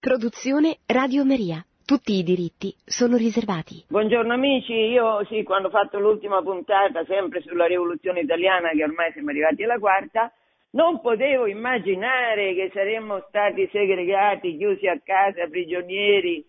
Produzione 0.00 0.78
Radio 0.86 1.24
Maria. 1.24 1.58
Tutti 1.84 2.12
i 2.12 2.22
diritti 2.22 2.72
sono 2.84 3.16
riservati. 3.16 3.84
Buongiorno 3.88 4.32
amici, 4.32 4.72
io 4.72 5.24
sì, 5.24 5.42
quando 5.42 5.66
ho 5.66 5.70
fatto 5.72 5.98
l'ultima 5.98 6.40
puntata, 6.40 7.04
sempre 7.04 7.40
sulla 7.40 7.66
rivoluzione 7.66 8.20
italiana, 8.20 8.68
che 8.70 8.84
ormai 8.84 9.10
siamo 9.10 9.30
arrivati 9.30 9.64
alla 9.64 9.80
quarta, 9.80 10.32
non 10.70 11.00
potevo 11.00 11.46
immaginare 11.46 12.54
che 12.54 12.70
saremmo 12.72 13.24
stati 13.26 13.68
segregati, 13.72 14.56
chiusi 14.56 14.86
a 14.86 15.00
casa, 15.02 15.48
prigionieri, 15.48 16.46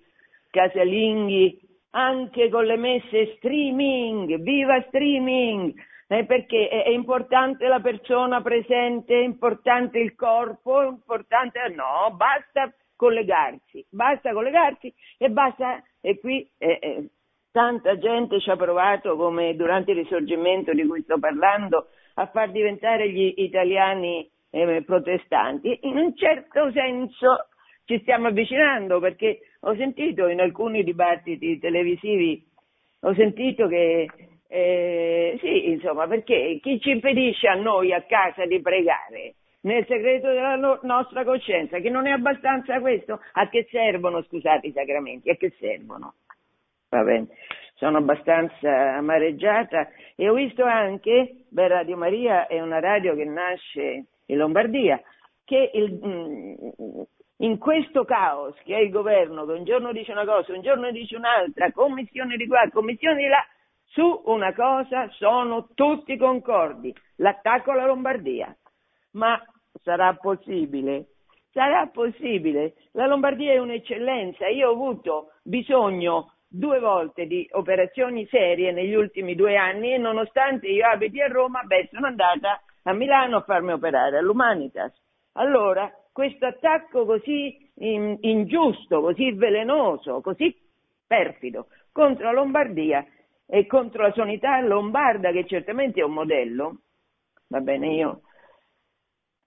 casalinghi, 0.51 1.59
anche 1.89 2.49
con 2.49 2.65
le 2.65 2.77
messe 2.77 3.33
streaming, 3.37 4.37
viva 4.41 4.79
streaming, 4.89 5.73
eh, 6.05 6.23
perché 6.23 6.67
è, 6.67 6.83
è, 6.83 6.89
importante 6.89 7.65
la 7.65 7.79
persona 7.79 8.43
presente, 8.43 9.15
è 9.15 9.23
importante 9.23 9.97
il 9.97 10.13
corpo, 10.13 10.83
è 10.83 10.87
importante... 10.87 11.59
No, 11.75 12.13
basta 12.15 12.71
collegarsi, 12.99 13.85
basta 13.89 14.33
collegarsi 14.33 14.93
e 15.17 15.29
basta, 15.29 15.81
e 16.01 16.19
qui 16.19 16.45
eh, 16.57 16.79
eh, 16.81 17.09
tanta 17.49 17.97
gente 17.97 18.41
ci 18.41 18.49
ha 18.49 18.57
provato, 18.57 19.15
come 19.15 19.55
durante 19.55 19.91
il 19.91 19.97
risorgimento 19.99 20.73
di 20.73 20.85
cui 20.85 21.01
sto 21.03 21.17
parlando, 21.17 21.87
a 22.15 22.25
far 22.27 22.51
diventare 22.51 23.09
gli 23.09 23.35
italiani 23.37 24.29
eh, 24.49 24.83
protestanti. 24.85 25.79
In 25.83 25.95
un 25.95 26.13
certo 26.17 26.71
senso 26.73 27.47
ci 27.85 27.99
stiamo 28.01 28.27
avvicinando 28.27 28.99
perché 28.99 29.39
ho 29.61 29.73
sentito 29.75 30.27
in 30.27 30.41
alcuni 30.41 30.83
dibattiti 30.83 31.57
televisivi, 31.57 32.45
ho 33.03 33.13
sentito 33.13 33.69
che 33.69 34.07
eh, 34.49 35.37
sì, 35.39 35.69
insomma, 35.69 36.05
perché 36.05 36.59
chi 36.61 36.81
ci 36.81 36.89
impedisce 36.89 37.47
a 37.47 37.53
noi 37.53 37.93
a 37.93 38.01
casa 38.01 38.45
di 38.45 38.59
pregare? 38.59 39.35
Nel 39.61 39.85
segreto 39.87 40.27
della 40.27 40.55
no- 40.55 40.79
nostra 40.83 41.23
coscienza, 41.23 41.79
che 41.79 41.89
non 41.89 42.07
è 42.07 42.11
abbastanza 42.11 42.79
questo? 42.79 43.19
A 43.33 43.49
che 43.49 43.67
servono, 43.69 44.21
scusate, 44.23 44.67
i 44.67 44.71
sacramenti? 44.71 45.29
A 45.29 45.35
che 45.35 45.53
servono? 45.59 46.13
Va 46.89 47.03
bene, 47.03 47.27
sono 47.75 47.97
abbastanza 47.97 48.95
amareggiata 48.95 49.89
e 50.15 50.29
ho 50.29 50.33
visto 50.33 50.63
anche, 50.63 51.45
beh, 51.49 51.67
Radio 51.67 51.97
Maria 51.97 52.47
è 52.47 52.61
una 52.61 52.79
radio 52.79 53.15
che 53.15 53.25
nasce 53.25 54.05
in 54.25 54.37
Lombardia, 54.37 55.01
che 55.43 55.71
il, 55.73 55.99
mm, 56.03 56.53
in 57.37 57.57
questo 57.57 58.05
caos 58.05 58.55
che 58.63 58.75
è 58.75 58.79
il 58.79 58.89
governo, 58.89 59.45
che 59.45 59.51
un 59.53 59.65
giorno 59.65 59.91
dice 59.91 60.11
una 60.11 60.25
cosa, 60.25 60.53
un 60.53 60.61
giorno 60.61 60.89
dice 60.91 61.15
un'altra, 61.15 61.71
commissione 61.71 62.37
di 62.37 62.47
qua, 62.47 62.67
commissione 62.71 63.17
di 63.17 63.27
là, 63.27 63.45
su 63.85 64.21
una 64.25 64.53
cosa 64.53 65.07
sono 65.09 65.67
tutti 65.73 66.17
concordi, 66.17 66.93
l'attacco 67.17 67.71
alla 67.71 67.85
Lombardia 67.85 68.55
ma 69.11 69.41
sarà 69.83 70.13
possibile? 70.15 71.07
Sarà 71.51 71.87
possibile? 71.87 72.75
La 72.91 73.07
Lombardia 73.07 73.53
è 73.53 73.57
un'eccellenza. 73.57 74.47
Io 74.47 74.69
ho 74.69 74.73
avuto 74.73 75.31
bisogno 75.43 76.33
due 76.47 76.79
volte 76.79 77.25
di 77.25 77.47
operazioni 77.51 78.25
serie 78.27 78.71
negli 78.71 78.93
ultimi 78.93 79.35
due 79.35 79.55
anni 79.55 79.93
e 79.93 79.97
nonostante 79.97 80.67
io 80.67 80.87
abiti 80.87 81.21
a 81.21 81.27
Roma, 81.27 81.61
beh, 81.63 81.89
sono 81.91 82.07
andata 82.07 82.61
a 82.83 82.93
Milano 82.93 83.37
a 83.37 83.41
farmi 83.41 83.71
operare 83.71 84.17
all'Humanitas. 84.17 84.93
Allora, 85.33 85.91
questo 86.11 86.45
attacco 86.45 87.05
così 87.05 87.71
in, 87.75 88.17
ingiusto, 88.21 89.01
così 89.01 89.31
velenoso, 89.31 90.21
così 90.21 90.55
perfido 91.05 91.67
contro 91.91 92.25
la 92.25 92.31
Lombardia 92.31 93.05
e 93.45 93.65
contro 93.65 94.03
la 94.03 94.13
sanità 94.13 94.59
lombarda, 94.61 95.31
che 95.31 95.45
certamente 95.45 95.99
è 95.99 96.03
un 96.03 96.13
modello, 96.13 96.81
va 97.47 97.59
bene, 97.61 97.93
io 97.93 98.21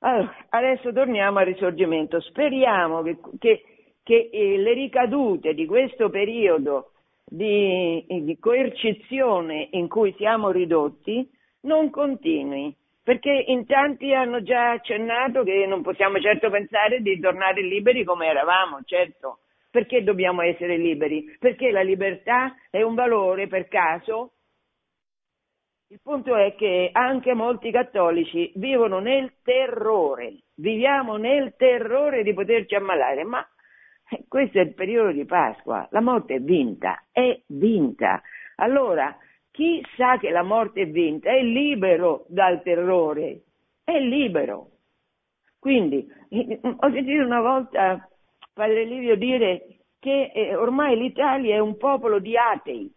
allora, 0.05 0.35
adesso 0.51 0.93
torniamo 0.93 1.39
al 1.39 1.47
risorgimento. 1.47 2.21
Speriamo 2.21 3.03
che, 3.03 3.19
che, 3.39 3.65
che 4.03 4.31
eh, 4.33 4.59
le 4.59 4.73
ricadute 4.73 5.55
di 5.55 5.65
questo 5.67 6.11
periodo 6.11 6.91
di, 7.25 8.05
di 8.07 8.37
coercizione 8.39 9.69
in 9.73 9.89
cui 9.89 10.13
siamo 10.19 10.51
ridotti 10.51 11.29
non 11.63 11.91
continui, 11.91 12.75
perché 13.03 13.45
in 13.47 13.65
tanti 13.65 14.13
hanno 14.13 14.43
già 14.43 14.73
accennato 14.73 15.45
che 15.45 15.67
non 15.67 15.83
possiamo 15.83 16.19
certo 16.21 16.51
pensare 16.51 17.01
di 17.01 17.19
tornare 17.21 17.63
liberi 17.63 18.05
come 18.05 18.27
eravamo, 18.27 18.81
certo. 18.85 19.39
Perché 19.71 20.03
dobbiamo 20.03 20.43
essere 20.43 20.77
liberi? 20.77 21.25
Perché 21.39 21.71
la 21.71 21.81
libertà 21.81 22.55
è 22.71 22.83
un 22.83 22.95
valore 22.95 23.47
per 23.47 23.69
caso 23.69 24.32
il 25.93 26.01
punto 26.03 26.35
è 26.35 26.55
che 26.55 26.89
anche 26.91 27.35
molti 27.35 27.71
cattolici 27.71 28.51
vivono 28.55 28.99
nel 28.99 29.35
terrore, 29.43 30.39
viviamo 30.55 31.19
nel 31.19 31.55
terrore 31.55 32.23
di 32.23 32.33
poterci 32.33 32.75
ammalare, 32.75 33.25
ma 33.25 33.47
questo 34.27 34.57
è 34.57 34.63
il 34.63 34.73
periodo 34.73 35.13
di 35.13 35.27
Pasqua, 35.27 35.87
la 35.91 36.01
morte 36.01 36.37
è 36.37 36.41
vinta, 36.41 37.05
è 37.13 37.39
vinta. 37.49 38.23
Allora, 38.57 39.15
chi 39.51 39.85
sa 39.95 40.17
che 40.17 40.31
la 40.31 40.43
morte 40.43 40.81
è 40.81 40.87
vinta 40.87 41.31
è 41.31 41.43
libero 41.43 42.25
dal 42.29 42.63
terrore, 42.63 43.43
è 43.85 43.99
libero. 43.99 44.71
Quindi, 45.59 46.11
ho 46.63 46.91
sentito 46.91 47.23
una 47.23 47.43
volta 47.43 48.09
Padre 48.55 48.85
Livio 48.87 49.15
dire 49.17 49.81
che 49.99 50.33
eh, 50.35 50.57
ormai 50.57 50.97
l'Italia 50.97 51.57
è 51.57 51.59
un 51.59 51.77
popolo 51.77 52.19
di 52.19 52.35
atei 52.35 52.91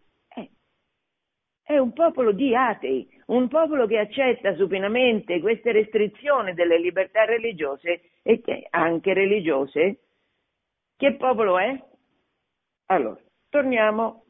è 1.65 1.79
un 1.79 1.93
popolo 1.93 2.31
di 2.31 2.55
atei, 2.55 3.09
un 3.27 3.47
popolo 3.47 3.87
che 3.87 3.97
accetta 3.97 4.53
supinamente 4.53 5.39
queste 5.39 5.71
restrizioni 5.71 6.53
delle 6.53 6.77
libertà 6.77 7.25
religiose 7.25 8.11
e 8.21 8.39
che 8.39 8.67
anche 8.69 9.13
religiose. 9.13 10.01
Che 10.95 11.15
popolo 11.15 11.57
è? 11.57 11.75
Allora, 12.85 13.19
torniamo 13.49 14.25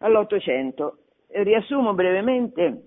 all'Ottocento. 0.00 1.04
Riassumo 1.28 1.94
brevemente 1.94 2.82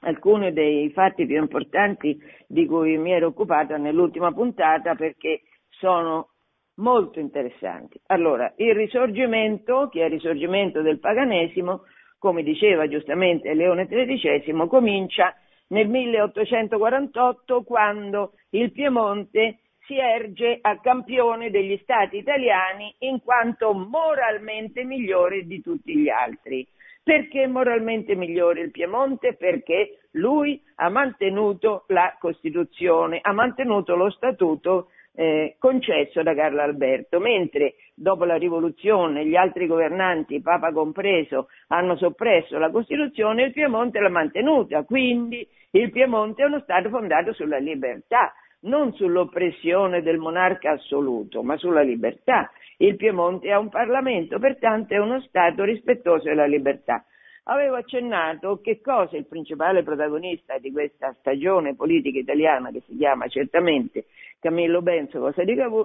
alcuni 0.00 0.52
dei 0.52 0.90
fatti 0.90 1.24
più 1.24 1.36
importanti 1.36 2.20
di 2.48 2.66
cui 2.66 2.98
mi 2.98 3.12
ero 3.12 3.28
occupata 3.28 3.76
nell'ultima 3.76 4.32
puntata 4.32 4.96
perché 4.96 5.42
sono 5.68 6.30
molto 6.78 7.20
interessanti. 7.20 8.00
Allora, 8.06 8.52
il 8.56 8.74
risorgimento, 8.74 9.88
che 9.88 10.02
è 10.02 10.04
il 10.06 10.10
risorgimento 10.10 10.82
del 10.82 10.98
paganesimo, 10.98 11.82
come 12.18 12.42
diceva 12.42 12.88
giustamente 12.88 13.54
Leone 13.54 13.86
XIII, 13.86 14.66
comincia 14.66 15.34
nel 15.68 15.88
1848 15.88 17.62
quando 17.62 18.32
il 18.50 18.72
Piemonte 18.72 19.58
si 19.86 19.96
erge 19.98 20.58
a 20.60 20.78
campione 20.80 21.50
degli 21.50 21.78
stati 21.82 22.18
italiani 22.18 22.94
in 23.00 23.20
quanto 23.22 23.72
moralmente 23.72 24.84
migliore 24.84 25.44
di 25.44 25.62
tutti 25.62 25.96
gli 25.96 26.08
altri. 26.10 26.66
Perché 27.02 27.46
moralmente 27.46 28.14
migliore 28.14 28.60
il 28.60 28.70
Piemonte? 28.70 29.34
Perché 29.34 30.00
lui 30.12 30.60
ha 30.76 30.90
mantenuto 30.90 31.84
la 31.88 32.14
Costituzione, 32.18 33.18
ha 33.22 33.32
mantenuto 33.32 33.96
lo 33.96 34.10
Statuto 34.10 34.90
eh, 35.18 35.56
concesso 35.58 36.22
da 36.22 36.32
Carlo 36.32 36.62
Alberto, 36.62 37.18
mentre 37.18 37.74
dopo 37.92 38.24
la 38.24 38.36
rivoluzione 38.36 39.26
gli 39.26 39.34
altri 39.34 39.66
governanti, 39.66 40.40
Papa 40.40 40.70
compreso, 40.70 41.48
hanno 41.68 41.96
soppresso 41.96 42.56
la 42.56 42.70
Costituzione, 42.70 43.46
il 43.46 43.52
Piemonte 43.52 43.98
l'ha 43.98 44.10
mantenuta, 44.10 44.84
quindi 44.84 45.44
il 45.72 45.90
Piemonte 45.90 46.44
è 46.44 46.46
uno 46.46 46.60
Stato 46.60 46.88
fondato 46.88 47.32
sulla 47.32 47.58
libertà, 47.58 48.32
non 48.60 48.92
sull'oppressione 48.92 50.02
del 50.02 50.18
monarca 50.18 50.70
assoluto, 50.70 51.42
ma 51.42 51.56
sulla 51.56 51.82
libertà. 51.82 52.48
Il 52.76 52.94
Piemonte 52.94 53.50
ha 53.50 53.58
un 53.58 53.70
Parlamento, 53.70 54.38
pertanto 54.38 54.94
è 54.94 54.98
uno 54.98 55.20
Stato 55.22 55.64
rispettoso 55.64 56.28
della 56.28 56.46
libertà. 56.46 57.04
Avevo 57.50 57.76
accennato 57.76 58.60
che 58.60 58.82
cosa 58.82 59.16
il 59.16 59.24
principale 59.24 59.82
protagonista 59.82 60.58
di 60.58 60.70
questa 60.70 61.16
stagione 61.18 61.74
politica 61.74 62.18
italiana, 62.18 62.70
che 62.70 62.82
si 62.86 62.94
chiama 62.94 63.26
certamente 63.26 64.04
Camillo 64.38 64.82
Benso 64.82 65.18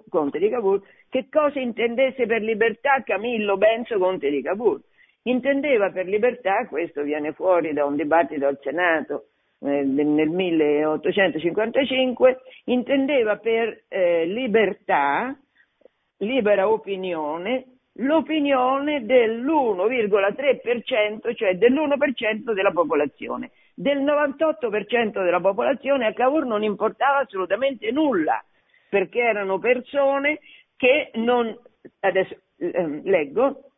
Conte 0.10 0.40
di 0.40 0.50
Cavour, 0.50 0.82
che 1.10 1.28
cosa 1.32 1.60
intendesse 1.60 2.26
per 2.26 2.42
libertà 2.42 3.02
Camillo 3.04 3.56
Benso 3.56 3.98
Conte 3.98 4.30
di 4.30 4.42
Cavour. 4.42 4.82
Intendeva 5.24 5.90
per 5.90 6.06
libertà, 6.06 6.68
questo 6.68 7.02
viene 7.02 7.32
fuori 7.32 7.72
da 7.72 7.86
un 7.86 7.96
dibattito 7.96 8.46
al 8.46 8.60
Senato 8.62 9.28
eh, 9.60 9.84
nel 9.84 10.28
1855, 10.28 12.42
intendeva 12.66 13.38
per 13.38 13.84
eh, 13.88 14.26
libertà, 14.26 15.34
libera 16.18 16.70
opinione, 16.70 17.73
l'opinione 17.98 19.06
dell'1,3%, 19.06 21.36
cioè 21.36 21.58
dell'1% 21.58 22.54
della 22.54 22.72
popolazione. 22.72 23.52
Del 23.76 24.02
98% 24.02 25.24
della 25.24 25.40
popolazione 25.40 26.06
a 26.06 26.14
Cavour 26.14 26.46
non 26.46 26.64
importava 26.64 27.20
assolutamente 27.20 27.92
nulla, 27.92 28.44
perché 28.90 29.20
erano 29.20 29.60
persone 29.60 30.40
che 30.76 31.12
non, 31.16 31.56
adesso 32.00 32.36
eh, 32.58 33.02
leggo, 33.04 33.73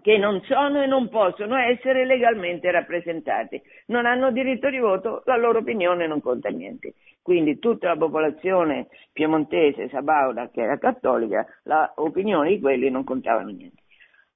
che 0.00 0.16
non 0.16 0.40
sono 0.42 0.82
e 0.82 0.86
non 0.86 1.08
possono 1.08 1.56
essere 1.56 2.04
legalmente 2.04 2.70
rappresentati. 2.70 3.60
Non 3.86 4.06
hanno 4.06 4.30
diritto 4.30 4.70
di 4.70 4.78
voto, 4.78 5.22
la 5.26 5.36
loro 5.36 5.58
opinione 5.58 6.06
non 6.06 6.20
conta 6.20 6.48
niente. 6.48 6.94
Quindi 7.22 7.58
tutta 7.58 7.88
la 7.88 7.96
popolazione 7.96 8.88
piemontese, 9.12 9.88
sabauda, 9.88 10.50
che 10.50 10.62
era 10.62 10.78
cattolica, 10.78 11.46
l'opinione 11.64 12.50
di 12.50 12.60
quelli 12.60 12.90
non 12.90 13.04
contavano 13.04 13.50
niente. 13.50 13.82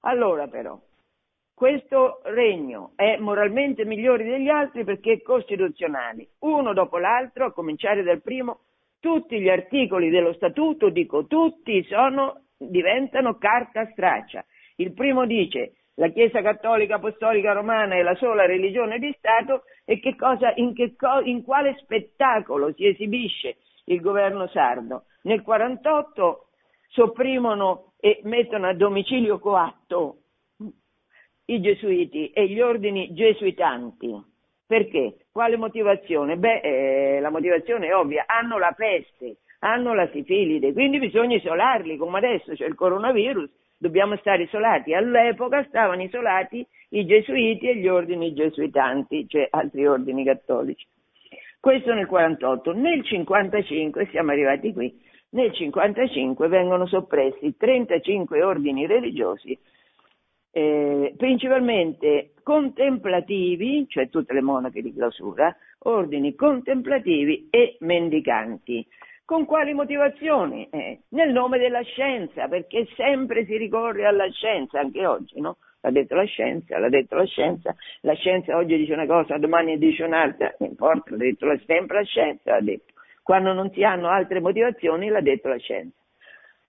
Allora 0.01 0.47
però, 0.49 0.79
questo 1.55 2.21
regno 2.25 2.93
è 2.95 3.17
moralmente 3.17 3.87
migliore 3.87 4.25
degli 4.25 4.49
altri 4.49 4.85
perché 4.85 5.13
è 5.13 5.23
costituzionale, 5.23 6.29
uno 6.41 6.75
dopo 6.75 6.99
l'altro, 6.99 7.47
a 7.47 7.53
cominciare 7.53 8.03
dal 8.03 8.21
primo, 8.21 8.61
tutti 9.01 9.41
gli 9.41 9.49
articoli 9.49 10.11
dello 10.11 10.35
statuto, 10.35 10.91
dico 10.91 11.27
tutti, 11.27 11.83
sono, 11.85 12.43
diventano 12.59 13.39
carta 13.39 13.89
straccia 13.93 14.45
il 14.77 14.93
primo 14.93 15.27
dice 15.27 15.75
la 15.97 16.09
Chiesa 16.09 16.43
Cattolica 16.43 16.97
Apostolica 16.97 17.53
Romana 17.53 17.95
è 17.95 18.03
la 18.03 18.17
sola 18.17 18.47
religione 18.47 18.99
di 18.99 19.15
Stato 19.17 19.63
e 19.85 20.01
che 20.01 20.17
cosa, 20.17 20.53
in, 20.57 20.75
che 20.75 20.97
co- 20.97 21.21
in 21.21 21.45
quale 21.45 21.77
spettacolo 21.79 22.73
si 22.73 22.87
esibisce 22.87 23.59
il 23.87 24.01
governo 24.01 24.49
sardo. 24.49 25.05
Nel 25.23 25.43
48 25.43 26.49
sopprimono 26.89 27.93
e 28.01 28.21
mettono 28.25 28.67
a 28.67 28.75
domicilio 28.75 29.39
coatto 29.39 30.17
i 31.47 31.61
gesuiti 31.61 32.31
e 32.31 32.49
gli 32.49 32.61
ordini 32.61 33.13
gesuitanti. 33.13 34.33
Perché? 34.67 35.27
Quale 35.31 35.57
motivazione? 35.57 36.37
Beh, 36.37 36.61
eh, 36.61 37.21
la 37.21 37.31
motivazione 37.31 37.89
è 37.89 37.95
ovvia, 37.95 38.25
hanno 38.27 38.59
la 38.59 38.73
peste, 38.73 39.39
hanno 39.61 39.95
la 39.95 40.09
sifilide, 40.11 40.73
quindi 40.73 40.99
bisogna 40.99 41.37
isolarli, 41.37 41.97
come 41.97 42.19
adesso 42.19 42.53
c'è 42.55 42.67
il 42.67 42.75
coronavirus, 42.75 43.49
dobbiamo 43.85 44.17
stare 44.17 44.45
isolati. 44.45 44.95
All'epoca 44.95 45.63
stavano 45.69 46.03
isolati 46.03 46.67
i 46.91 47.05
gesuiti 47.05 47.69
e 47.69 47.77
gli 47.77 47.87
ordini 47.87 48.33
gesuitanti, 48.33 49.29
cioè 49.29 49.47
altri 49.51 49.87
ordini 49.87 50.25
cattolici. 50.25 50.87
Questo 51.61 51.93
nel 51.93 52.07
48. 52.07 52.73
Nel 52.73 53.05
55, 53.05 54.09
siamo 54.11 54.31
arrivati 54.31 54.73
qui, 54.73 54.99
nel 55.31 55.53
55 55.53 56.49
vengono 56.49 56.87
soppressi 56.87 57.57
35 57.59 58.43
ordini 58.43 58.87
religiosi, 58.87 59.59
eh, 60.51 61.13
principalmente 61.17 62.33
contemplativi, 62.43 63.87
cioè 63.89 64.09
tutte 64.09 64.33
le 64.33 64.41
monache 64.41 64.81
di 64.81 64.95
clausura, 64.95 65.55
ordini 65.81 66.35
contemplativi 66.35 67.49
e 67.51 67.77
mendicanti. 67.81 68.87
Con 69.27 69.47
quali 69.47 69.73
motivazioni? 69.73 70.69
Eh, 70.71 71.01
nel 71.11 71.33
nome 71.33 71.59
della 71.59 71.81
scienza, 71.83 72.47
perché 72.47 72.87
sempre 72.95 73.47
si 73.47 73.57
ricorre 73.57 74.05
alla 74.05 74.29
scienza, 74.31 74.81
anche 74.81 75.07
oggi, 75.07 75.41
no? 75.41 75.57
L'ha 75.81 75.91
detto 75.91 76.15
la 76.15 76.25
scienza, 76.25 76.79
l'ha 76.79 76.91
detto 76.91 77.15
la 77.15 77.25
scienza, 77.25 77.75
la 78.03 78.15
scienza 78.15 78.57
oggi 78.57 78.77
dice 78.77 78.93
una 78.93 79.07
cosa, 79.07 79.39
domani 79.39 79.79
dice 79.79 80.05
un'altra, 80.05 80.55
non 80.59 80.71
importa, 80.71 81.11
l'ha 81.11 81.17
detto 81.17 81.47
sempre 81.67 81.99
la 81.99 82.05
scienza, 82.05 82.53
l'ha 82.53 82.61
detto. 82.61 82.93
Quando 83.23 83.55
non 83.55 83.71
si 83.71 83.83
hanno 83.83 84.09
altre 84.09 84.41
motivazioni, 84.41 85.09
l'ha 85.09 85.23
detto 85.23 85.49
la 85.49 85.59
scienza. 85.59 85.97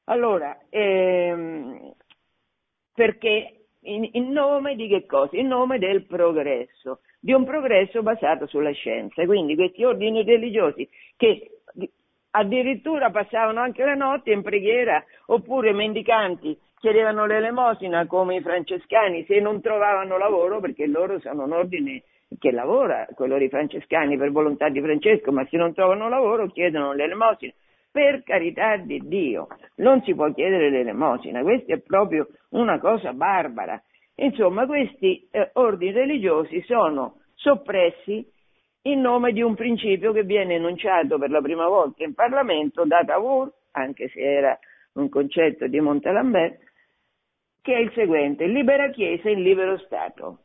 Allora, 0.05 0.57
ehm, 0.69 1.93
perché 2.93 3.65
in, 3.81 4.07
in, 4.13 4.31
nome 4.31 4.75
di 4.75 4.87
che 4.87 5.05
cosa? 5.05 5.35
In 5.35 5.47
nome 5.47 5.77
del 5.77 6.05
progresso, 6.05 7.01
di 7.19 7.33
un 7.33 7.43
progresso 7.43 8.01
basato 8.01 8.47
sulla 8.47 8.71
scienza. 8.71 9.25
Quindi 9.25 9.55
questi 9.55 9.83
ordini 9.83 10.23
religiosi 10.23 10.87
che 11.17 11.49
addirittura 12.35 13.09
passavano 13.11 13.61
anche 13.61 13.83
la 13.83 13.95
notte 13.95 14.31
in 14.31 14.41
preghiera, 14.41 15.03
oppure 15.27 15.71
mendicanti 15.71 16.57
chiedevano 16.79 17.25
l'elemosina 17.25 18.05
come 18.05 18.35
i 18.35 18.41
francescani 18.41 19.25
se 19.25 19.39
non 19.39 19.61
trovavano 19.61 20.17
lavoro, 20.17 20.59
perché 20.59 20.85
loro 20.85 21.19
sono 21.19 21.45
un 21.45 21.53
ordine 21.53 22.03
che 22.37 22.51
lavora, 22.51 23.07
quello 23.15 23.37
dei 23.37 23.49
francescani 23.49 24.17
per 24.17 24.31
volontà 24.31 24.69
di 24.69 24.81
Francesco, 24.81 25.31
ma 25.31 25.45
se 25.49 25.57
non 25.57 25.73
trovano 25.73 26.09
lavoro 26.09 26.47
chiedono 26.47 26.93
l'elemosina. 26.93 27.53
Per 27.91 28.23
carità 28.23 28.75
di 28.75 28.99
Dio, 29.05 29.47
non 29.75 30.01
si 30.03 30.13
può 30.13 30.29
chiedere 30.33 30.69
l'elemosina, 30.69 31.41
questa 31.41 31.73
è 31.73 31.79
proprio 31.79 32.27
una 32.49 32.77
cosa 32.79 33.13
barbara. 33.13 33.81
Insomma, 34.15 34.65
questi 34.65 35.27
eh, 35.31 35.51
ordini 35.53 35.91
religiosi 35.93 36.61
sono 36.63 37.19
soppressi 37.35 38.27
in 38.87 39.01
nome 39.01 39.31
di 39.31 39.41
un 39.41 39.55
principio 39.55 40.11
che 40.11 40.23
viene 40.23 40.55
enunciato 40.55 41.17
per 41.17 41.29
la 41.29 41.41
prima 41.41 41.67
volta 41.67 42.03
in 42.03 42.13
Parlamento 42.13 42.85
da 42.85 43.03
Cavour, 43.05 43.51
anche 43.71 44.09
se 44.09 44.19
era 44.19 44.57
un 44.93 45.09
concetto 45.09 45.67
di 45.67 45.79
Montalembert, 45.79 46.61
che 47.61 47.73
è 47.73 47.79
il 47.79 47.91
seguente, 47.93 48.45
libera 48.45 48.89
Chiesa 48.89 49.29
in 49.29 49.41
libero 49.41 49.77
Stato. 49.79 50.39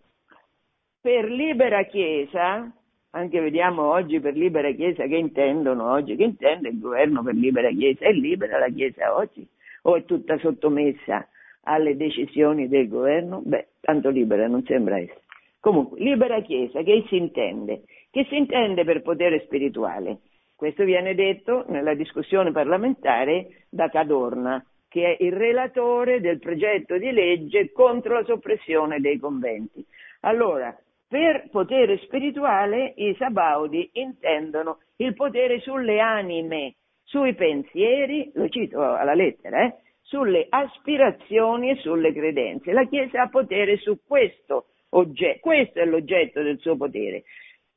Per 1.03 1.31
libera 1.31 1.83
Chiesa, 1.85 2.71
anche 3.11 3.41
vediamo 3.41 3.91
oggi 3.91 4.21
per 4.21 4.35
libera 4.35 4.71
Chiesa 4.73 5.05
che 5.05 5.17
intendono 5.17 5.91
oggi, 5.91 6.17
che 6.17 6.25
intende 6.25 6.71
il 6.71 6.79
governo 6.79 7.23
per 7.23 7.35
libera 7.35 7.69
Chiesa? 7.69 8.07
È 8.07 8.13
libera 8.13 8.59
la 8.59 8.69
Chiesa 8.69 9.15
oggi 9.15 9.47
o 9.83 9.97
è 9.97 10.05
tutta 10.07 10.39
sottomessa 10.39 11.29
alle 11.65 11.95
decisioni 11.95 12.69
del 12.69 12.89
governo? 12.89 13.43
Beh, 13.45 13.67
tanto 13.81 14.09
libera 14.09 14.47
non 14.47 14.65
sembra 14.65 14.99
essere. 14.99 15.21
Comunque, 15.61 16.01
libera 16.01 16.41
Chiesa, 16.41 16.83
che 16.83 17.05
si 17.09 17.17
intende? 17.17 17.83
Che 18.12 18.27
si 18.29 18.37
intende 18.37 18.83
per 18.83 19.03
potere 19.03 19.39
spirituale? 19.45 20.19
Questo 20.57 20.83
viene 20.83 21.15
detto 21.15 21.65
nella 21.69 21.95
discussione 21.95 22.51
parlamentare 22.51 23.67
da 23.71 23.89
Cadorna, 23.89 24.65
che 24.89 25.15
è 25.17 25.23
il 25.23 25.33
relatore 25.33 26.21
del 26.21 26.41
progetto 26.41 26.99
di 26.99 27.12
legge 27.12 27.71
contro 27.71 28.15
la 28.15 28.25
soppressione 28.25 28.99
dei 28.99 29.17
conventi. 29.17 29.87
Allora, 30.23 30.77
per 31.07 31.51
potere 31.53 31.99
spirituale 31.99 32.95
i 32.97 33.15
Sabaudi 33.17 33.89
intendono 33.93 34.79
il 34.97 35.15
potere 35.15 35.61
sulle 35.61 36.01
anime, 36.01 36.75
sui 37.05 37.35
pensieri, 37.35 38.33
lo 38.35 38.49
cito 38.49 38.83
alla 38.83 39.15
lettera, 39.15 39.62
eh, 39.62 39.75
sulle 40.03 40.47
aspirazioni 40.49 41.71
e 41.71 41.77
sulle 41.77 42.12
credenze. 42.12 42.73
La 42.73 42.89
Chiesa 42.89 43.23
ha 43.23 43.29
potere 43.29 43.77
su 43.77 44.01
questo 44.05 44.67
oggetto, 44.91 45.39
questo 45.41 45.79
è 45.79 45.85
l'oggetto 45.85 46.43
del 46.43 46.59
suo 46.59 46.77
potere 46.77 47.23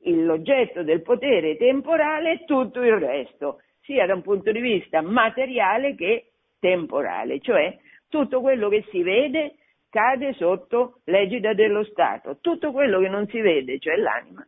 l'oggetto 0.04 0.82
del 0.82 1.02
potere 1.02 1.56
temporale 1.56 2.32
e 2.32 2.44
tutto 2.44 2.82
il 2.82 2.96
resto, 2.96 3.60
sia 3.80 4.06
da 4.06 4.14
un 4.14 4.22
punto 4.22 4.52
di 4.52 4.60
vista 4.60 5.00
materiale 5.02 5.94
che 5.94 6.30
temporale, 6.58 7.40
cioè 7.40 7.76
tutto 8.08 8.40
quello 8.40 8.68
che 8.68 8.84
si 8.90 9.02
vede 9.02 9.56
cade 9.90 10.32
sotto 10.32 11.00
l'egida 11.04 11.54
dello 11.54 11.84
Stato, 11.84 12.38
tutto 12.40 12.72
quello 12.72 12.98
che 12.98 13.08
non 13.08 13.28
si 13.28 13.40
vede, 13.40 13.78
cioè 13.78 13.96
l'anima, 13.96 14.44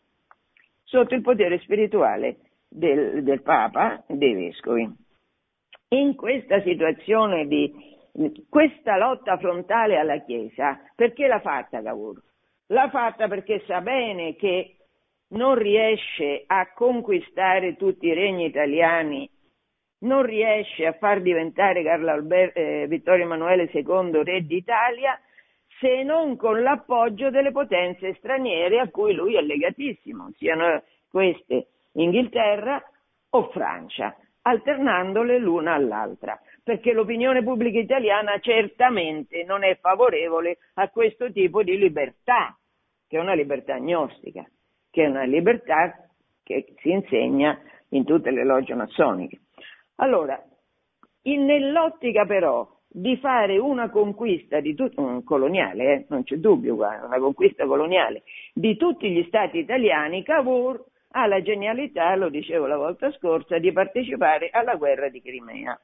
sotto 0.83 1.15
il 1.15 1.23
potere 1.23 1.59
spirituale 1.61 2.39
del, 2.69 3.23
del 3.23 3.43
Papa 3.43 4.05
e 4.07 4.17
dei 4.17 4.35
Vescovi. 4.35 4.91
In 5.91 6.17
questa 6.17 6.61
situazione 6.63 7.47
di 7.47 7.73
questa 8.49 8.97
lotta 8.97 9.37
frontale 9.39 9.99
alla 9.99 10.19
Chiesa, 10.19 10.81
perché 10.97 11.27
l'ha 11.29 11.41
fatta 11.41 11.83
Cavour? 11.83 12.21
L'ha 12.69 12.89
fatta 12.91 13.29
perché 13.29 13.63
sa 13.67 13.81
bene 13.81 14.35
che 14.35 14.76
non 15.29 15.57
riesce 15.57 16.45
a 16.47 16.73
conquistare 16.73 17.77
tutti 17.77 18.07
i 18.07 18.15
regni 18.15 18.47
italiani, 18.47 19.29
non 19.99 20.23
riesce 20.23 20.87
a 20.87 20.93
far 20.93 21.21
diventare 21.21 21.83
Carlo 21.83 22.11
Alber- 22.11 22.57
eh, 22.57 22.87
Vittorio 22.87 23.25
Emanuele 23.25 23.69
II 23.73 24.23
re 24.23 24.47
d'Italia 24.47 25.19
se 25.81 26.03
non 26.05 26.37
con 26.37 26.63
l'appoggio 26.63 27.31
delle 27.31 27.51
potenze 27.51 28.15
straniere 28.15 28.79
a 28.79 28.89
cui 28.89 29.15
lui 29.15 29.37
è 29.37 29.43
legatissimo, 29.43 30.31
siano 30.37 30.83
queste 31.11 31.69
Inghilterra 31.93 32.83
o 33.31 33.51
Francia, 33.51 34.15
alternandole 34.43 35.39
l'una 35.39 35.75
all'altra, 35.75 36.39
perché 36.63 36.93
l'opinione 36.93 37.43
pubblica 37.43 37.79
italiana 37.79 38.39
certamente 38.39 39.45
non 39.45 39.65
è 39.65 39.77
favorevole 39.81 40.59
a 40.75 40.89
questo 40.89 41.33
tipo 41.33 41.63
di 41.63 41.77
libertà, 41.77 42.57
che 43.09 43.17
è 43.17 43.21
una 43.21 43.35
libertà 43.35 43.75
agnostica 43.75 44.47
che 44.97 45.05
è 45.05 45.09
una 45.09 45.25
libertà 45.25 46.09
che 46.43 46.73
si 46.79 46.91
insegna 46.91 47.61
in 47.91 48.07
tutte 48.07 48.31
le 48.31 48.45
logge 48.45 48.73
massoniche. 48.73 49.41
Allora, 49.97 50.43
in, 51.25 51.45
nell'ottica 51.45 52.25
però 52.25 52.67
di 52.89 53.19
fare 53.19 53.59
una 53.59 53.91
conquista 53.91 54.59
di 54.61 54.75
tut- 54.75 54.97
un 54.97 55.23
coloniale, 55.23 55.85
eh, 55.85 56.07
non 56.09 56.23
c'è 56.23 56.37
dubbio, 56.37 56.77
una 56.77 57.19
conquista 57.19 57.67
coloniale 57.67 58.23
di 58.55 58.79
tutti 58.79 59.11
gli 59.11 59.23
stati 59.25 59.59
italiani, 59.59 60.23
Cavour 60.23 60.83
ha 61.11 61.27
la 61.27 61.43
genialità, 61.43 62.15
lo 62.15 62.31
dicevo 62.31 62.65
la 62.65 62.79
volta 62.79 63.13
scorsa, 63.13 63.59
di 63.59 63.73
partecipare 63.73 64.49
alla 64.51 64.77
guerra 64.77 65.11
di 65.11 65.21
Crimea. 65.21 65.79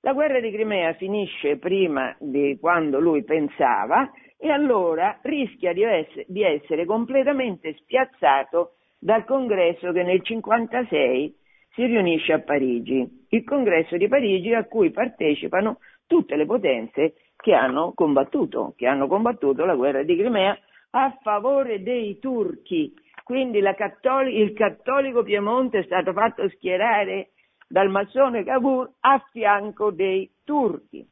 La 0.00 0.14
guerra 0.14 0.40
di 0.40 0.50
Crimea 0.50 0.94
finisce 0.94 1.58
prima 1.58 2.16
di 2.18 2.56
quando 2.58 3.00
lui 3.00 3.22
pensava 3.22 4.10
e 4.38 4.50
allora 4.50 5.18
rischia 5.22 5.72
di 5.72 5.82
essere, 5.82 6.24
di 6.28 6.42
essere 6.42 6.84
completamente 6.84 7.74
spiazzato 7.74 8.74
dal 8.98 9.24
congresso 9.24 9.92
che 9.92 10.02
nel 10.02 10.22
1956 10.22 11.36
si 11.72 11.84
riunisce 11.84 12.32
a 12.32 12.40
Parigi, 12.40 13.26
il 13.28 13.44
congresso 13.44 13.96
di 13.96 14.08
Parigi 14.08 14.54
a 14.54 14.64
cui 14.64 14.90
partecipano 14.90 15.78
tutte 16.06 16.36
le 16.36 16.46
potenze 16.46 17.14
che 17.36 17.52
hanno 17.52 17.92
combattuto, 17.94 18.74
che 18.76 18.86
hanno 18.86 19.06
combattuto 19.06 19.64
la 19.64 19.74
guerra 19.74 20.02
di 20.02 20.16
Crimea 20.16 20.58
a 20.90 21.16
favore 21.20 21.82
dei 21.82 22.18
turchi. 22.18 22.92
Quindi 23.22 23.60
cattolic- 23.76 24.34
il 24.34 24.52
cattolico 24.54 25.22
Piemonte 25.22 25.80
è 25.80 25.84
stato 25.84 26.12
fatto 26.12 26.48
schierare 26.48 27.30
dal 27.68 27.90
massone 27.90 28.42
Cavour 28.42 28.90
a 29.00 29.22
fianco 29.30 29.90
dei 29.90 30.30
turchi 30.44 31.06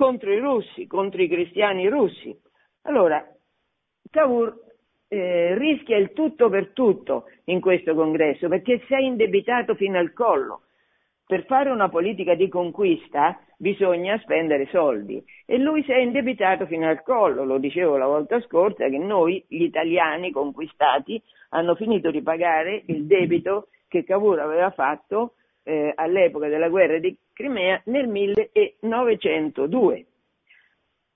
contro 0.00 0.32
i 0.32 0.38
russi, 0.38 0.86
contro 0.86 1.20
i 1.20 1.28
cristiani 1.28 1.86
russi. 1.86 2.34
Allora, 2.84 3.22
Cavour 4.10 4.56
eh, 5.08 5.54
rischia 5.58 5.98
il 5.98 6.14
tutto 6.14 6.48
per 6.48 6.72
tutto 6.72 7.24
in 7.44 7.60
questo 7.60 7.94
congresso 7.94 8.48
perché 8.48 8.80
si 8.86 8.94
è 8.94 8.98
indebitato 8.98 9.74
fino 9.74 9.98
al 9.98 10.14
collo. 10.14 10.62
Per 11.26 11.44
fare 11.44 11.68
una 11.68 11.90
politica 11.90 12.34
di 12.34 12.48
conquista 12.48 13.38
bisogna 13.58 14.18
spendere 14.20 14.68
soldi 14.70 15.22
e 15.44 15.58
lui 15.58 15.82
si 15.82 15.92
è 15.92 15.98
indebitato 15.98 16.64
fino 16.64 16.88
al 16.88 17.02
collo, 17.02 17.44
lo 17.44 17.58
dicevo 17.58 17.98
la 17.98 18.06
volta 18.06 18.40
scorsa 18.40 18.88
che 18.88 18.96
noi, 18.96 19.44
gli 19.48 19.64
italiani 19.64 20.30
conquistati, 20.30 21.22
hanno 21.50 21.74
finito 21.74 22.10
di 22.10 22.22
pagare 22.22 22.84
il 22.86 23.04
debito 23.04 23.68
che 23.86 24.02
Cavour 24.02 24.40
aveva 24.40 24.70
fatto 24.70 25.34
eh, 25.62 25.92
all'epoca 25.94 26.48
della 26.48 26.68
guerra 26.68 26.98
di 26.98 27.16
Crimea 27.32 27.80
nel 27.86 28.08
1902. 28.08 30.06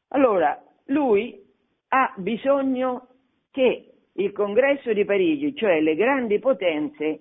Allora, 0.08 0.62
lui 0.86 1.42
ha 1.88 2.12
bisogno 2.16 3.08
che 3.50 3.88
il 4.12 4.32
congresso 4.32 4.92
di 4.92 5.04
Parigi, 5.04 5.54
cioè 5.54 5.80
le 5.80 5.94
grandi 5.94 6.38
potenze, 6.38 7.20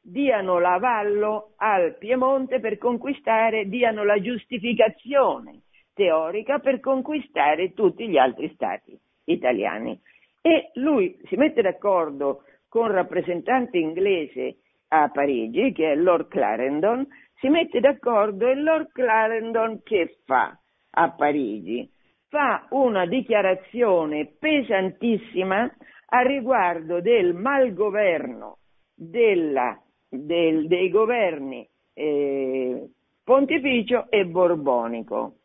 diano 0.00 0.58
l'avallo 0.58 1.52
al 1.56 1.96
Piemonte 1.96 2.60
per 2.60 2.78
conquistare, 2.78 3.68
diano 3.68 4.04
la 4.04 4.20
giustificazione 4.20 5.62
teorica 5.94 6.58
per 6.58 6.80
conquistare 6.80 7.72
tutti 7.72 8.08
gli 8.08 8.18
altri 8.18 8.50
stati 8.54 8.98
italiani. 9.24 9.98
E 10.42 10.70
lui 10.74 11.18
si 11.24 11.36
mette 11.36 11.62
d'accordo 11.62 12.42
con 12.68 12.90
rappresentante 12.90 13.78
inglese 13.78 14.58
a 15.02 15.08
Parigi, 15.08 15.72
che 15.72 15.92
è 15.92 15.96
Lord 15.96 16.28
Clarendon, 16.28 17.06
si 17.40 17.48
mette 17.48 17.80
d'accordo 17.80 18.46
e 18.46 18.54
Lord 18.54 18.92
Clarendon 18.92 19.82
che 19.82 20.18
fa 20.24 20.56
a 20.90 21.10
Parigi? 21.10 21.90
Fa 22.28 22.66
una 22.70 23.04
dichiarazione 23.06 24.34
pesantissima 24.38 25.70
a 26.06 26.20
riguardo 26.20 27.00
del 27.00 27.34
malgoverno 27.34 28.58
della, 28.94 29.76
del, 30.08 30.68
dei 30.68 30.88
governi 30.90 31.68
eh, 31.92 32.88
pontificio 33.24 34.10
e 34.10 34.24
borbonico. 34.26 35.38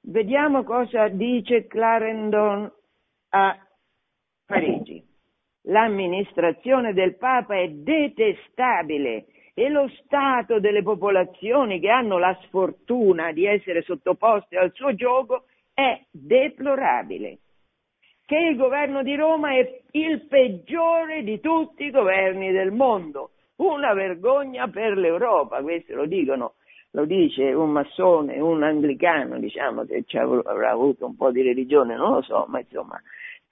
Vediamo 0.00 0.64
cosa 0.64 1.08
dice 1.08 1.66
Clarendon 1.66 2.70
a 3.30 3.58
Parigi. 4.46 5.13
L'amministrazione 5.68 6.92
del 6.92 7.16
Papa 7.16 7.56
è 7.56 7.68
detestabile 7.68 9.26
e 9.54 9.68
lo 9.70 9.88
stato 10.02 10.60
delle 10.60 10.82
popolazioni 10.82 11.80
che 11.80 11.88
hanno 11.88 12.18
la 12.18 12.36
sfortuna 12.42 13.32
di 13.32 13.46
essere 13.46 13.82
sottoposte 13.82 14.58
al 14.58 14.72
suo 14.74 14.94
gioco 14.94 15.44
è 15.72 16.02
deplorabile. 16.10 17.38
Che 18.26 18.36
il 18.36 18.56
governo 18.56 19.02
di 19.02 19.14
Roma 19.14 19.52
è 19.52 19.80
il 19.92 20.26
peggiore 20.26 21.22
di 21.22 21.40
tutti 21.40 21.84
i 21.84 21.90
governi 21.90 22.52
del 22.52 22.70
mondo, 22.70 23.30
una 23.56 23.94
vergogna 23.94 24.68
per 24.68 24.96
l'Europa, 24.98 25.62
questo 25.62 25.94
lo 25.94 26.06
dicono, 26.06 26.54
lo 26.90 27.04
dice 27.06 27.52
un 27.52 27.70
massone, 27.70 28.38
un 28.38 28.62
anglicano, 28.62 29.38
diciamo, 29.38 29.84
che 29.84 30.04
avrà 30.18 30.70
avuto 30.70 31.06
un 31.06 31.16
po' 31.16 31.30
di 31.30 31.42
religione, 31.42 31.96
non 31.96 32.14
lo 32.14 32.22
so, 32.22 32.46
ma 32.48 32.60
insomma, 32.60 33.00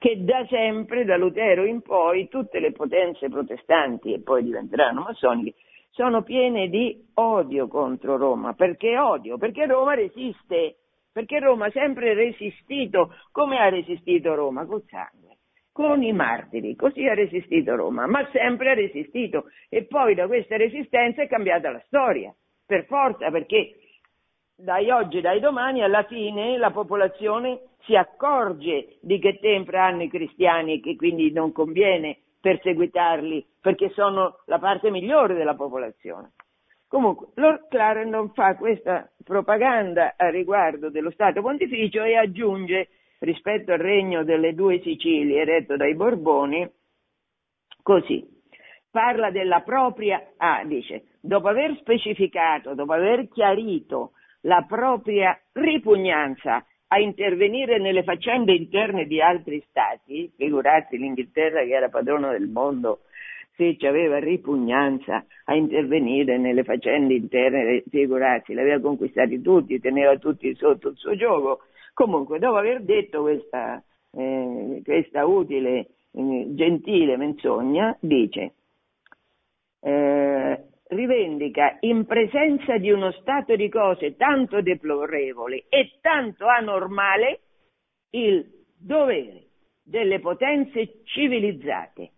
che 0.03 0.25
da 0.25 0.45
sempre, 0.49 1.05
da 1.05 1.17
Lutero 1.17 1.65
in 1.65 1.81
poi, 1.81 2.27
tutte 2.27 2.59
le 2.59 2.73
potenze 2.73 3.29
protestanti 3.29 4.13
e 4.13 4.21
poi 4.21 4.43
diventeranno 4.43 5.03
massoniche, 5.03 5.55
sono 5.91 6.25
piene 6.25 6.69
di 6.69 7.07
odio 7.15 7.69
contro 7.69 8.17
Roma. 8.17 8.53
Perché 8.55 8.99
odio? 8.99 9.39
Perché 9.39 9.65
Roma 9.67 9.95
resiste, 9.95 10.79
perché 11.13 11.39
Roma 11.39 11.67
ha 11.67 11.71
sempre 11.71 12.15
resistito. 12.15 13.15
Come 13.31 13.59
ha 13.59 13.69
resistito 13.69 14.35
Roma? 14.35 14.67
Col 14.67 14.83
sangue, 14.89 15.37
con 15.71 16.03
i 16.03 16.13
martiri, 16.13 16.75
così 16.75 17.07
ha 17.07 17.15
resistito 17.15 17.77
Roma, 17.77 18.09
ma 18.09 18.29
sempre 18.33 18.71
ha 18.71 18.75
resistito. 18.75 19.45
E 19.69 19.85
poi 19.85 20.17
da 20.17 20.27
questa 20.27 20.57
resistenza 20.57 21.23
è 21.23 21.29
cambiata 21.29 21.71
la 21.71 21.83
storia, 21.87 22.35
per 22.67 22.87
forza, 22.87 23.31
perché 23.31 23.77
dai 24.63 24.91
oggi, 24.91 25.21
dai 25.21 25.41
domani, 25.41 25.83
alla 25.83 26.05
fine 26.05 26.57
la 26.57 26.71
popolazione 26.71 27.71
si 27.81 27.97
accorge 27.97 28.99
di 29.01 29.19
che 29.19 29.39
tempo 29.41 29.77
hanno 29.77 30.05
i 30.05 30.09
cristiani 30.09 30.75
e 30.75 30.81
che 30.81 30.95
quindi 30.95 31.33
non 31.33 31.53
conviene 31.53 32.19
perseguitarli 32.41 33.45
perché 33.61 33.91
sono 33.91 34.39
la 34.47 34.59
parte 34.59 34.91
migliore 34.91 35.35
della 35.35 35.55
popolazione. 35.55 36.33
Comunque, 36.87 37.29
Lord 37.35 37.69
Clarendon 37.69 38.33
fa 38.35 38.55
questa 38.57 39.11
propaganda 39.25 40.15
a 40.17 40.29
riguardo 40.31 40.91
dello 40.91 41.11
Stato 41.11 41.41
Pontificio 41.41 42.03
e 42.03 42.17
aggiunge, 42.17 42.89
rispetto 43.21 43.73
al 43.73 43.79
regno 43.79 44.25
delle 44.25 44.55
due 44.55 44.81
Sicilie 44.81 45.45
retto 45.45 45.77
dai 45.77 45.95
Borboni, 45.95 46.71
così. 47.83 48.29
Parla 48.91 49.31
della 49.31 49.61
propria, 49.61 50.33
ah, 50.37 50.63
dice, 50.65 51.05
dopo 51.21 51.49
aver 51.49 51.75
specificato, 51.79 52.75
dopo 52.75 52.93
aver 52.93 53.29
chiarito 53.29 54.13
la 54.43 54.65
propria 54.67 55.39
ripugnanza 55.53 56.65
a 56.89 56.99
intervenire 57.01 57.79
nelle 57.79 58.03
faccende 58.03 58.53
interne 58.53 59.07
di 59.07 59.21
altri 59.21 59.65
stati, 59.69 60.31
figurati 60.37 60.99
l'Inghilterra 60.99 61.63
che 61.65 61.73
era 61.73 61.89
padrona 61.89 62.31
del 62.31 62.49
mondo, 62.49 63.01
se 63.55 63.77
ci 63.79 63.87
aveva 63.87 64.19
ripugnanza 64.19 65.25
a 65.45 65.55
intervenire 65.55 66.39
nelle 66.39 66.65
faccende 66.65 67.15
interne, 67.15 67.83
figurati, 67.89 68.55
l'aveva 68.55 68.81
conquistati 68.81 69.41
tutti, 69.41 69.81
teneva 69.81 70.17
tutti 70.17 70.55
sotto 70.55 70.89
il 70.89 70.97
suo 70.97 71.17
gioco. 71.17 71.61
Comunque, 71.95 72.39
dopo 72.39 72.57
aver 72.57 72.83
detto 72.83 73.23
questa, 73.23 73.83
eh, 74.13 74.81
questa 74.85 75.25
utile, 75.27 75.87
eh, 76.13 76.47
gentile 76.55 77.17
menzogna, 77.17 77.97
dice 78.01 78.53
eh, 79.83 80.63
rivendica 80.95 81.77
in 81.81 82.05
presenza 82.05 82.77
di 82.77 82.91
uno 82.91 83.13
stato 83.13 83.57
di 83.57 83.69
cose 83.69 84.17
tanto 84.17 84.61
deplorevole 84.61 85.65
e 85.69 85.99
tanto 86.01 86.47
anormale 86.47 87.41
il 88.11 88.47
dovere 88.79 89.47
delle 89.83 90.21
potenze 90.21 91.03
civilizzate 91.05 92.11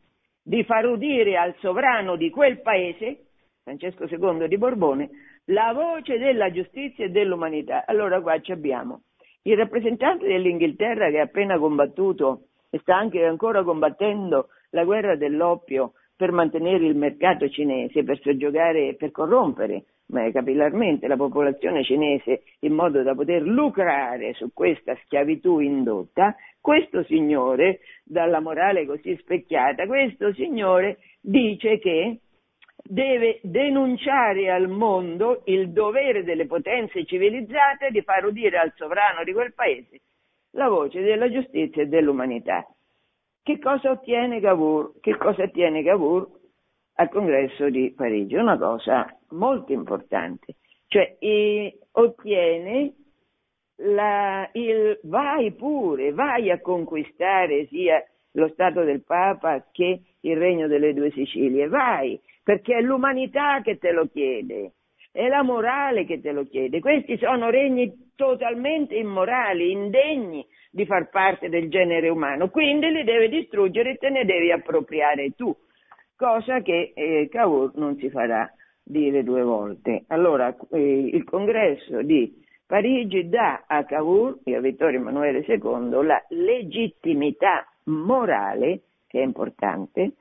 di 0.43 0.63
far 0.65 0.87
udire 0.87 1.37
al 1.37 1.55
sovrano 1.61 2.17
di 2.17 2.31
quel 2.31 2.61
paese, 2.61 3.27
Francesco 3.63 4.05
II 4.05 4.47
di 4.47 4.59
Borbone, 4.59 5.11
la 5.47 5.73
voce 5.73 6.19
della 6.19 6.51
giustizia 6.51 7.07
e 7.07 7.11
dell'umanità. 7.11 7.85
Allora 7.87 8.21
qua 8.21 8.39
abbiamo 8.49 9.03
il 9.43 9.57
rappresentante 9.57 10.27
dell'Inghilterra 10.27 11.11
che 11.11 11.21
ha 11.21 11.25
appena 11.25 11.59
combattuto 11.59 12.49
e 12.71 12.79
sta 12.81 12.97
anche 12.97 13.25
ancora 13.25 13.63
combattendo 13.63 14.49
la 14.71 14.85
guerra 14.85 15.17
dell'oppio 15.17 15.93
per 16.17 16.33
mantenere 16.33 16.87
il 16.87 16.97
mercato 16.97 17.49
cinese, 17.49 18.05
per 18.05 18.21
soggiogare 18.21 18.89
e 18.89 18.95
per 18.95 19.11
corrompere 19.11 19.85
capillarmente 20.33 21.09
la 21.09 21.17
popolazione 21.17 21.83
cinese 21.83 22.43
in 22.61 22.75
modo 22.75 23.03
da 23.03 23.15
poter 23.15 23.43
lucrare 23.43 24.35
su 24.35 24.53
questa 24.53 24.97
schiavitù 25.05 25.61
indotta, 25.61 26.37
questo 26.61 27.03
signore, 27.05 27.81
dalla 28.05 28.41
morale 28.41 28.87
così 28.87 29.17
specchiata, 29.17 29.87
questo 29.87 30.33
signore 30.35 30.99
dice 31.21 31.79
che 31.79 32.21
deve 32.83 33.41
denunciare 33.43 34.51
al 34.51 34.69
mondo 34.69 35.43
il 35.47 35.71
dovere 35.73 36.23
delle 36.23 36.47
potenze 36.47 37.05
civilizzate 37.05 37.91
di 37.91 38.03
far 38.03 38.25
udire 38.25 38.59
al 38.59 38.73
sovrano 38.77 39.25
di 39.25 39.33
quel 39.33 39.55
paese 39.55 40.01
la 40.51 40.69
voce 40.69 41.03
della 41.03 41.31
giustizia 41.31 41.83
e 41.83 41.87
dell'umanità. 41.87 42.65
Che 43.45 43.59
cosa 43.59 43.91
ottiene 43.91 44.41
Cavour? 44.41 44.95
Che 45.03 45.19
cosa 45.19 45.43
ottiene 45.43 45.83
Cavour 45.83 46.27
al 46.95 47.11
congresso 47.11 47.69
di 47.69 47.93
Parigi? 47.95 48.37
Una 48.37 48.57
cosa 48.57 49.07
molto 49.33 49.71
importante, 49.71 50.55
cioè 50.87 51.17
eh, 51.19 51.79
ottiene 51.91 52.95
la, 53.83 54.49
il 54.55 54.99
vai 55.03 55.53
pure, 55.53 56.13
vai 56.13 56.51
a 56.51 56.59
conquistare 56.63 57.67
sia 57.67 58.03
lo 58.31 58.49
Stato 58.49 58.83
del 58.83 59.05
Papa 59.05 59.67
che 59.71 60.01
il 60.21 60.37
Regno 60.39 60.67
delle 60.67 60.95
Due 60.95 61.11
Sicilie, 61.11 61.69
vai, 61.69 62.19
perché 62.43 62.79
è 62.79 62.81
l'umanità 62.81 63.61
che 63.61 63.77
te 63.77 63.93
lo 63.93 64.07
chiede, 64.07 64.73
è 65.13 65.29
la 65.29 65.43
morale 65.43 66.07
che 66.07 66.19
te 66.19 66.33
lo 66.33 66.45
chiede. 66.45 66.81
Questi 66.81 67.19
sono 67.19 67.51
regni 67.51 67.93
totalmente 68.15 68.95
immorali, 68.95 69.71
indegni 69.71 70.47
di 70.71 70.87
far 70.87 71.09
parte 71.09 71.49
del 71.49 71.69
genere 71.69 72.09
umano, 72.09 72.49
quindi 72.51 72.91
li 72.91 73.05
deve 73.05 73.29
distruggere 73.29 73.93
e 73.93 73.97
te 73.97 74.11
ne 74.11 74.25
devi 74.25 74.51
appropriare 74.51 75.31
tu, 75.37 75.55
cosa 76.17 76.61
che 76.63 76.93
eh, 76.95 77.29
Cavour 77.31 77.77
non 77.77 77.97
si 77.97 78.11
farà 78.11 78.51
dire 78.83 79.23
due 79.23 79.43
volte. 79.43 80.05
Allora, 80.09 80.55
eh, 80.73 81.11
il 81.13 81.25
congresso 81.25 82.03
di 82.03 82.43
Parigi 82.67 83.29
dà 83.29 83.65
a 83.67 83.85
Cavour 83.85 84.39
e 84.45 84.57
a 84.57 84.61
Vittorio 84.61 84.99
Emanuele 84.99 85.45
II 85.47 86.05
la 86.05 86.23
legittimità 86.31 87.67
morale, 87.85 88.81
che 89.07 89.21
è 89.21 89.23
importante, 89.23 90.15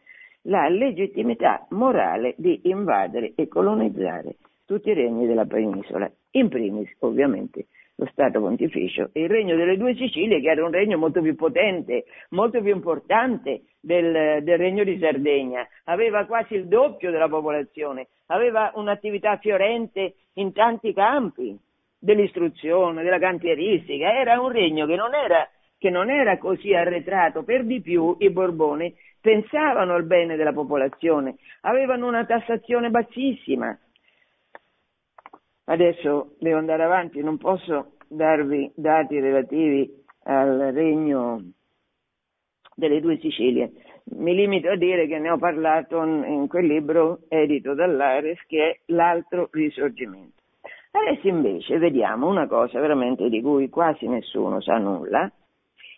la 0.43 0.67
legittimità 0.67 1.65
morale 1.69 2.35
di 2.37 2.61
invadere 2.65 3.33
e 3.35 3.47
colonizzare 3.47 4.35
tutti 4.65 4.89
i 4.89 4.93
regni 4.93 5.25
della 5.25 5.45
penisola, 5.45 6.11
in 6.31 6.49
primis 6.49 6.89
ovviamente 6.99 7.67
lo 7.95 8.05
Stato 8.11 8.39
Pontificio. 8.39 9.09
Il 9.13 9.29
regno 9.29 9.55
delle 9.55 9.77
due 9.77 9.95
Sicilie 9.95 10.41
che 10.41 10.49
era 10.49 10.65
un 10.65 10.71
regno 10.71 10.97
molto 10.97 11.21
più 11.21 11.35
potente, 11.35 12.05
molto 12.29 12.61
più 12.61 12.73
importante 12.73 13.63
del, 13.79 14.43
del 14.43 14.57
regno 14.57 14.83
di 14.83 14.97
Sardegna, 14.99 15.67
aveva 15.85 16.25
quasi 16.25 16.55
il 16.55 16.67
doppio 16.67 17.11
della 17.11 17.29
popolazione, 17.29 18.07
aveva 18.27 18.71
un'attività 18.75 19.37
fiorente 19.37 20.15
in 20.33 20.53
tanti 20.53 20.93
campi 20.93 21.57
dell'istruzione, 21.99 23.03
della 23.03 23.19
cantieristica, 23.19 24.13
era 24.13 24.39
un 24.41 24.51
regno 24.51 24.85
che 24.85 24.95
non 24.95 25.13
era, 25.13 25.47
che 25.77 25.89
non 25.89 26.09
era 26.09 26.37
così 26.37 26.73
arretrato, 26.73 27.43
per 27.43 27.63
di 27.63 27.81
più 27.81 28.15
i 28.19 28.29
Borboni 28.29 28.93
pensavano 29.21 29.93
al 29.93 30.03
bene 30.03 30.35
della 30.35 30.51
popolazione, 30.51 31.35
avevano 31.61 32.07
una 32.07 32.25
tassazione 32.25 32.89
bassissima, 32.89 33.77
Adesso 35.65 36.35
devo 36.39 36.57
andare 36.57 36.83
avanti, 36.83 37.21
non 37.21 37.37
posso 37.37 37.91
darvi 38.07 38.71
dati 38.75 39.19
relativi 39.19 39.89
al 40.23 40.71
regno 40.73 41.41
delle 42.75 42.99
due 42.99 43.17
Sicilie. 43.17 43.71
Mi 44.05 44.35
limito 44.35 44.69
a 44.69 44.75
dire 44.75 45.07
che 45.07 45.19
ne 45.19 45.29
ho 45.29 45.37
parlato 45.37 46.03
in 46.03 46.47
quel 46.49 46.65
libro 46.65 47.19
edito 47.29 47.73
dall'Ares 47.73 48.39
che 48.47 48.69
è 48.69 48.77
L'altro 48.87 49.47
risorgimento. 49.51 50.41
Adesso 50.91 51.27
invece 51.27 51.77
vediamo 51.77 52.27
una 52.27 52.47
cosa 52.47 52.79
veramente 52.79 53.29
di 53.29 53.41
cui 53.41 53.69
quasi 53.69 54.07
nessuno 54.07 54.61
sa 54.61 54.77
nulla, 54.77 55.31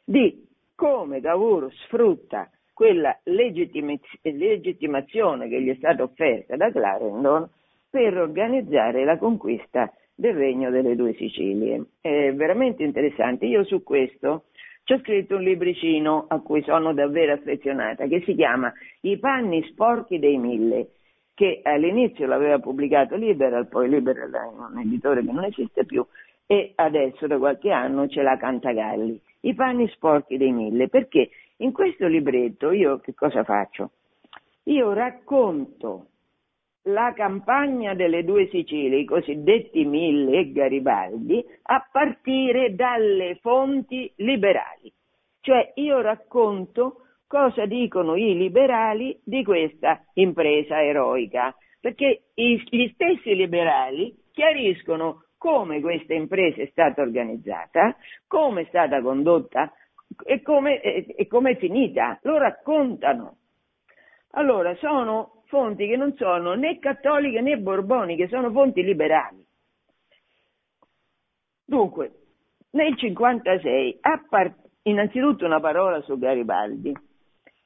di 0.06 0.48
come 0.76 1.22
Cavour 1.22 1.74
sfrutta 1.86 2.50
quella 2.74 3.18
legittimazione 3.24 5.50
che 5.50 5.62
gli 5.62 5.70
è 5.70 5.76
stata 5.76 6.04
offerta 6.04 6.56
da 6.56 6.70
Clarendon 6.70 7.50
per 7.96 8.18
organizzare 8.18 9.06
la 9.06 9.18
conquista 9.18 9.90
del 10.14 10.34
regno 10.34 10.70
delle 10.70 10.98
due 10.98 11.14
Sicilie. 11.14 11.82
È 12.02 12.34
veramente 12.34 12.84
interessante. 12.84 13.46
Io 13.46 13.64
su 13.64 13.84
questo 13.84 14.48
ci 14.84 14.92
ho 14.92 15.00
scritto 15.00 15.38
un 15.38 15.44
libricino 15.44 16.26
a 16.28 16.42
cui 16.42 16.62
sono 16.64 16.94
davvero 16.94 17.32
affezionata, 17.32 18.06
che 18.08 18.22
si 18.26 18.36
chiama 18.36 18.74
I 19.00 19.18
panni 19.18 19.64
sporchi 19.70 20.20
dei 20.20 20.36
mille, 20.38 20.90
che 21.34 21.62
all'inizio 21.64 22.28
l'aveva 22.28 22.60
pubblicato 22.60 23.16
Liberal, 23.16 23.70
poi 23.70 23.88
Liberal 23.88 24.30
è 24.30 24.74
un 24.74 24.78
editore 24.78 25.24
che 25.24 25.32
non 25.32 25.46
esiste 25.46 25.86
più, 25.86 26.06
e 26.46 26.74
adesso 26.76 27.28
da 27.28 27.38
qualche 27.38 27.72
anno 27.72 28.10
ce 28.10 28.22
l'ha 28.24 28.36
Cantagalli. 28.36 29.18
I 29.40 29.54
panni 29.54 29.88
sporchi 29.88 30.36
dei 30.36 30.52
mille, 30.52 30.90
perché 30.90 31.30
in 31.60 31.72
questo 31.72 32.08
libretto 32.08 32.72
io 32.72 33.00
che 33.00 33.14
cosa 33.14 33.46
faccio? 33.46 33.92
Io 34.64 34.92
racconto 34.92 36.08
la 36.88 37.14
campagna 37.14 37.94
delle 37.94 38.24
due 38.24 38.48
Sicilie, 38.48 39.00
i 39.00 39.06
cosiddetti 39.06 39.86
Mille 39.86 40.40
e 40.40 40.52
Garibaldi, 40.52 41.44
a 41.64 41.88
partire 41.92 42.76
dalle 42.76 43.38
fonti 43.42 44.12
liberali. 44.18 44.92
Cioè 45.40 45.74
io 45.76 46.02
racconto 46.02 47.02
cosa 47.28 47.66
dicono 47.66 48.16
i 48.16 48.36
liberali 48.36 49.20
di 49.24 49.44
questa 49.44 50.04
impresa 50.14 50.82
eroica, 50.82 51.56
perché 51.80 52.26
gli 52.34 52.90
stessi 52.94 53.36
liberali 53.36 54.16
chiariscono 54.32 55.26
come 55.38 55.80
questa 55.82 56.14
impresa 56.14 56.62
è 56.62 56.68
stata 56.72 57.02
organizzata, 57.02 57.96
come 58.28 58.62
è 58.62 58.66
stata 58.66 59.02
condotta 59.02 59.72
e 60.24 60.42
come, 60.42 60.80
è 60.80 61.56
finita, 61.58 62.20
lo 62.24 62.38
raccontano. 62.38 63.38
Allora, 64.32 64.76
sono 64.76 65.44
fonti 65.56 65.88
che 65.88 65.96
non 65.96 66.14
sono 66.18 66.54
né 66.54 66.80
cattoliche 66.80 67.40
né 67.40 67.58
borboniche, 67.58 68.28
sono 68.28 68.52
fonti 68.52 68.84
liberali. 68.84 69.42
Dunque, 71.64 72.12
nel 72.72 72.98
56, 72.98 74.00
part- 74.30 74.60
innanzitutto 74.84 75.46
una 75.46 75.62
parola 75.62 76.02
su 76.02 76.18
Garibaldi. 76.20 76.94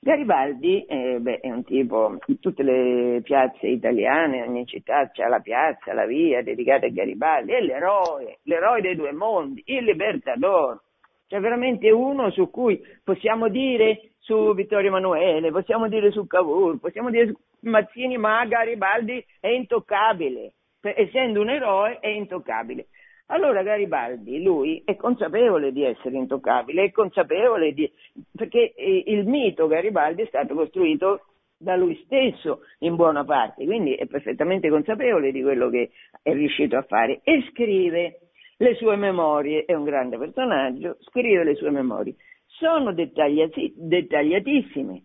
Garibaldi 0.01 0.85
eh, 0.85 1.17
beh, 1.19 1.39
è 1.39 1.49
un 1.49 1.63
tipo, 1.63 2.19
in 2.27 2.39
tutte 2.39 2.61
le 2.61 3.21
piazze 3.23 3.65
italiane, 3.65 4.43
ogni 4.43 4.67
città 4.67 5.09
c'è 5.09 5.27
la 5.27 5.39
piazza, 5.39 5.91
la 5.91 6.05
via 6.05 6.43
dedicata 6.43 6.85
a 6.85 6.89
Garibaldi, 6.89 7.53
è 7.53 7.59
l'eroe, 7.59 8.37
l'eroe 8.43 8.81
dei 8.81 8.95
due 8.95 9.11
mondi, 9.11 9.63
il 9.65 9.83
libertador. 9.83 10.79
C'è 11.27 11.39
veramente 11.39 11.89
uno 11.89 12.29
su 12.29 12.51
cui 12.51 12.79
possiamo 13.03 13.49
dire 13.49 14.11
su 14.19 14.53
Vittorio 14.53 14.89
Emanuele, 14.89 15.51
possiamo 15.51 15.87
dire 15.87 16.11
su 16.11 16.27
Cavour, 16.27 16.79
possiamo 16.79 17.09
dire 17.09 17.27
su 17.27 17.35
Mazzini, 17.61 18.17
ma 18.17 18.45
Garibaldi 18.45 19.23
è 19.39 19.47
intoccabile, 19.47 20.53
essendo 20.81 21.41
un 21.41 21.49
eroe 21.49 21.99
è 21.99 22.07
intoccabile. 22.07 22.87
Allora 23.31 23.61
Garibaldi, 23.61 24.41
lui 24.41 24.81
è 24.83 24.95
consapevole 24.95 25.71
di 25.71 25.83
essere 25.83 26.17
intoccabile, 26.17 26.85
è 26.85 26.91
consapevole 26.91 27.73
di... 27.73 27.91
perché 28.35 28.73
eh, 28.73 29.03
il 29.05 29.27
mito 29.27 29.67
Garibaldi 29.67 30.23
è 30.23 30.27
stato 30.27 30.55
costruito 30.55 31.25
da 31.55 31.75
lui 31.75 32.01
stesso 32.05 32.61
in 32.79 32.95
buona 32.95 33.23
parte, 33.25 33.65
quindi 33.65 33.93
è 33.93 34.07
perfettamente 34.07 34.69
consapevole 34.69 35.31
di 35.31 35.41
quello 35.41 35.69
che 35.69 35.91
è 36.23 36.31
riuscito 36.31 36.77
a 36.77 36.83
fare 36.83 37.19
e 37.23 37.45
scrive 37.51 38.19
le 38.57 38.75
sue 38.75 38.95
memorie, 38.95 39.65
è 39.65 39.73
un 39.73 39.83
grande 39.83 40.17
personaggio, 40.17 40.97
scrive 41.01 41.43
le 41.43 41.55
sue 41.55 41.69
memorie, 41.69 42.15
sono 42.45 42.93
dettagliati, 42.93 43.73
dettagliatissime, 43.75 45.03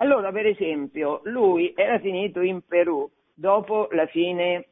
allora, 0.00 0.30
per 0.30 0.46
esempio, 0.46 1.20
lui 1.24 1.72
era 1.74 1.98
finito 1.98 2.40
in 2.40 2.62
Perù 2.66 3.08
dopo 3.34 3.88
la 3.92 4.06
fine 4.06 4.68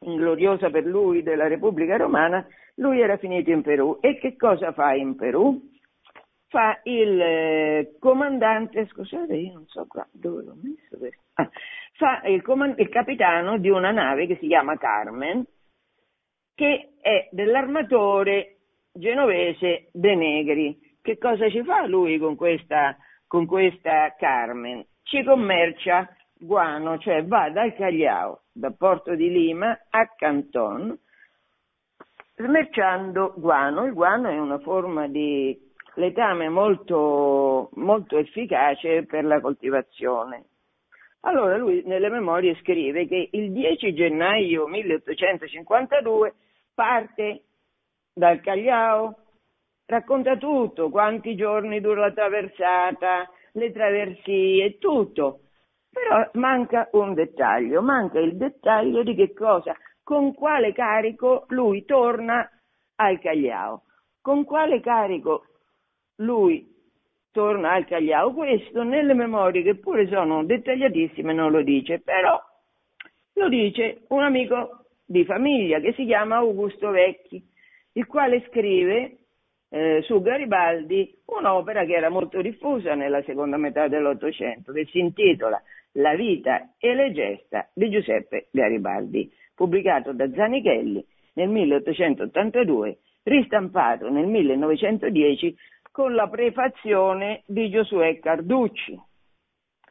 gloriosa 0.00 0.70
per 0.70 0.84
lui 0.84 1.22
della 1.22 1.48
Repubblica 1.48 1.96
Romana, 1.96 2.46
lui 2.76 3.00
era 3.00 3.16
finito 3.16 3.50
in 3.50 3.62
Perù. 3.62 3.98
E 4.00 4.18
che 4.18 4.36
cosa 4.36 4.72
fa 4.72 4.94
in 4.94 5.16
Perù? 5.16 5.58
Fa 6.48 6.80
il 6.84 7.20
eh, 7.20 7.96
comandante, 7.98 8.86
scusate, 8.86 9.34
io 9.34 9.52
non 9.52 9.66
so 9.66 9.86
qua 9.86 10.06
dove 10.12 10.42
l'ho 10.42 10.56
messo 10.62 10.96
questo. 10.96 11.20
Ah, 11.34 11.50
fa 11.94 12.22
il, 12.24 12.42
comand- 12.42 12.78
il 12.78 12.88
capitano 12.88 13.58
di 13.58 13.68
una 13.68 13.90
nave 13.90 14.26
che 14.26 14.36
si 14.36 14.46
chiama 14.46 14.78
Carmen, 14.78 15.44
che 16.54 16.94
è 17.00 17.28
dell'armatore 17.32 18.56
genovese 18.92 19.88
De 19.92 20.14
Negri. 20.14 20.96
Che 21.00 21.18
cosa 21.18 21.48
ci 21.48 21.62
fa 21.64 21.86
lui 21.86 22.18
con 22.18 22.36
questa 22.36 22.96
con 23.28 23.46
questa 23.46 24.14
Carmen, 24.18 24.84
ci 25.04 25.22
commercia 25.22 26.08
guano, 26.34 26.98
cioè 26.98 27.24
va 27.24 27.50
dal 27.50 27.74
Cagliao, 27.74 28.42
da 28.52 28.72
Porto 28.72 29.14
di 29.14 29.30
Lima 29.30 29.78
a 29.90 30.06
Canton, 30.16 30.98
smerciando 32.34 33.34
guano. 33.36 33.84
Il 33.84 33.92
guano 33.92 34.28
è 34.28 34.38
una 34.38 34.58
forma 34.58 35.06
di 35.06 35.56
letame 35.94 36.48
molto, 36.48 37.70
molto 37.74 38.16
efficace 38.16 39.04
per 39.04 39.24
la 39.24 39.40
coltivazione. 39.40 40.46
Allora 41.22 41.56
lui 41.56 41.82
nelle 41.84 42.08
memorie 42.08 42.56
scrive 42.60 43.06
che 43.06 43.28
il 43.32 43.52
10 43.52 43.92
gennaio 43.92 44.66
1852 44.68 46.34
parte 46.74 47.42
dal 48.14 48.40
Cagliao 48.40 49.16
racconta 49.88 50.36
tutto, 50.36 50.90
quanti 50.90 51.34
giorni 51.34 51.80
dura 51.80 52.02
la 52.02 52.12
traversata, 52.12 53.28
le 53.52 53.72
traversie, 53.72 54.78
tutto. 54.78 55.40
Però 55.90 56.28
manca 56.34 56.88
un 56.92 57.14
dettaglio, 57.14 57.80
manca 57.80 58.18
il 58.20 58.36
dettaglio 58.36 59.02
di 59.02 59.14
che 59.14 59.32
cosa, 59.32 59.74
con 60.02 60.34
quale 60.34 60.72
carico 60.72 61.46
lui 61.48 61.84
torna 61.84 62.48
al 62.96 63.18
Cagliao. 63.18 63.84
Con 64.20 64.44
quale 64.44 64.80
carico 64.80 65.46
lui 66.16 66.66
torna 67.32 67.72
al 67.72 67.86
Cagliao? 67.86 68.34
Questo 68.34 68.82
nelle 68.82 69.14
memorie, 69.14 69.62
che 69.62 69.76
pure 69.76 70.06
sono 70.08 70.44
dettagliatissime, 70.44 71.32
non 71.32 71.50
lo 71.50 71.62
dice, 71.62 72.00
però 72.00 72.38
lo 73.32 73.48
dice 73.48 74.02
un 74.08 74.22
amico 74.22 74.84
di 75.06 75.24
famiglia 75.24 75.80
che 75.80 75.94
si 75.94 76.04
chiama 76.04 76.36
Augusto 76.36 76.90
Vecchi, 76.90 77.42
il 77.92 78.06
quale 78.06 78.44
scrive 78.48 79.27
eh, 79.70 80.02
su 80.02 80.20
Garibaldi 80.20 81.14
un'opera 81.26 81.84
che 81.84 81.94
era 81.94 82.08
molto 82.08 82.40
diffusa 82.40 82.94
nella 82.94 83.22
seconda 83.22 83.56
metà 83.56 83.88
dell'Ottocento, 83.88 84.72
che 84.72 84.86
si 84.86 84.98
intitola 84.98 85.60
La 85.92 86.14
vita 86.14 86.74
e 86.78 86.94
le 86.94 87.12
gesta 87.12 87.68
di 87.74 87.90
Giuseppe 87.90 88.48
Garibaldi, 88.50 89.30
pubblicato 89.54 90.12
da 90.12 90.30
Zanichelli 90.30 91.04
nel 91.34 91.48
1882, 91.48 92.98
ristampato 93.24 94.10
nel 94.10 94.26
1910 94.26 95.56
con 95.92 96.14
la 96.14 96.28
prefazione 96.28 97.42
di 97.46 97.68
Giosuè 97.70 98.18
Carducci. 98.18 98.98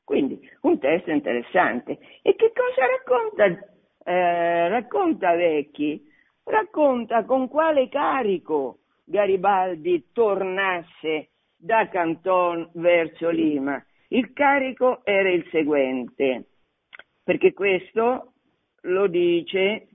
Quindi 0.03 0.39
un 0.61 0.79
testo 0.79 1.11
interessante. 1.11 1.97
E 2.21 2.35
che 2.35 2.51
cosa 2.53 2.85
racconta? 2.87 3.45
Eh, 4.03 4.69
racconta 4.69 5.35
Vecchi 5.35 6.07
racconta 6.47 7.25
con 7.25 7.47
quale 7.47 7.89
carico 7.89 8.79
Garibaldi 9.09 10.07
tornasse 10.11 11.29
da 11.55 11.87
Canton 11.87 12.69
verso 12.73 13.29
Lima. 13.29 13.81
Il 14.09 14.33
carico 14.33 14.99
era 15.05 15.29
il 15.29 15.47
seguente, 15.49 16.45
perché 17.23 17.53
questo 17.53 18.33
lo 18.81 19.07
dice, 19.07 19.87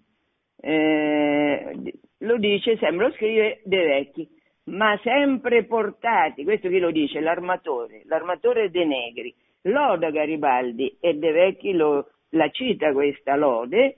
eh, 0.56 1.92
lo 2.18 2.36
dice, 2.38 2.78
sempre 2.78 3.08
lo 3.08 3.12
scrive 3.12 3.60
De 3.64 3.84
Vecchi, 3.84 4.28
ma 4.64 4.98
sempre 5.02 5.64
portati, 5.64 6.44
questo 6.44 6.68
chi 6.68 6.78
lo 6.78 6.90
dice? 6.90 7.20
L'armatore, 7.20 8.02
l'armatore 8.06 8.70
De 8.70 8.84
Negri, 8.86 9.34
loda 9.62 10.10
Garibaldi 10.10 10.96
e 11.00 11.14
De 11.14 11.32
Vecchi 11.32 11.72
lo, 11.72 12.08
la 12.30 12.48
cita 12.48 12.92
questa 12.92 13.36
lode, 13.36 13.96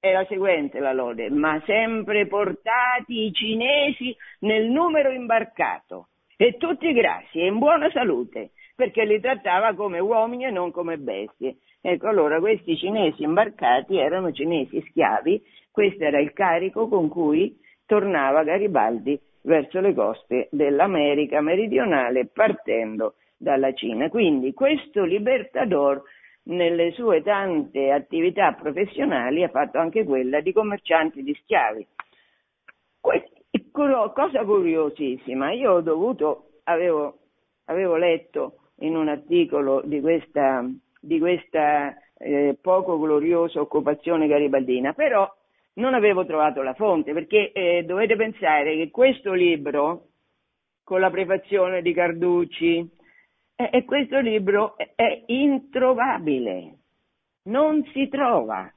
è 0.00 0.12
la 0.12 0.24
seguente 0.24 0.80
la 0.80 0.94
lode, 0.94 1.28
ma 1.28 1.62
sempre 1.66 2.26
portati 2.26 3.26
i 3.26 3.32
cinesi 3.32 4.16
nel 4.40 4.70
numero 4.70 5.10
imbarcato 5.10 6.08
e 6.38 6.56
tutti 6.56 6.90
grassi 6.94 7.38
e 7.38 7.46
in 7.46 7.58
buona 7.58 7.90
salute, 7.90 8.52
perché 8.74 9.04
li 9.04 9.20
trattava 9.20 9.74
come 9.74 9.98
uomini 9.98 10.46
e 10.46 10.50
non 10.50 10.70
come 10.70 10.96
bestie. 10.96 11.56
Ecco, 11.82 12.08
allora 12.08 12.40
questi 12.40 12.78
cinesi 12.78 13.22
imbarcati 13.22 13.98
erano 13.98 14.32
cinesi 14.32 14.82
schiavi, 14.88 15.42
questo 15.70 16.02
era 16.02 16.18
il 16.18 16.32
carico 16.32 16.88
con 16.88 17.08
cui 17.08 17.58
tornava 17.84 18.42
Garibaldi 18.42 19.20
verso 19.42 19.80
le 19.80 19.92
coste 19.92 20.48
dell'America 20.50 21.42
meridionale 21.42 22.26
partendo 22.26 23.16
dalla 23.36 23.72
Cina. 23.74 24.08
Quindi 24.08 24.54
questo 24.54 25.04
Libertador 25.04 26.02
nelle 26.50 26.92
sue 26.92 27.22
tante 27.22 27.90
attività 27.90 28.52
professionali 28.52 29.42
ha 29.42 29.48
fatto 29.48 29.78
anche 29.78 30.04
quella 30.04 30.40
di 30.40 30.52
commerciante 30.52 31.22
di 31.22 31.34
schiavi. 31.42 31.86
Cosa 33.72 34.44
curiosissima, 34.44 35.52
io 35.52 35.72
ho 35.72 35.80
dovuto, 35.80 36.60
avevo, 36.64 37.18
avevo 37.66 37.96
letto 37.96 38.56
in 38.80 38.96
un 38.96 39.08
articolo 39.08 39.82
di 39.84 40.00
questa 40.00 40.64
di 41.00 41.18
questa 41.18 41.96
eh, 42.18 42.56
poco 42.60 42.98
gloriosa 42.98 43.60
occupazione 43.60 44.26
garibaldina, 44.26 44.92
però 44.92 45.28
non 45.74 45.94
avevo 45.94 46.26
trovato 46.26 46.62
la 46.62 46.74
fonte, 46.74 47.12
perché 47.12 47.52
eh, 47.52 47.84
dovete 47.84 48.16
pensare 48.16 48.76
che 48.76 48.90
questo 48.90 49.32
libro, 49.32 50.08
con 50.84 51.00
la 51.00 51.10
prefazione 51.10 51.80
di 51.80 51.94
Carducci, 51.94 52.98
e 53.68 53.84
questo 53.84 54.20
libro 54.20 54.76
è 54.76 55.24
introvabile, 55.26 56.78
non 57.44 57.84
si 57.92 58.08
trova. 58.08 58.72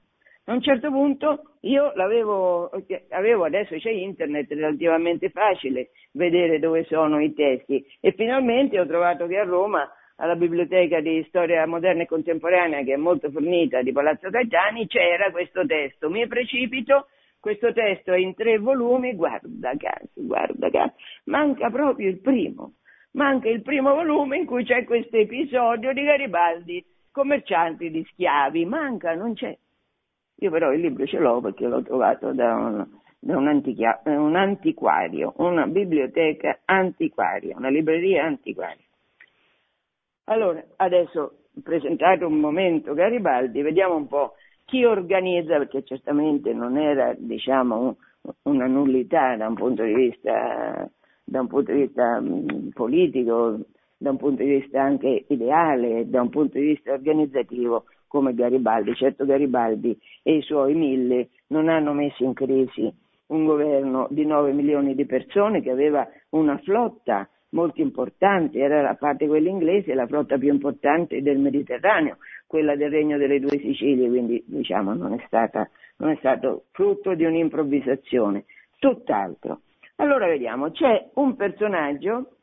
A 0.45 0.51
un 0.51 0.61
certo 0.61 0.89
punto 0.89 1.55
io 1.61 1.93
l'avevo, 1.95 2.69
avevo, 3.11 3.45
adesso 3.45 3.77
c'è 3.77 3.91
internet, 3.91 4.51
relativamente 4.51 5.29
facile 5.29 5.91
vedere 6.11 6.59
dove 6.59 6.83
sono 6.83 7.21
i 7.21 7.33
testi 7.33 7.85
e 8.01 8.11
finalmente 8.11 8.77
ho 8.77 8.85
trovato 8.85 9.25
che 9.27 9.37
a 9.37 9.45
Roma 9.45 9.89
alla 10.17 10.35
biblioteca 10.35 10.99
di 10.99 11.23
storia 11.29 11.65
moderna 11.65 12.03
e 12.03 12.07
contemporanea, 12.07 12.83
che 12.83 12.93
è 12.93 12.97
molto 12.97 13.31
fornita, 13.31 13.81
di 13.81 13.91
Palazzo 13.91 14.29
Gaetani, 14.29 14.87
c'era 14.87 15.31
questo 15.31 15.65
testo. 15.65 16.09
Mi 16.09 16.27
precipito, 16.27 17.07
questo 17.39 17.71
testo 17.73 18.11
è 18.11 18.17
in 18.17 18.35
tre 18.35 18.57
volumi, 18.57 19.15
guarda 19.15 19.73
caso, 19.77 20.09
guarda 20.13 20.69
caso, 20.69 20.93
manca 21.25 21.69
proprio 21.69 22.09
il 22.09 22.19
primo. 22.19 22.73
Manca 23.13 23.47
il 23.49 23.61
primo 23.61 23.93
volume 23.93 24.37
in 24.37 24.45
cui 24.45 24.63
c'è 24.63 24.83
questo 24.85 25.17
episodio 25.17 25.93
di 25.93 26.03
Garibaldi, 26.03 26.83
commercianti 27.11 27.91
di 27.91 28.03
schiavi. 28.11 28.65
Manca, 28.65 29.13
non 29.13 29.33
c'è. 29.33 29.55
Io 30.37 30.49
però 30.49 30.73
il 30.73 30.81
libro 30.81 31.05
ce 31.05 31.19
l'ho 31.19 31.39
perché 31.39 31.67
l'ho 31.67 31.83
trovato 31.83 32.33
da 32.33 32.55
un, 32.55 32.87
da 33.19 33.37
un, 33.37 33.47
antichia, 33.47 34.01
un 34.05 34.35
antiquario, 34.35 35.33
una 35.37 35.67
biblioteca 35.67 36.59
antiquaria, 36.65 37.55
una 37.55 37.69
libreria 37.69 38.25
antiquaria. 38.25 38.83
Allora, 40.25 40.63
adesso 40.77 41.43
presentato 41.61 42.25
un 42.25 42.39
momento 42.39 42.93
Garibaldi, 42.93 43.61
vediamo 43.61 43.95
un 43.95 44.07
po' 44.07 44.33
chi 44.65 44.85
organizza, 44.85 45.57
perché 45.57 45.83
certamente 45.83 46.51
non 46.53 46.77
era 46.77 47.13
diciamo, 47.15 47.97
una 48.43 48.65
nullità 48.65 49.35
da 49.35 49.47
un 49.47 49.55
punto 49.55 49.83
di 49.83 49.93
vista, 49.93 50.89
un 51.25 51.47
punto 51.47 51.71
di 51.71 51.81
vista 51.81 52.19
mh, 52.19 52.69
politico, 52.73 53.59
da 53.97 54.11
un 54.11 54.17
punto 54.17 54.43
di 54.43 54.59
vista 54.59 54.81
anche 54.81 55.25
ideale, 55.29 56.09
da 56.09 56.21
un 56.21 56.29
punto 56.29 56.57
di 56.57 56.65
vista 56.65 56.93
organizzativo 56.93 57.85
come 58.07 58.33
Garibaldi. 58.33 58.93
Certo 58.95 59.25
Garibaldi 59.25 59.97
e 60.21 60.37
i 60.37 60.41
suoi 60.41 60.75
mille 60.75 61.29
non 61.47 61.69
hanno 61.69 61.93
messo 61.93 62.23
in 62.23 62.33
crisi 62.33 62.93
un 63.27 63.45
governo 63.45 64.07
di 64.11 64.25
9 64.25 64.51
milioni 64.51 64.95
di 64.95 65.05
persone 65.05 65.61
che 65.61 65.71
aveva 65.71 66.07
una 66.29 66.57
flotta 66.59 67.27
molto 67.49 67.81
importante, 67.81 68.59
era 68.59 68.81
la 68.81 68.95
parte 68.95 69.27
quella 69.27 69.49
inglese, 69.49 69.93
la 69.93 70.07
flotta 70.07 70.37
più 70.37 70.51
importante 70.51 71.21
del 71.21 71.39
Mediterraneo, 71.39 72.17
quella 72.47 72.75
del 72.75 72.91
Regno 72.91 73.17
delle 73.17 73.39
Due 73.39 73.57
Sicilie, 73.59 74.09
quindi 74.09 74.43
diciamo 74.45 74.93
non 74.93 75.13
è, 75.13 75.23
stata, 75.27 75.67
non 75.97 76.09
è 76.09 76.15
stato 76.17 76.65
frutto 76.71 77.15
di 77.15 77.25
un'improvvisazione, 77.25 78.45
tutt'altro. 78.79 79.61
Allora 79.97 80.27
vediamo, 80.27 80.71
c'è 80.71 81.09
un 81.15 81.35
personaggio 81.35 82.37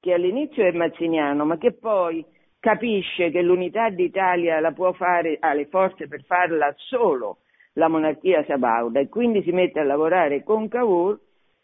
che 0.00 0.12
all'inizio 0.12 0.64
è 0.64 0.72
mazziniano, 0.72 1.44
ma 1.44 1.58
che 1.58 1.72
poi 1.72 2.24
capisce 2.60 3.30
che 3.30 3.42
l'unità 3.42 3.90
d'Italia 3.90 4.60
la 4.60 4.72
può 4.72 4.92
fare, 4.92 5.36
ha 5.40 5.52
le 5.54 5.66
forze 5.66 6.08
per 6.08 6.22
farla 6.24 6.72
solo 6.76 7.38
la 7.74 7.88
monarchia 7.88 8.44
sabauda 8.44 9.00
e 9.00 9.08
quindi 9.08 9.42
si 9.42 9.52
mette 9.52 9.80
a 9.80 9.84
lavorare 9.84 10.42
con 10.42 10.68
Cavour 10.68 11.18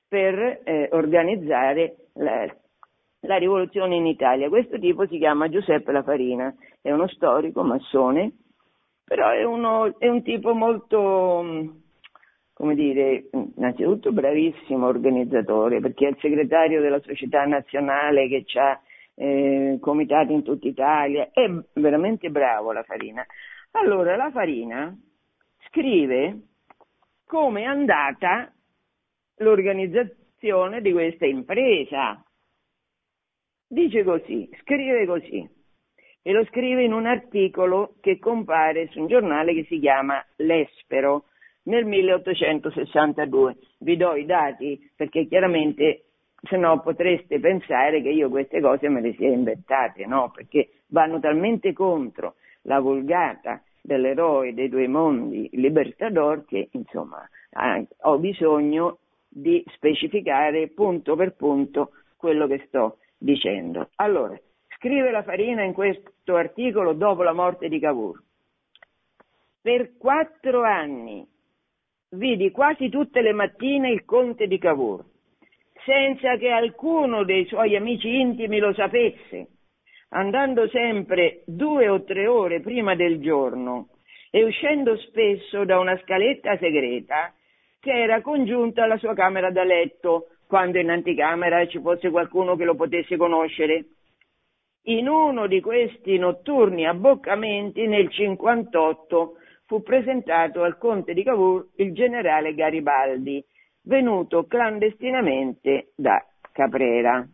per 0.08 0.60
eh, 0.64 0.88
organizzare 0.92 1.96
la, 2.14 2.46
la 3.20 3.36
rivoluzione 3.36 3.96
in 3.96 4.06
Italia. 4.06 4.48
Questo 4.48 4.78
tipo 4.78 5.06
si 5.06 5.18
chiama 5.18 5.48
Giuseppe 5.48 5.92
La 5.92 6.02
Farina, 6.02 6.54
è 6.80 6.92
uno 6.92 7.08
storico, 7.08 7.62
massone, 7.62 8.32
però 9.04 9.30
è, 9.30 9.42
uno, 9.44 9.98
è 9.98 10.08
un 10.08 10.22
tipo 10.22 10.54
molto, 10.54 11.82
come 12.54 12.74
dire, 12.74 13.28
innanzitutto 13.56 14.12
bravissimo 14.12 14.86
organizzatore, 14.86 15.80
perché 15.80 16.06
è 16.06 16.10
il 16.10 16.18
segretario 16.20 16.80
della 16.80 17.00
Società 17.00 17.44
Nazionale 17.44 18.28
che 18.28 18.44
ha 18.58 18.80
eh, 19.16 19.78
comitati 19.80 20.32
in 20.32 20.42
tutta 20.42 20.66
Italia, 20.66 21.28
è 21.32 21.46
veramente 21.74 22.30
bravo 22.30 22.72
La 22.72 22.82
Farina. 22.84 23.26
Allora, 23.72 24.16
La 24.16 24.30
Farina 24.30 24.96
scrive 25.68 26.38
come 27.26 27.62
è 27.62 27.64
andata 27.64 28.52
l'organizzazione 29.38 30.80
di 30.80 30.92
questa 30.92 31.26
impresa 31.26 32.24
Dice 33.74 34.04
così, 34.04 34.48
scrive 34.60 35.04
così, 35.04 35.48
e 36.22 36.32
lo 36.32 36.44
scrive 36.44 36.84
in 36.84 36.92
un 36.92 37.06
articolo 37.06 37.96
che 38.00 38.20
compare 38.20 38.88
su 38.92 39.00
un 39.00 39.08
giornale 39.08 39.52
che 39.52 39.64
si 39.64 39.80
chiama 39.80 40.24
L'Espero 40.36 41.24
nel 41.64 41.84
1862. 41.84 43.56
Vi 43.78 43.96
do 43.96 44.14
i 44.14 44.24
dati 44.24 44.90
perché 44.96 45.26
chiaramente 45.26 46.04
se 46.42 46.56
no 46.56 46.80
potreste 46.80 47.40
pensare 47.40 48.02
che 48.02 48.10
io 48.10 48.28
queste 48.28 48.60
cose 48.60 48.88
me 48.88 49.00
le 49.00 49.14
sia 49.14 49.28
inventate, 49.28 50.06
no? 50.06 50.30
Perché 50.34 50.70
vanno 50.88 51.20
talmente 51.20 51.72
contro 51.72 52.34
la 52.62 52.80
vulgata 52.80 53.62
dell'eroe 53.80 54.54
dei 54.54 54.68
due 54.68 54.88
mondi, 54.88 55.48
Libertador, 55.52 56.44
che 56.44 56.68
insomma 56.72 57.26
ho 58.02 58.18
bisogno 58.18 58.98
di 59.28 59.64
specificare 59.74 60.68
punto 60.68 61.16
per 61.16 61.34
punto 61.34 61.90
quello 62.16 62.46
che 62.46 62.64
sto 62.66 62.98
dicendo. 63.16 63.90
Allora, 63.96 64.38
scrive 64.76 65.10
la 65.10 65.22
Farina 65.22 65.62
in 65.62 65.72
questo 65.72 66.36
articolo 66.36 66.92
dopo 66.92 67.22
la 67.22 67.32
morte 67.32 67.68
di 67.68 67.78
Cavour. 67.78 68.22
Per 69.60 69.96
quattro 69.96 70.62
anni 70.62 71.26
vidi 72.14 72.50
quasi 72.50 72.88
tutte 72.88 73.20
le 73.20 73.32
mattine 73.32 73.90
il 73.90 74.04
conte 74.04 74.46
di 74.46 74.58
Cavour, 74.58 75.04
senza 75.84 76.36
che 76.36 76.50
alcuno 76.50 77.24
dei 77.24 77.44
suoi 77.46 77.76
amici 77.76 78.18
intimi 78.18 78.58
lo 78.58 78.72
sapesse, 78.74 79.48
andando 80.10 80.68
sempre 80.68 81.42
due 81.46 81.88
o 81.88 82.04
tre 82.04 82.26
ore 82.26 82.60
prima 82.60 82.94
del 82.94 83.20
giorno 83.20 83.88
e 84.30 84.44
uscendo 84.44 84.96
spesso 84.96 85.64
da 85.64 85.78
una 85.78 85.98
scaletta 85.98 86.56
segreta 86.58 87.32
che 87.80 87.92
era 87.92 88.22
congiunta 88.22 88.84
alla 88.84 88.96
sua 88.96 89.14
camera 89.14 89.50
da 89.50 89.62
letto, 89.62 90.28
quando 90.46 90.78
in 90.78 90.90
anticamera 90.90 91.66
ci 91.66 91.80
fosse 91.80 92.10
qualcuno 92.10 92.56
che 92.56 92.64
lo 92.64 92.74
potesse 92.74 93.16
conoscere. 93.16 93.84
In 94.86 95.08
uno 95.08 95.46
di 95.46 95.60
questi 95.60 96.16
notturni 96.16 96.86
abboccamenti 96.86 97.86
nel 97.86 98.10
58 98.10 99.34
fu 99.66 99.82
presentato 99.82 100.62
al 100.62 100.78
conte 100.78 101.14
di 101.14 101.22
Cavour 101.22 101.68
il 101.76 101.92
generale 101.92 102.54
Garibaldi, 102.54 103.44
venuto 103.82 104.46
clandestinamente 104.46 105.92
da 105.96 106.24
Caprera. 106.52 107.26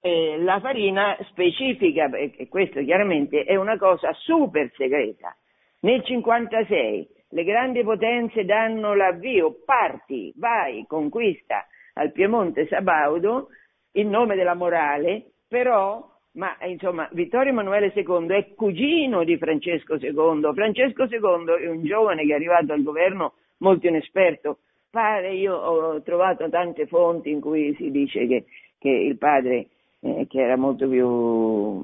E 0.00 0.38
la 0.38 0.60
farina 0.60 1.16
specifica, 1.30 2.08
e 2.10 2.46
questo 2.48 2.80
chiaramente 2.82 3.44
è 3.44 3.56
una 3.56 3.76
cosa 3.76 4.12
super 4.12 4.70
segreta. 4.76 5.36
Nel 5.80 6.04
56 6.04 7.08
le 7.30 7.44
grandi 7.44 7.82
potenze 7.82 8.44
danno 8.44 8.94
l'avvio, 8.94 9.62
parti, 9.64 10.32
vai, 10.36 10.84
conquista 10.86 11.66
al 11.94 12.12
Piemonte 12.12 12.66
Sabaudo 12.66 13.48
in 13.92 14.08
nome 14.08 14.36
della 14.36 14.54
morale, 14.54 15.32
però 15.48 16.15
ma 16.36 16.56
insomma 16.66 17.08
Vittorio 17.12 17.50
Emanuele 17.50 17.92
II 17.94 18.28
è 18.28 18.54
cugino 18.54 19.24
di 19.24 19.36
Francesco 19.36 19.96
II. 19.96 20.52
Francesco 20.54 21.04
II 21.04 21.64
è 21.64 21.68
un 21.68 21.84
giovane 21.84 22.24
che 22.24 22.32
è 22.32 22.34
arrivato 22.34 22.72
al 22.72 22.82
governo 22.82 23.34
molto 23.58 23.86
inesperto. 23.86 24.58
Pare, 24.90 25.34
io 25.34 25.54
ho 25.54 26.02
trovato 26.02 26.48
tante 26.48 26.86
fonti 26.86 27.30
in 27.30 27.40
cui 27.40 27.74
si 27.76 27.90
dice 27.90 28.26
che, 28.26 28.44
che 28.78 28.88
il 28.88 29.18
padre, 29.18 29.66
eh, 30.00 30.26
che 30.28 30.40
era 30.40 30.56
molto 30.56 30.88
più 30.88 31.82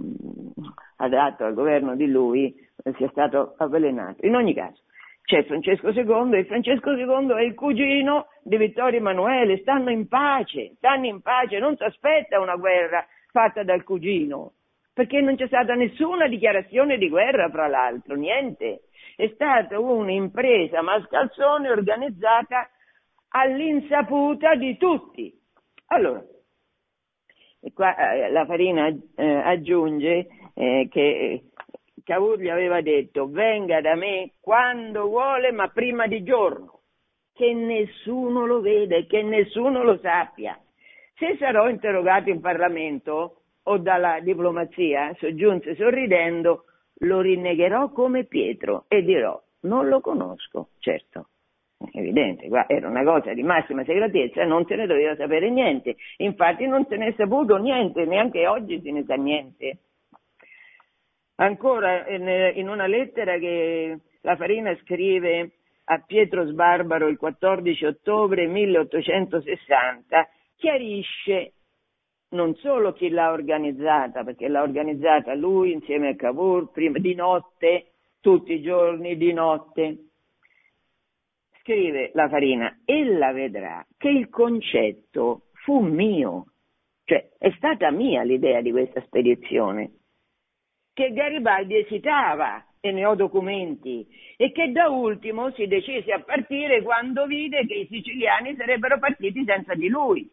adatto 0.96 1.44
al 1.44 1.54
governo 1.54 1.96
di 1.96 2.06
lui, 2.06 2.54
sia 2.96 3.08
stato 3.08 3.54
avvelenato. 3.58 4.24
In 4.24 4.34
ogni 4.34 4.54
caso, 4.54 4.80
c'è 5.24 5.44
Francesco 5.44 5.90
II 5.90 6.36
e 6.36 6.44
Francesco 6.44 6.92
II 6.92 7.32
è 7.36 7.42
il 7.42 7.54
cugino 7.54 8.26
di 8.42 8.56
Vittorio 8.56 8.98
Emanuele, 8.98 9.58
stanno 9.58 9.90
in 9.90 10.08
pace, 10.08 10.74
stanno 10.76 11.06
in 11.06 11.20
pace, 11.20 11.58
non 11.58 11.76
si 11.76 11.84
aspetta 11.84 12.40
una 12.40 12.56
guerra 12.56 13.04
fatta 13.33 13.64
dal 13.64 13.83
cugino, 13.83 14.53
perché 14.92 15.21
non 15.21 15.35
c'è 15.37 15.47
stata 15.47 15.75
nessuna 15.75 16.29
dichiarazione 16.29 16.99
di 16.99 17.09
guerra, 17.09 17.49
fra 17.49 17.66
l'altro, 17.66 18.14
niente. 18.14 18.83
È 19.16 19.29
stata 19.35 19.79
un'impresa 19.81 20.83
mascalzone 20.83 21.71
organizzata 21.71 22.68
all'insaputa 23.29 24.55
di 24.55 24.77
tutti. 24.77 25.33
Allora, 25.87 26.23
qua 27.75 27.97
eh, 27.97 28.31
la 28.31 28.45
Farina 28.47 28.87
eh, 28.88 29.25
aggiunge 29.25 30.29
eh, 30.55 30.88
che 30.90 31.45
Cavour 32.05 32.40
gli 32.40 32.49
aveva 32.49 32.81
detto 32.81 33.29
venga 33.29 33.81
da 33.81 33.95
me 33.95 34.33
quando 34.40 35.07
vuole 35.07 35.53
ma 35.53 35.68
prima 35.68 36.07
di 36.07 36.23
giorno, 36.23 36.81
che 37.33 37.53
nessuno 37.55 38.47
lo 38.47 38.61
veda 38.61 38.97
e 38.97 39.07
che 39.07 39.23
nessuno 39.23 39.83
lo 39.83 39.99
sappia. 39.99 40.59
Se 41.22 41.37
sarò 41.38 41.68
interrogato 41.68 42.30
in 42.30 42.40
Parlamento 42.40 43.42
o 43.62 43.78
dalla 43.78 44.18
diplomazia, 44.18 45.14
soggiunse 45.20 45.76
sorridendo, 45.76 46.64
lo 47.02 47.20
rinnegherò 47.20 47.90
come 47.90 48.24
Pietro 48.24 48.87
e 48.88 49.04
dirò 49.04 49.40
non 49.61 49.87
lo 49.87 50.00
conosco, 50.00 50.70
certo. 50.80 51.28
Evidente, 51.92 52.48
era 52.66 52.88
una 52.88 53.04
cosa 53.04 53.32
di 53.35 53.44
massima 53.44 53.85
segretezza, 53.85 54.44
non 54.44 54.66
se 54.66 54.74
ne 54.74 54.88
doveva 54.88 55.14
sapere 55.14 55.48
niente. 55.48 55.94
Infatti 56.16 56.66
non 56.66 56.87
se 56.88 56.96
ne 56.96 57.06
è 57.06 57.14
saputo 57.16 57.56
niente, 57.56 58.04
neanche 58.04 58.48
oggi 58.48 58.80
se 58.82 58.90
ne 58.90 59.04
sa 59.04 59.14
niente. 59.14 59.78
Ancora 61.37 62.04
in 62.08 62.68
una 62.68 62.88
lettera 62.88 63.38
che 63.38 63.96
la 64.22 64.35
Farina 64.35 64.76
scrive 64.82 65.52
a 65.85 66.02
Pietro 66.04 66.44
Sbarbaro 66.46 67.06
il 67.06 67.16
14 67.16 67.85
ottobre 67.85 68.48
1860, 68.48 70.28
chiarisce 70.62 71.55
non 72.31 72.55
solo 72.55 72.92
chi 72.92 73.09
l'ha 73.11 73.33
organizzata, 73.33 74.22
perché 74.22 74.46
l'ha 74.46 74.62
organizzata 74.62 75.35
lui 75.35 75.72
insieme 75.72 76.11
a 76.11 76.14
Cavour, 76.14 76.70
prima 76.70 76.98
di 76.98 77.14
notte, 77.14 77.94
tutti 78.20 78.53
i 78.53 78.62
giorni 78.62 79.16
di 79.16 79.33
notte. 79.33 79.96
Scrive 81.61 82.12
la 82.14 82.29
Farina, 82.29 82.81
ella 82.85 83.33
vedrà 83.33 83.85
che 83.98 84.09
il 84.09 84.29
concetto 84.29 85.48
fu 85.64 85.81
mio, 85.81 86.46
cioè 87.05 87.29
è 87.38 87.51
stata 87.57 87.90
mia 87.90 88.22
l'idea 88.22 88.61
di 88.61 88.70
questa 88.70 89.03
spedizione 89.03 89.96
che 90.92 91.12
Garibaldi 91.12 91.77
esitava, 91.77 92.64
e 92.79 92.92
ne 92.92 93.05
ho 93.05 93.14
documenti, 93.14 94.07
e 94.37 94.53
che 94.53 94.72
da 94.72 94.88
ultimo 94.88 95.51
si 95.53 95.66
decise 95.66 96.12
a 96.12 96.20
partire 96.20 96.83
quando 96.83 97.27
vide 97.27 97.64
che 97.66 97.75
i 97.75 97.87
siciliani 97.88 98.55
sarebbero 98.57 98.98
partiti 98.98 99.44
senza 99.44 99.75
di 99.75 99.88
lui. 99.88 100.29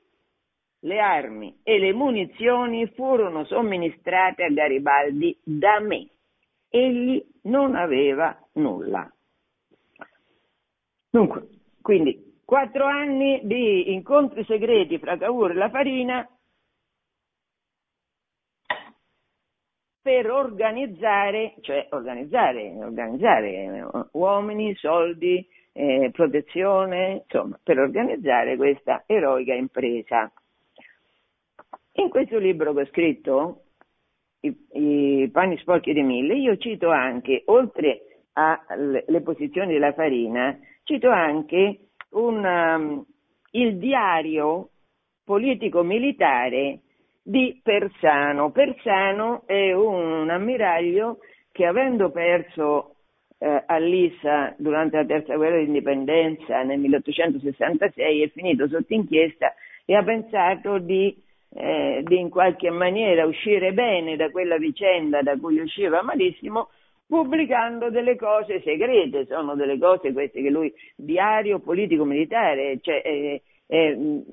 Le 0.81 0.99
armi 0.99 1.59
e 1.63 1.77
le 1.77 1.93
munizioni 1.93 2.87
furono 2.87 3.43
somministrate 3.45 4.43
a 4.43 4.49
Garibaldi 4.49 5.37
da 5.43 5.79
me. 5.79 6.07
Egli 6.69 7.21
non 7.43 7.75
aveva 7.75 8.37
nulla. 8.53 9.11
Dunque, 11.09 11.47
quindi, 11.81 12.39
quattro 12.45 12.85
anni 12.85 13.41
di 13.43 13.91
incontri 13.93 14.43
segreti 14.45 14.99
fra 14.99 15.17
Cavour 15.17 15.51
e 15.51 15.55
la 15.55 15.69
Farina 15.69 16.27
per 20.01 20.31
organizzare, 20.31 21.55
cioè 21.61 21.87
organizzare, 21.91 22.73
organizzare 22.77 23.85
uomini, 24.13 24.73
soldi, 24.75 25.45
eh, 25.73 26.09
protezione, 26.11 27.23
insomma, 27.23 27.59
per 27.61 27.79
organizzare 27.79 28.55
questa 28.55 29.03
eroica 29.05 29.53
impresa. 29.53 30.31
In 31.99 32.09
questo 32.09 32.37
libro 32.37 32.73
che 32.73 32.81
ho 32.81 32.85
scritto, 32.85 33.63
I, 34.39 34.55
i 34.73 35.29
panni 35.33 35.57
sporchi 35.57 35.91
di 35.91 36.01
mille, 36.01 36.35
io 36.35 36.55
cito 36.55 36.89
anche, 36.89 37.43
oltre 37.47 38.23
alle 38.33 39.21
posizioni 39.21 39.73
della 39.73 39.91
Farina, 39.91 40.57
cito 40.83 41.09
anche 41.09 41.89
un, 42.11 42.45
um, 42.45 43.05
il 43.51 43.77
diario 43.77 44.69
politico-militare 45.25 46.79
di 47.21 47.59
Persano. 47.61 48.51
Persano 48.51 49.43
è 49.45 49.73
un 49.73 50.29
ammiraglio 50.29 51.17
che 51.51 51.65
avendo 51.65 52.11
perso 52.11 52.95
eh, 53.39 53.63
a 53.65 53.77
Lissa 53.77 54.55
durante 54.57 54.95
la 54.95 55.05
terza 55.05 55.35
guerra 55.35 55.57
d'indipendenza 55.57 56.63
nel 56.63 56.79
1866 56.79 58.23
è 58.23 58.29
finito 58.29 58.69
sotto 58.69 58.93
inchiesta 58.93 59.53
e 59.83 59.95
ha 59.95 60.03
pensato 60.03 60.77
di, 60.77 61.15
eh, 61.51 62.01
di 62.03 62.19
in 62.19 62.29
qualche 62.29 62.69
maniera 62.69 63.25
uscire 63.25 63.73
bene 63.73 64.15
da 64.15 64.29
quella 64.29 64.57
vicenda 64.57 65.21
da 65.21 65.37
cui 65.37 65.59
usciva 65.59 66.01
malissimo 66.01 66.69
pubblicando 67.09 67.89
delle 67.89 68.15
cose 68.15 68.61
segrete, 68.61 69.25
sono 69.25 69.55
delle 69.55 69.79
cose 69.79 70.13
queste 70.13 70.43
che 70.43 70.51
lui, 70.51 70.71
diario 70.95 71.57
politico-militare, 71.57 72.77
cioè, 72.81 73.01
eh, 73.03 73.41
eh, 73.65 74.23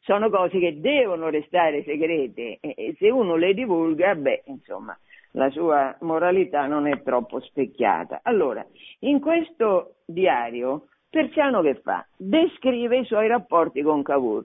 sono 0.00 0.30
cose 0.30 0.58
che 0.58 0.80
devono 0.80 1.28
restare 1.28 1.84
segrete 1.84 2.60
e 2.60 2.94
se 2.98 3.10
uno 3.10 3.36
le 3.36 3.52
divulga, 3.52 4.14
beh, 4.14 4.44
insomma, 4.46 4.98
la 5.32 5.50
sua 5.50 5.94
moralità 6.00 6.66
non 6.66 6.86
è 6.86 7.02
troppo 7.02 7.40
specchiata. 7.40 8.20
Allora, 8.22 8.64
in 9.00 9.20
questo 9.20 9.96
diario, 10.06 10.86
Persiano 11.14 11.62
che 11.62 11.76
fa? 11.76 12.04
Descrive 12.16 12.98
i 12.98 13.04
suoi 13.04 13.28
rapporti 13.28 13.82
con 13.82 14.02
Cavour. 14.02 14.44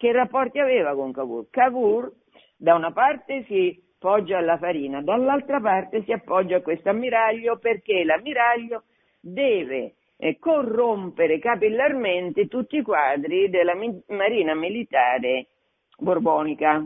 Che 0.00 0.12
rapporti 0.12 0.58
aveva 0.58 0.94
con 0.94 1.12
Cavour? 1.12 1.50
Cavour, 1.50 2.10
da 2.56 2.74
una 2.74 2.90
parte 2.90 3.44
si 3.44 3.78
poggia 3.98 4.38
alla 4.38 4.56
farina, 4.56 5.02
dall'altra 5.02 5.60
parte 5.60 6.02
si 6.04 6.12
appoggia 6.12 6.56
a 6.56 6.62
questo 6.62 6.88
ammiraglio 6.88 7.58
perché 7.58 8.02
l'ammiraglio 8.02 8.84
deve 9.20 9.96
eh, 10.16 10.38
corrompere 10.38 11.38
capillarmente 11.38 12.48
tutti 12.48 12.78
i 12.78 12.82
quadri 12.82 13.50
della 13.50 13.74
mi- 13.74 14.02
Marina 14.06 14.54
Militare 14.54 15.48
Borbonica. 15.98 16.82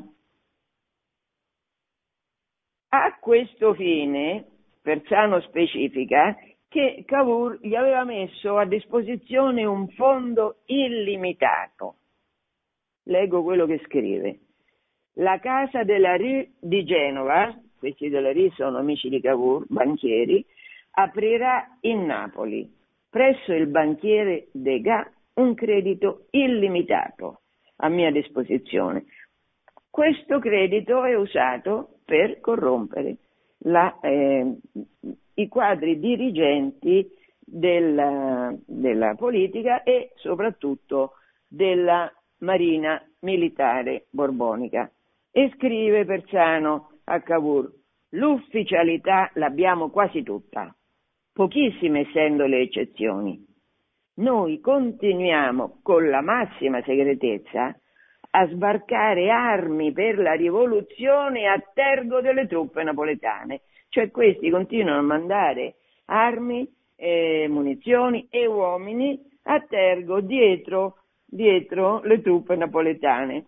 A 2.88 3.18
questo 3.20 3.74
fine, 3.74 4.44
Persano 4.82 5.40
specifica 5.42 6.36
che 6.66 7.04
Cavour 7.06 7.60
gli 7.62 7.76
aveva 7.76 8.02
messo 8.02 8.58
a 8.58 8.66
disposizione 8.66 9.64
un 9.64 9.86
fondo 9.90 10.62
illimitato. 10.66 11.98
Leggo 13.04 13.42
quello 13.42 13.66
che 13.66 13.80
scrive. 13.84 14.38
La 15.14 15.38
casa 15.38 15.84
della 15.84 16.16
Rue 16.16 16.52
di 16.58 16.84
Genova, 16.84 17.54
questi 17.78 18.08
della 18.08 18.32
Rue 18.32 18.50
sono 18.56 18.78
amici 18.78 19.08
di 19.08 19.20
Cavour, 19.20 19.64
banchieri, 19.68 20.44
aprirà 20.92 21.78
in 21.82 22.04
Napoli 22.06 22.70
presso 23.08 23.52
il 23.52 23.68
banchiere 23.68 24.48
Degas 24.52 25.06
un 25.34 25.54
credito 25.54 26.26
illimitato 26.30 27.42
a 27.76 27.88
mia 27.88 28.10
disposizione. 28.10 29.04
Questo 29.90 30.38
credito 30.38 31.04
è 31.04 31.14
usato 31.14 31.98
per 32.04 32.40
corrompere 32.40 33.16
la, 33.58 33.98
eh, 34.00 34.56
i 35.34 35.48
quadri 35.48 35.98
dirigenti 35.98 37.08
della, 37.38 38.52
della 38.66 39.14
politica 39.14 39.82
e 39.82 40.10
soprattutto 40.16 41.12
della 41.46 42.10
marina 42.44 43.02
militare 43.20 44.06
borbonica. 44.10 44.90
E 45.32 45.50
scrive 45.56 46.04
Persano 46.04 47.00
a 47.04 47.20
Cavour, 47.20 47.68
l'ufficialità 48.10 49.30
l'abbiamo 49.34 49.90
quasi 49.90 50.22
tutta 50.22 50.72
pochissime 51.34 52.02
essendo 52.02 52.46
le 52.46 52.60
eccezioni. 52.60 53.44
Noi 54.16 54.60
continuiamo 54.60 55.80
con 55.82 56.08
la 56.08 56.20
massima 56.20 56.80
segretezza 56.82 57.76
a 58.30 58.46
sbarcare 58.46 59.30
armi 59.30 59.92
per 59.92 60.18
la 60.18 60.34
rivoluzione 60.34 61.48
a 61.48 61.60
tergo 61.74 62.20
delle 62.20 62.46
truppe 62.46 62.84
napoletane, 62.84 63.62
cioè 63.88 64.12
questi 64.12 64.48
continuano 64.50 65.00
a 65.00 65.02
mandare 65.02 65.74
armi 66.06 66.72
eh, 66.96 67.46
munizioni 67.48 68.28
e 68.30 68.46
uomini 68.46 69.20
a 69.44 69.60
Tergo 69.60 70.20
dietro, 70.20 71.03
dietro 71.34 72.00
le 72.02 72.22
truppe 72.22 72.54
napoletane. 72.56 73.46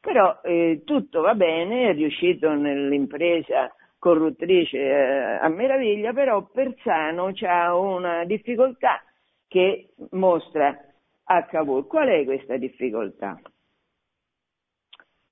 Però 0.00 0.40
eh, 0.42 0.82
tutto 0.84 1.20
va 1.20 1.34
bene, 1.34 1.90
è 1.90 1.94
riuscito 1.94 2.54
nell'impresa 2.54 3.74
corruttrice 3.98 4.78
eh, 4.78 5.38
a 5.40 5.48
meraviglia, 5.48 6.12
però 6.12 6.46
Persano 6.46 7.32
ha 7.40 7.76
una 7.76 8.24
difficoltà 8.24 9.02
che 9.48 9.90
mostra 10.10 10.76
a 11.24 11.44
Cavour. 11.44 11.86
Qual 11.86 12.08
è 12.08 12.24
questa 12.24 12.56
difficoltà? 12.56 13.38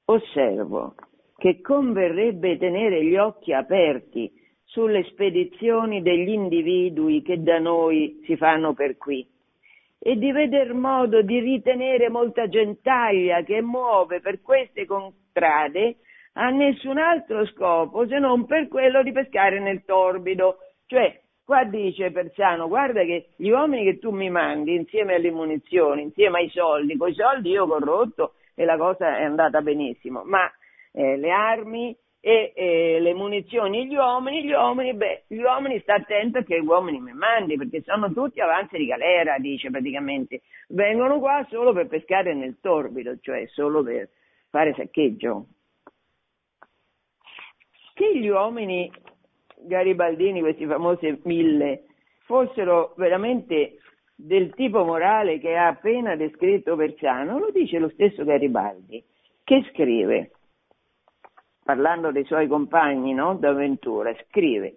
Osservo 0.06 0.94
che 1.36 1.60
converrebbe 1.60 2.58
tenere 2.58 3.04
gli 3.04 3.16
occhi 3.16 3.52
aperti 3.52 4.30
sulle 4.64 5.04
spedizioni 5.04 6.02
degli 6.02 6.30
individui 6.30 7.22
che 7.22 7.42
da 7.42 7.58
noi 7.58 8.20
si 8.24 8.36
fanno 8.36 8.74
per 8.74 8.96
qui 8.96 9.26
e 10.06 10.16
di 10.16 10.32
veder 10.32 10.74
modo 10.74 11.22
di 11.22 11.40
ritenere 11.40 12.10
molta 12.10 12.46
gentaglia 12.46 13.42
che 13.42 13.62
muove 13.62 14.20
per 14.20 14.42
queste 14.42 14.84
contrade 14.84 15.96
a 16.34 16.50
nessun 16.50 16.98
altro 16.98 17.46
scopo 17.46 18.06
se 18.06 18.18
non 18.18 18.44
per 18.44 18.68
quello 18.68 19.02
di 19.02 19.12
pescare 19.12 19.60
nel 19.60 19.82
torbido. 19.86 20.58
Cioè, 20.84 21.22
qua 21.42 21.64
dice 21.64 22.10
Persano, 22.10 22.68
guarda 22.68 23.02
che 23.02 23.30
gli 23.36 23.48
uomini 23.48 23.84
che 23.84 23.98
tu 23.98 24.10
mi 24.10 24.28
mandi 24.28 24.74
insieme 24.74 25.14
alle 25.14 25.30
munizioni, 25.30 26.02
insieme 26.02 26.40
ai 26.40 26.50
soldi, 26.50 26.98
con 26.98 27.08
i 27.08 27.14
soldi 27.14 27.48
io 27.48 27.62
ho 27.62 27.66
corrotto 27.66 28.34
e 28.54 28.66
la 28.66 28.76
cosa 28.76 29.16
è 29.16 29.22
andata 29.22 29.62
benissimo, 29.62 30.22
ma 30.22 30.52
eh, 30.92 31.16
le 31.16 31.30
armi 31.30 31.96
e 32.26 32.54
eh, 32.56 33.00
le 33.00 33.12
munizioni, 33.12 33.86
gli 33.86 33.96
uomini, 33.96 34.44
gli 34.44 34.52
uomini, 34.52 34.94
beh, 34.94 35.24
gli 35.26 35.42
uomini 35.42 35.78
sta 35.80 35.96
attento 35.96 36.42
che 36.42 36.58
gli 36.58 36.64
uomini 36.64 36.98
mi 36.98 37.12
mandi, 37.12 37.58
perché 37.58 37.82
sono 37.82 38.10
tutti 38.14 38.40
avanzi 38.40 38.78
di 38.78 38.86
galera, 38.86 39.36
dice 39.36 39.68
praticamente, 39.70 40.40
vengono 40.68 41.18
qua 41.18 41.46
solo 41.50 41.74
per 41.74 41.86
pescare 41.86 42.32
nel 42.32 42.56
torbido, 42.62 43.18
cioè 43.20 43.46
solo 43.48 43.82
per 43.82 44.08
fare 44.48 44.72
saccheggio. 44.72 45.48
Che 47.92 48.18
gli 48.18 48.28
uomini 48.28 48.90
garibaldini, 49.58 50.40
questi 50.40 50.64
famosi 50.64 51.20
mille, 51.24 51.82
fossero 52.20 52.94
veramente 52.96 53.80
del 54.14 54.54
tipo 54.54 54.82
morale 54.82 55.38
che 55.38 55.56
ha 55.56 55.66
appena 55.66 56.16
descritto 56.16 56.74
Persano, 56.74 57.38
lo 57.38 57.50
dice 57.50 57.78
lo 57.78 57.90
stesso 57.90 58.24
Garibaldi, 58.24 59.04
che 59.44 59.62
scrive, 59.72 60.30
parlando 61.64 62.12
dei 62.12 62.24
suoi 62.24 62.46
compagni 62.46 63.14
no, 63.14 63.34
d'avventura, 63.34 64.14
scrive, 64.28 64.76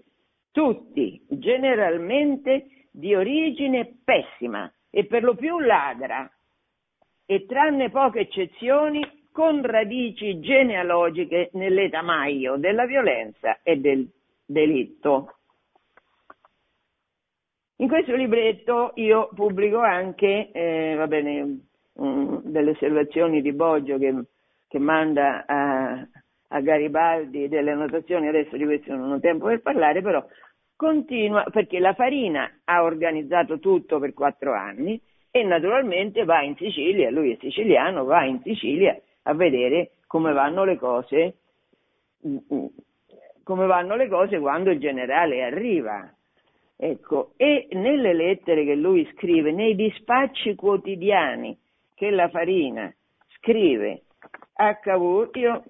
tutti 0.52 1.22
generalmente 1.30 2.88
di 2.92 3.14
origine 3.14 3.98
pessima 4.04 4.72
e 4.90 5.06
per 5.06 5.24
lo 5.24 5.36
più 5.36 5.60
ladra, 5.60 6.28
e 7.30 7.46
tranne 7.46 7.90
poche 7.90 8.22
eccezioni 8.22 9.06
con 9.34 9.62
radici 9.62 10.40
genealogiche 10.40 11.50
nell'etamaio 11.54 12.56
della 12.56 12.86
violenza 12.86 13.60
e 13.62 13.78
del 13.78 14.10
delitto. 14.46 15.36
In 17.80 17.88
questo 17.90 18.16
libretto 18.16 18.94
io 18.96 19.30
pubblico 19.36 19.80
anche 19.80 20.50
eh, 20.52 21.06
bene, 21.08 21.60
um, 21.94 22.42
delle 22.44 22.72
osservazioni 22.72 23.42
di 23.42 23.52
Boggio 23.52 24.00
che, 24.00 24.16
che 24.68 24.80
manda 24.80 25.46
a, 25.46 25.77
a, 26.48 26.60
Garibaldi 26.62 27.48
delle 27.48 27.72
annotazioni, 27.72 28.28
adesso 28.28 28.56
di 28.58 28.66
questo 28.66 28.96
non 28.96 29.12
ho 29.12 29.20
tempo 29.20 29.46
per 29.46 29.62
parlare, 29.62 30.02
però 30.02 30.26
continua 30.76 31.44
perché 31.52 31.80
la 31.80 31.94
Farina 31.94 32.60
ha 32.64 32.84
organizzato 32.84 33.60
tutto 33.60 34.00
per 34.00 34.14
quattro 34.14 34.54
anni 34.54 35.02
e 35.32 35.44
naturalmente 35.44 36.24
va 36.24 36.42
in 36.42 36.56
Sicilia, 36.56 37.10
lui 37.10 37.32
è 37.32 37.38
siciliano, 37.40 38.06
va 38.06 38.24
in 38.26 38.42
Sicilia 38.42 38.98
a 39.24 39.34
vedere 39.34 39.92
come 40.08 40.32
vanno 40.32 40.64
le 40.64 40.78
cose, 40.78 41.36
come 43.44 43.66
vanno 43.66 43.96
le 43.96 44.08
cose 44.08 44.40
quando 44.40 44.72
il 44.72 44.80
generale 44.80 45.44
arriva. 45.44 46.12
Ecco, 46.80 47.32
e 47.38 47.68
nelle 47.72 48.14
lettere 48.14 48.64
che 48.64 48.76
lui 48.76 49.08
scrive, 49.14 49.52
nei 49.52 49.76
dispacci 49.76 50.54
quotidiani 50.54 51.58
che 51.96 52.12
la 52.12 52.30
Farina 52.30 52.94
scrive 53.38 54.04
a 54.54 54.76
Cavour, 54.76 55.32
io 55.34 55.64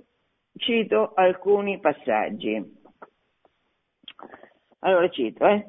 cito 0.57 1.13
alcuni 1.13 1.79
passaggi. 1.79 2.61
Allora 4.79 5.09
cito, 5.09 5.45
eh? 5.45 5.65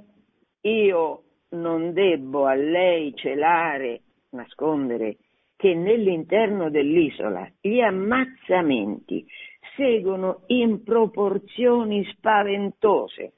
Io 0.63 1.23
non 1.51 1.93
debbo 1.93 2.47
a 2.47 2.55
lei 2.55 3.15
celare, 3.15 4.03
nascondere, 4.31 5.19
che 5.57 5.75
nell'interno 5.75 6.71
dell'isola 6.71 7.51
gli 7.61 7.81
ammazzamenti 7.81 9.27
seguono 9.77 10.43
in 10.47 10.83
proporzioni 10.83 12.05
spaventose 12.13 13.33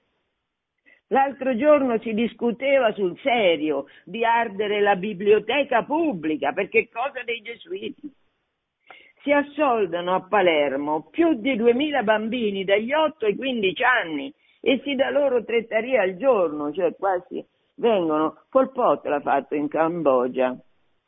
L'altro 1.13 1.57
giorno 1.57 1.99
si 1.99 2.15
discuteva 2.15 2.93
sul 2.93 3.19
serio 3.21 3.87
di 4.05 4.25
ardere 4.25 4.81
la 4.81 4.95
biblioteca 4.95 5.83
pubblica, 5.83 6.53
perché 6.53 6.89
cosa 6.89 7.25
dei 7.25 7.43
gesuiti? 7.43 8.13
Si 9.23 9.33
assoldano 9.33 10.15
a 10.15 10.27
Palermo 10.27 11.09
più 11.11 11.35
di 11.35 11.55
2000 11.57 12.03
bambini 12.03 12.65
dagli 12.65 12.93
8 12.93 13.27
ai 13.27 13.37
15 13.37 13.83
anni 13.83 14.33
e 14.61 14.81
si 14.83 14.95
dà 14.95 15.11
loro 15.11 15.45
tre 15.45 15.67
tarie 15.67 15.99
al 15.99 16.17
giorno, 16.17 16.73
cioè 16.73 16.95
quasi 16.97 17.45
vengono. 17.75 18.45
Pol 18.49 18.73
Pot 18.73 19.05
l'ha 19.07 19.21
fatto 19.21 19.55
in 19.55 19.69
Cambogia, 19.69 20.57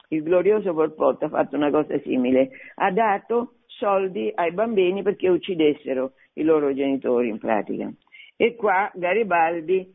il 0.09 0.23
glorioso 0.23 0.75
Pol 0.75 0.95
Pot 0.95 1.23
ha 1.23 1.29
fatto 1.29 1.57
una 1.57 1.71
cosa 1.71 1.99
simile, 2.01 2.51
ha 2.77 2.91
dato 2.91 3.55
soldi 3.67 4.31
ai 4.35 4.53
bambini 4.53 5.03
perché 5.03 5.29
uccidessero 5.29 6.13
i 6.35 6.43
loro 6.43 6.75
genitori 6.75 7.29
in 7.29 7.39
pratica. 7.39 7.91
E 8.37 8.55
qua 8.57 8.91
Garibaldi, 8.95 9.91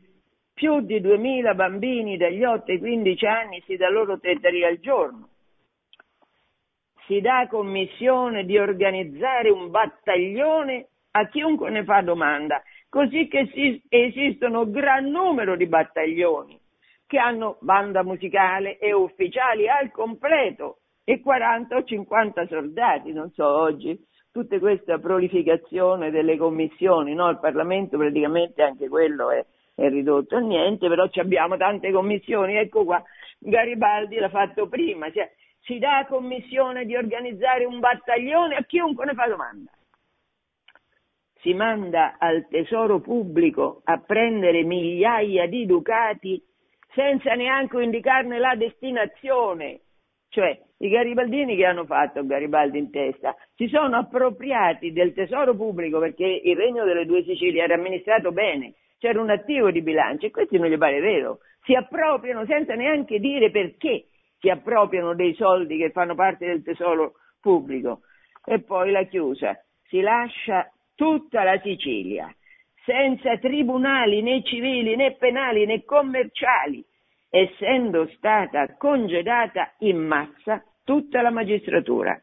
più 0.52 0.80
di 0.80 1.00
2000 1.00 1.54
bambini 1.54 2.16
dagli 2.16 2.42
8 2.42 2.72
ai 2.72 2.78
15 2.78 3.26
anni 3.26 3.62
si 3.64 3.76
dà 3.76 3.88
loro 3.88 4.18
tetteria 4.18 4.66
al 4.66 4.80
giorno. 4.80 5.28
Si 7.08 7.22
dà 7.22 7.46
commissione 7.48 8.44
di 8.44 8.58
organizzare 8.58 9.48
un 9.48 9.70
battaglione 9.70 10.88
a 11.12 11.26
chiunque 11.28 11.70
ne 11.70 11.82
fa 11.82 12.02
domanda, 12.02 12.62
così 12.90 13.28
che 13.28 13.48
si, 13.54 13.82
esistono 13.88 14.70
gran 14.70 15.06
numero 15.06 15.56
di 15.56 15.66
battaglioni 15.66 16.60
che 17.06 17.18
hanno 17.18 17.56
banda 17.62 18.02
musicale 18.02 18.76
e 18.76 18.92
ufficiali 18.92 19.70
al 19.70 19.90
completo 19.90 20.80
e 21.02 21.22
40 21.22 21.76
o 21.76 21.82
50 21.82 22.46
soldati, 22.46 23.12
non 23.14 23.30
so 23.30 23.46
oggi 23.46 23.98
tutta 24.30 24.58
questa 24.58 24.98
prolificazione 24.98 26.10
delle 26.10 26.36
commissioni, 26.36 27.14
no? 27.14 27.30
il 27.30 27.38
Parlamento 27.38 27.96
praticamente 27.96 28.62
anche 28.62 28.86
quello 28.88 29.30
è, 29.30 29.42
è 29.74 29.88
ridotto 29.88 30.36
a 30.36 30.40
niente, 30.40 30.86
però 30.88 31.08
abbiamo 31.10 31.56
tante 31.56 31.90
commissioni, 31.90 32.56
ecco 32.56 32.84
qua, 32.84 33.02
Garibaldi 33.38 34.16
l'ha 34.16 34.28
fatto 34.28 34.68
prima, 34.68 35.10
cioè, 35.10 35.32
si 35.60 35.78
dà 35.78 36.06
commissione 36.08 36.84
di 36.84 36.96
organizzare 36.96 37.64
un 37.64 37.78
battaglione? 37.78 38.56
A 38.56 38.64
chiunque 38.64 39.04
ne 39.04 39.14
fa 39.14 39.26
domanda. 39.26 39.70
Si 41.40 41.54
manda 41.54 42.16
al 42.18 42.46
tesoro 42.48 43.00
pubblico 43.00 43.82
a 43.84 43.98
prendere 43.98 44.64
migliaia 44.64 45.46
di 45.46 45.66
ducati 45.66 46.42
senza 46.94 47.34
neanche 47.34 47.80
indicarne 47.80 48.38
la 48.38 48.54
destinazione, 48.56 49.80
cioè 50.30 50.60
i 50.78 50.88
garibaldini 50.88 51.56
che 51.56 51.64
hanno 51.64 51.84
fatto 51.84 52.24
Garibaldi 52.24 52.78
in 52.78 52.90
testa 52.90 53.34
si 53.56 53.68
sono 53.68 53.96
appropriati 53.96 54.92
del 54.92 55.12
tesoro 55.12 55.54
pubblico 55.54 55.98
perché 55.98 56.24
il 56.24 56.56
regno 56.56 56.84
delle 56.84 57.04
due 57.04 57.24
Sicilie 57.24 57.62
era 57.62 57.74
amministrato 57.74 58.30
bene, 58.30 58.74
c'era 58.98 59.20
un 59.20 59.30
attivo 59.30 59.70
di 59.70 59.82
bilancio 59.82 60.26
e 60.26 60.30
questi 60.30 60.58
non 60.58 60.68
gli 60.68 60.78
pare 60.78 61.00
vero, 61.00 61.38
si 61.64 61.74
appropriano 61.74 62.44
senza 62.46 62.74
neanche 62.74 63.18
dire 63.18 63.50
perché 63.50 64.06
si 64.38 64.48
appropriano 64.48 65.14
dei 65.14 65.34
soldi 65.34 65.76
che 65.76 65.90
fanno 65.90 66.14
parte 66.14 66.46
del 66.46 66.62
tesoro 66.62 67.14
pubblico. 67.40 68.00
E 68.44 68.60
poi 68.60 68.90
la 68.90 69.04
chiusa, 69.04 69.60
si 69.88 70.00
lascia 70.00 70.70
tutta 70.94 71.42
la 71.44 71.58
Sicilia, 71.60 72.32
senza 72.84 73.36
tribunali 73.38 74.22
né 74.22 74.42
civili 74.42 74.96
né 74.96 75.14
penali 75.14 75.66
né 75.66 75.84
commerciali, 75.84 76.84
essendo 77.28 78.08
stata 78.16 78.76
congedata 78.76 79.74
in 79.80 79.98
massa 79.98 80.64
tutta 80.84 81.20
la 81.20 81.30
magistratura. 81.30 82.18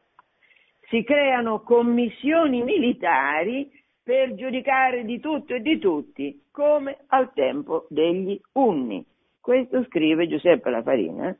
Si 0.90 1.04
creano 1.04 1.62
commissioni 1.62 2.64
militari 2.64 3.70
per 4.04 4.36
giudicare 4.36 5.04
di 5.04 5.20
tutto 5.20 5.56
e 5.56 5.62
di 5.62 5.80
tutti, 5.80 6.44
come 6.52 6.98
al 7.08 7.34
tempo 7.34 7.88
degli 7.90 8.40
Unni. 8.54 9.04
Questo 9.42 9.84
scrive 9.86 10.28
Giuseppe 10.28 10.70
Lafarina, 10.70 11.36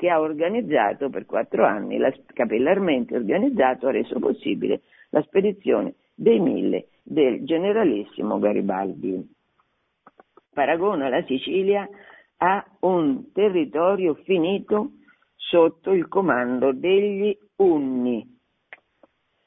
che 0.00 0.08
ha 0.08 0.18
organizzato 0.18 1.10
per 1.10 1.26
quattro 1.26 1.66
anni, 1.66 1.98
la, 1.98 2.10
capillarmente 2.32 3.14
organizzato, 3.14 3.86
ha 3.86 3.90
reso 3.90 4.18
possibile 4.18 4.80
la 5.10 5.20
spedizione 5.20 5.96
dei 6.14 6.40
mille 6.40 6.86
del 7.02 7.44
generalissimo 7.44 8.38
Garibaldi. 8.38 9.22
Paragona 10.54 11.10
la 11.10 11.22
Sicilia 11.24 11.86
a 12.38 12.64
un 12.80 13.30
territorio 13.34 14.14
finito 14.24 14.92
sotto 15.36 15.92
il 15.92 16.08
comando 16.08 16.72
degli 16.72 17.36
Unni. 17.56 18.26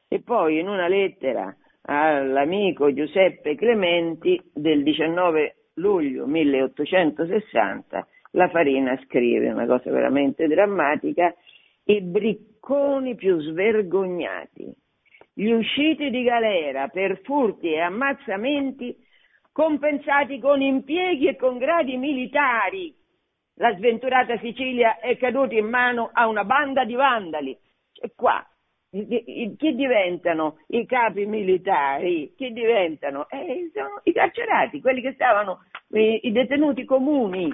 E 0.07 0.21
poi 0.21 0.59
in 0.59 0.67
una 0.67 0.87
lettera 0.87 1.51
all'amico 1.81 2.93
Giuseppe 2.93 3.55
Clementi 3.55 4.39
del 4.53 4.83
19 4.83 5.55
luglio 5.77 6.27
1860 6.27 8.07
la 8.35 8.49
Farina 8.49 8.99
scrive 9.05 9.49
una 9.49 9.65
cosa 9.65 9.91
veramente 9.91 10.47
drammatica, 10.47 11.33
i 11.85 12.01
bricconi 12.01 13.15
più 13.15 13.39
svergognati, 13.39 14.71
gli 15.33 15.51
usciti 15.51 16.09
di 16.09 16.23
galera 16.23 16.87
per 16.87 17.19
furti 17.23 17.73
e 17.73 17.79
ammazzamenti 17.79 18.95
compensati 19.51 20.39
con 20.39 20.61
impieghi 20.61 21.27
e 21.27 21.35
con 21.35 21.57
gradi 21.57 21.97
militari. 21.97 22.93
La 23.57 23.75
sventurata 23.75 24.37
Sicilia 24.39 24.99
è 24.99 25.15
caduta 25.17 25.53
in 25.53 25.67
mano 25.67 26.09
a 26.11 26.27
una 26.27 26.43
banda 26.43 26.85
di 26.85 26.95
vandali. 26.95 27.55
E 28.01 28.13
qua, 28.15 28.43
chi 28.89 29.75
diventano 29.75 30.57
i 30.67 30.85
capi 30.87 31.25
militari? 31.27 32.33
Chi 32.35 32.51
diventano? 32.51 33.27
Eh, 33.29 33.69
sono 33.73 34.01
i 34.03 34.11
carcerati, 34.11 34.81
quelli 34.81 35.01
che 35.01 35.13
stavano, 35.13 35.65
i, 35.89 36.21
i 36.23 36.31
detenuti 36.31 36.83
comuni, 36.83 37.53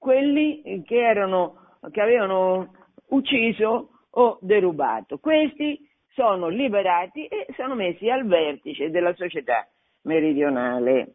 quelli 0.00 0.82
che, 0.84 0.96
erano, 0.96 1.76
che 1.90 2.00
avevano 2.00 2.72
ucciso 3.08 3.90
o 4.10 4.38
derubato. 4.40 5.18
Questi 5.18 5.86
sono 6.08 6.48
liberati 6.48 7.26
e 7.26 7.46
sono 7.54 7.74
messi 7.74 8.08
al 8.08 8.26
vertice 8.26 8.90
della 8.90 9.14
società 9.14 9.68
meridionale. 10.02 11.14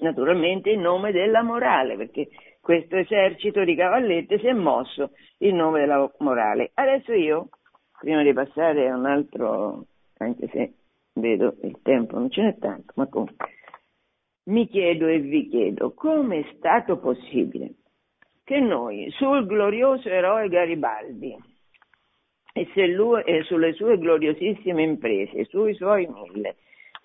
Naturalmente 0.00 0.70
in 0.70 0.80
nome 0.80 1.12
della 1.12 1.42
morale, 1.42 1.96
perché 1.96 2.28
questo 2.60 2.96
esercito 2.96 3.62
di 3.62 3.76
cavallette 3.76 4.40
si 4.40 4.46
è 4.48 4.52
mosso 4.52 5.12
in 5.38 5.54
nome 5.54 5.80
della 5.80 6.10
morale. 6.18 6.72
Adesso 6.74 7.12
io, 7.12 7.50
prima 8.00 8.22
di 8.24 8.32
passare 8.32 8.88
a 8.88 8.96
un 8.96 9.06
altro, 9.06 9.86
anche 10.18 10.48
se 10.48 10.72
vedo 11.14 11.54
il 11.62 11.78
tempo 11.82 12.18
non 12.18 12.30
ce 12.30 12.42
n'è 12.42 12.58
tanto, 12.58 12.92
ma 12.96 13.06
comunque, 13.06 13.36
mi 14.44 14.68
chiedo 14.68 15.06
e 15.06 15.20
vi 15.20 15.48
chiedo 15.48 15.92
come 15.94 16.40
è 16.40 16.54
stato 16.56 16.98
possibile 16.98 17.74
che 18.44 18.60
noi 18.60 19.10
sul 19.12 19.46
glorioso 19.46 20.08
eroe 20.08 20.48
Garibaldi 20.48 21.34
e, 22.52 22.86
lui, 22.88 23.22
e 23.22 23.42
sulle 23.44 23.72
sue 23.72 23.98
gloriosissime 23.98 24.82
imprese, 24.82 25.44
sui 25.46 25.74
suoi 25.74 26.06
mille, 26.06 26.56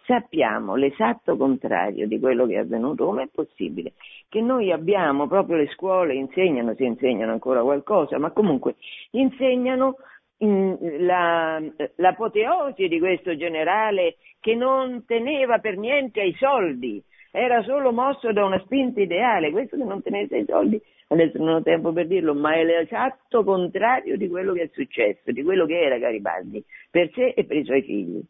sappiamo 0.06 0.76
l'esatto 0.76 1.38
contrario 1.38 2.08
di 2.08 2.20
quello 2.20 2.46
che 2.46 2.56
è 2.56 2.58
avvenuto, 2.58 3.06
come 3.06 3.24
è 3.24 3.30
possibile 3.32 3.94
che 4.28 4.42
noi 4.42 4.72
abbiamo 4.72 5.28
proprio 5.28 5.58
le 5.58 5.68
scuole, 5.70 6.14
insegnano, 6.14 6.76
si 6.76 6.84
insegnano 6.84 7.32
ancora 7.32 7.62
qualcosa, 7.62 8.20
ma 8.20 8.32
comunque 8.32 8.76
insegnano 9.12 9.96
la, 10.38 11.60
l'apoteosi 11.96 12.88
di 12.88 13.00
questo 13.00 13.36
generale 13.36 14.18
che 14.40 14.56
non 14.56 15.04
teneva 15.06 15.58
per 15.58 15.78
niente 15.78 16.22
ai 16.22 16.34
soldi, 16.38 17.04
era 17.32 17.62
solo 17.64 17.92
mosso 17.92 18.32
da 18.32 18.46
una 18.46 18.60
spinta 18.60 19.02
ideale, 19.02 19.52
questo 19.52 19.78
che 19.78 19.84
non 19.84 20.02
tenesse 20.02 20.36
ai 20.36 20.46
soldi, 20.46 20.82
adesso 21.08 21.38
non 21.38 21.56
ho 21.56 21.62
tempo 21.62 21.92
per 21.92 22.08
dirlo, 22.08 22.34
ma 22.34 22.56
è 22.56 22.64
l'esatto 22.64 23.44
contrario 23.44 24.18
di 24.18 24.28
quello 24.28 24.54
che 24.54 24.64
è 24.64 24.70
successo, 24.74 25.32
di 25.32 25.44
quello 25.44 25.66
che 25.66 25.80
era 25.80 25.98
Garibaldi, 25.98 26.64
per 26.90 27.12
sé 27.14 27.34
e 27.36 27.46
per 27.46 27.58
i 27.58 27.66
suoi 27.66 27.82
figli. 27.84 28.22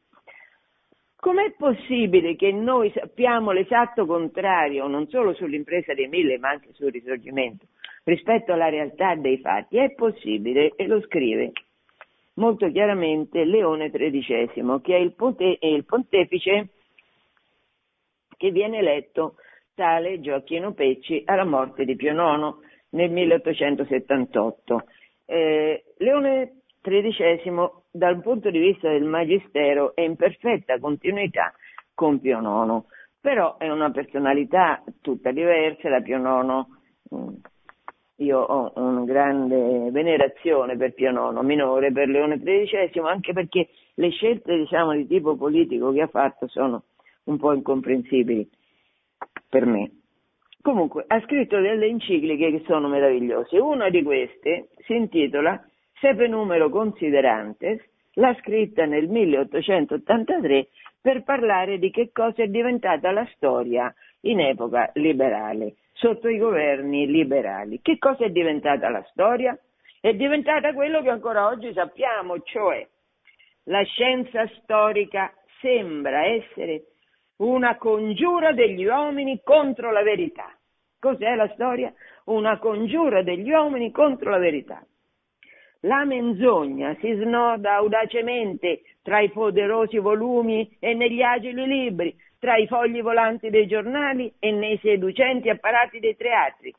Com'è 1.16 1.54
possibile 1.58 2.36
che 2.36 2.52
noi 2.54 2.92
sappiamo 2.94 3.52
l'esatto 3.52 4.06
contrario, 4.06 4.88
non 4.88 5.08
solo 5.10 5.34
sull'impresa 5.34 5.94
dei 5.94 6.08
mille, 6.08 6.38
ma 6.38 6.50
anche 6.50 6.70
sul 6.74 6.92
risorgimento, 6.92 7.66
rispetto 8.06 8.54
alla 8.54 8.70
realtà 8.70 9.16
dei 9.16 9.38
fatti? 9.40 9.78
È 9.78 9.92
possibile, 9.96 10.74
e 10.78 10.88
lo 10.88 11.02
scrive 11.02 11.52
molto 12.36 12.72
chiaramente 12.72 13.44
Leone 13.44 13.92
XIII, 13.92 14.80
che 14.82 14.96
è 14.96 15.00
il, 15.00 15.14
ponte- 15.14 15.58
è 15.60 15.68
il 15.68 15.84
pontefice 15.84 16.70
che 18.40 18.52
viene 18.52 18.78
eletto 18.78 19.36
tale 19.76 20.22
Gioacchino 20.22 20.72
Pecci 20.74 21.24
alla 21.26 21.44
morte 21.44 21.84
di 21.84 21.98
Pio 21.98 22.14
IX 22.14 22.56
nel 22.92 23.12
1878. 23.12 24.84
Eh, 25.26 25.84
Leone 25.98 26.62
XIII 26.82 27.70
dal 27.92 28.22
punto 28.22 28.50
di 28.50 28.60
vista 28.60 28.90
del 28.90 29.04
magistero 29.04 29.94
è 29.94 30.02
in 30.02 30.16
perfetta 30.16 30.80
continuità 30.80 31.54
con 31.94 32.22
Pio 32.22 32.40
IX, 32.40 32.86
però 33.20 33.58
è 33.58 33.70
una 33.70 33.92
personalità 33.92 34.82
tutta 35.02 35.32
diversa 35.32 35.90
da 35.90 36.00
Pio 36.00 36.18
IX. 36.18 36.66
Mm, 37.14 37.34
io 38.20 38.40
ho 38.40 38.72
una 38.76 39.04
grande 39.04 39.92
venerazione 39.92 40.78
per 40.78 40.94
Pio 40.94 41.10
IX, 41.12 41.42
minore 41.42 41.92
per 41.92 42.08
Leone 42.08 42.40
XIII, 42.40 43.02
anche 43.06 43.34
perché 43.34 43.68
le 43.96 44.10
scelte 44.12 44.56
diciamo, 44.56 44.94
di 44.94 45.06
tipo 45.08 45.36
politico 45.36 45.92
che 45.92 46.04
ha 46.04 46.08
fatto 46.08 46.48
sono 46.48 46.84
un 47.30 47.38
po' 47.38 47.54
incomprensibili 47.54 48.48
per 49.48 49.66
me. 49.66 49.92
Comunque, 50.62 51.06
ha 51.08 51.22
scritto 51.22 51.60
delle 51.62 51.86
encicliche 51.86 52.52
che 52.52 52.64
sono 52.66 52.90
meravigliose. 52.90 53.58
Una 53.58 53.90
di 53.90 54.04
queste 54.04 54.70
si 54.86 54.94
intitola 54.94 55.64
Sepe 56.00 56.28
Numero 56.28 56.70
Considerantes, 56.70 57.82
l'ha 58.14 58.36
scritta 58.42 58.86
nel 58.86 59.08
1883 59.08 60.68
per 61.02 61.24
parlare 61.24 61.80
di 61.80 61.90
che 61.92 62.12
cosa 62.12 62.44
è 62.44 62.48
diventata 62.48 63.12
la 63.12 63.26
storia 63.36 63.94
in 64.22 64.42
epoca 64.42 64.92
liberale, 64.96 65.76
sotto 65.94 66.28
i 66.28 66.38
governi 66.38 67.08
liberali. 67.08 67.80
Che 67.82 67.98
cosa 67.98 68.26
è 68.26 68.30
diventata 68.30 68.90
la 68.90 69.04
storia? 69.12 69.58
È 70.02 70.14
diventata 70.14 70.74
quello 70.74 71.02
che 71.02 71.10
ancora 71.10 71.48
oggi 71.48 71.72
sappiamo, 71.72 72.42
cioè 72.42 72.86
la 73.64 73.84
scienza 73.84 74.46
storica 74.62 75.34
sembra 75.62 76.26
essere 76.26 76.84
una 77.40 77.78
congiura 77.78 78.52
degli 78.52 78.86
uomini 78.86 79.42
contro 79.44 79.92
la 79.92 80.04
verità. 80.04 80.54
Cos'è 81.00 81.36
la 81.36 81.50
storia? 81.54 81.94
Una 82.26 82.58
congiura 82.58 83.22
degli 83.24 83.50
uomini 83.50 83.92
contro 83.92 84.32
la 84.32 84.38
verità. 84.38 84.84
La 85.84 86.04
menzogna 86.04 86.96
si 87.00 87.14
snoda 87.14 87.76
audacemente 87.76 88.82
tra 89.02 89.22
i 89.22 89.30
poderosi 89.30 89.98
volumi 89.98 90.76
e 90.80 90.94
negli 90.94 91.22
agili 91.22 91.66
libri, 91.66 92.14
tra 92.38 92.58
i 92.58 92.68
fogli 92.68 93.02
volanti 93.02 93.50
dei 93.50 93.66
giornali 93.66 94.34
e 94.40 94.52
nei 94.52 94.78
seducenti 94.82 95.50
apparati 95.50 96.00
dei 96.00 96.18
teatri. 96.18 96.74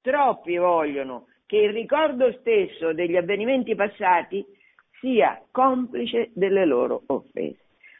Troppi 0.00 0.56
vogliono 0.56 1.26
che 1.44 1.58
il 1.58 1.72
ricordo 1.72 2.32
stesso 2.40 2.94
degli 2.94 3.16
avvenimenti 3.16 3.74
passati 3.74 4.44
sia 5.00 5.42
complice 5.50 6.30
delle 6.32 6.64
loro 6.64 7.02
offese. 7.06 7.58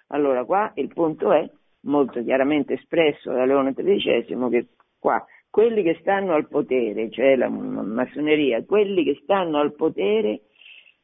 Allora 0.08 0.44
qua 0.44 0.72
il 0.76 0.88
punto 0.88 1.32
è 1.32 1.46
molto 1.82 2.22
chiaramente 2.22 2.74
espresso 2.74 3.32
da 3.32 3.44
Leone 3.44 3.74
XIII 3.74 4.48
che 4.50 4.66
qua 4.98 5.24
quelli 5.50 5.82
che 5.82 5.96
stanno 6.00 6.34
al 6.34 6.46
potere, 6.46 7.10
cioè 7.10 7.36
la 7.36 7.48
massoneria, 7.48 8.62
quelli 8.64 9.04
che 9.04 9.18
stanno 9.22 9.58
al 9.58 9.74
potere 9.74 10.42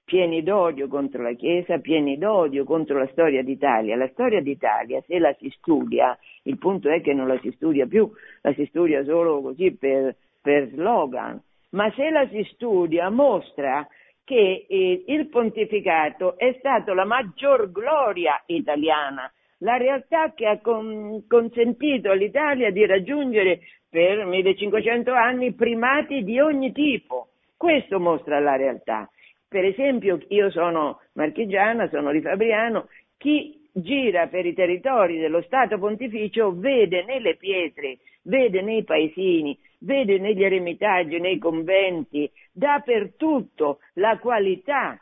pieni 0.04 0.42
d'odio 0.42 0.86
contro 0.86 1.22
la 1.22 1.32
Chiesa, 1.32 1.78
pieni 1.78 2.18
d'odio 2.18 2.64
contro 2.64 2.98
la 2.98 3.08
storia 3.08 3.42
d'Italia. 3.42 3.96
La 3.96 4.08
storia 4.08 4.40
d'Italia, 4.40 5.02
se 5.06 5.18
la 5.18 5.34
si 5.38 5.48
studia, 5.56 6.16
il 6.42 6.58
punto 6.58 6.90
è 6.90 7.00
che 7.00 7.14
non 7.14 7.26
la 7.26 7.38
si 7.40 7.50
studia 7.52 7.86
più, 7.86 8.10
la 8.42 8.52
si 8.52 8.66
studia 8.66 9.02
solo 9.04 9.40
così 9.40 9.74
per, 9.74 10.14
per 10.40 10.68
slogan, 10.68 11.40
ma 11.70 11.90
se 11.92 12.10
la 12.10 12.28
si 12.28 12.46
studia 12.52 13.08
mostra 13.08 13.86
che 14.24 14.66
eh, 14.68 15.04
il 15.06 15.28
pontificato 15.28 16.38
è 16.38 16.54
stato 16.58 16.94
la 16.94 17.04
maggior 17.04 17.70
gloria 17.70 18.42
italiana 18.46 19.30
la 19.64 19.76
realtà 19.78 20.32
che 20.34 20.46
ha 20.46 20.60
con, 20.60 21.24
consentito 21.26 22.10
all'Italia 22.10 22.70
di 22.70 22.86
raggiungere 22.86 23.60
per 23.88 24.24
1500 24.26 25.12
anni 25.12 25.54
primati 25.54 26.22
di 26.22 26.38
ogni 26.38 26.70
tipo. 26.72 27.28
Questo 27.56 27.98
mostra 27.98 28.38
la 28.40 28.56
realtà. 28.56 29.08
Per 29.48 29.64
esempio, 29.64 30.20
io 30.28 30.50
sono 30.50 31.00
marchigiana, 31.14 31.88
sono 31.88 32.12
di 32.12 32.20
Fabriano, 32.20 32.88
chi 33.16 33.68
gira 33.72 34.26
per 34.26 34.44
i 34.44 34.52
territori 34.52 35.18
dello 35.18 35.42
Stato 35.42 35.78
Pontificio 35.78 36.52
vede 36.54 37.04
nelle 37.04 37.36
pietre, 37.36 37.98
vede 38.22 38.60
nei 38.60 38.84
paesini, 38.84 39.58
vede 39.78 40.18
negli 40.18 40.44
eremitaggi, 40.44 41.18
nei 41.20 41.38
conventi, 41.38 42.30
dappertutto 42.52 43.78
la 43.94 44.18
qualità 44.18 45.00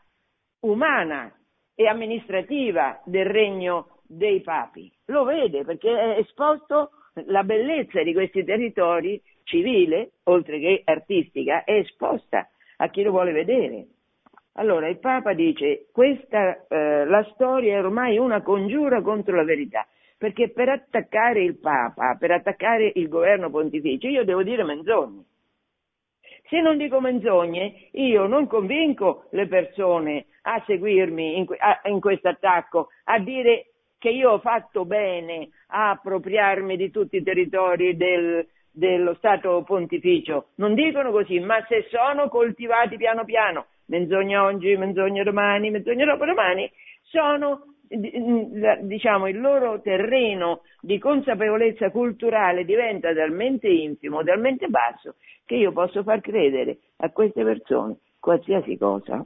umana 0.60 1.34
e 1.74 1.86
amministrativa 1.86 3.00
del 3.04 3.26
regno 3.26 3.91
dei 4.16 4.40
papi. 4.40 4.92
Lo 5.06 5.24
vede 5.24 5.64
perché 5.64 5.90
è 5.90 6.18
esposto 6.18 6.90
la 7.26 7.44
bellezza 7.44 8.02
di 8.02 8.12
questi 8.12 8.44
territori 8.44 9.20
civile, 9.44 10.12
oltre 10.24 10.58
che 10.58 10.82
artistica, 10.84 11.64
è 11.64 11.72
esposta 11.72 12.48
a 12.76 12.88
chi 12.88 13.02
lo 13.02 13.10
vuole 13.10 13.32
vedere. 13.32 13.86
Allora 14.54 14.88
il 14.88 14.98
Papa 14.98 15.32
dice 15.32 15.86
questa, 15.92 16.66
eh, 16.68 17.06
la 17.06 17.24
storia 17.32 17.76
è 17.76 17.78
ormai 17.78 18.18
una 18.18 18.42
congiura 18.42 19.00
contro 19.00 19.34
la 19.34 19.44
verità, 19.44 19.86
perché 20.18 20.50
per 20.50 20.68
attaccare 20.68 21.42
il 21.42 21.58
Papa, 21.58 22.16
per 22.18 22.32
attaccare 22.32 22.92
il 22.94 23.08
governo 23.08 23.50
pontificio, 23.50 24.08
io 24.08 24.24
devo 24.24 24.42
dire 24.42 24.62
menzogne. 24.62 25.24
Se 26.48 26.60
non 26.60 26.76
dico 26.76 27.00
menzogne, 27.00 27.88
io 27.92 28.26
non 28.26 28.46
convinco 28.46 29.24
le 29.30 29.46
persone 29.46 30.26
a 30.42 30.62
seguirmi 30.66 31.38
in, 31.38 31.46
in 31.84 32.00
questo 32.00 32.28
attacco, 32.28 32.88
a 33.04 33.18
dire 33.18 33.71
che 34.02 34.10
io 34.10 34.32
ho 34.32 34.38
fatto 34.40 34.84
bene 34.84 35.50
a 35.68 35.90
appropriarmi 35.90 36.76
di 36.76 36.90
tutti 36.90 37.18
i 37.18 37.22
territori 37.22 37.96
del, 37.96 38.44
dello 38.68 39.14
Stato 39.14 39.62
pontificio. 39.64 40.48
Non 40.56 40.74
dicono 40.74 41.12
così, 41.12 41.38
ma 41.38 41.64
se 41.68 41.86
sono 41.88 42.28
coltivati 42.28 42.96
piano 42.96 43.24
piano, 43.24 43.66
menzogna 43.86 44.42
oggi, 44.42 44.76
menzogna 44.76 45.22
domani, 45.22 45.70
menzogna 45.70 46.04
dopo 46.04 46.24
domani, 46.24 46.68
sono 47.02 47.66
diciamo 48.80 49.28
il 49.28 49.38
loro 49.38 49.80
terreno 49.80 50.62
di 50.80 50.98
consapevolezza 50.98 51.90
culturale 51.90 52.64
diventa 52.64 53.14
talmente 53.14 53.68
infimo, 53.68 54.24
talmente 54.24 54.66
basso 54.66 55.14
che 55.44 55.54
io 55.54 55.70
posso 55.70 56.02
far 56.02 56.20
credere 56.20 56.78
a 56.96 57.10
queste 57.10 57.44
persone 57.44 57.98
qualsiasi 58.18 58.76
cosa. 58.76 59.24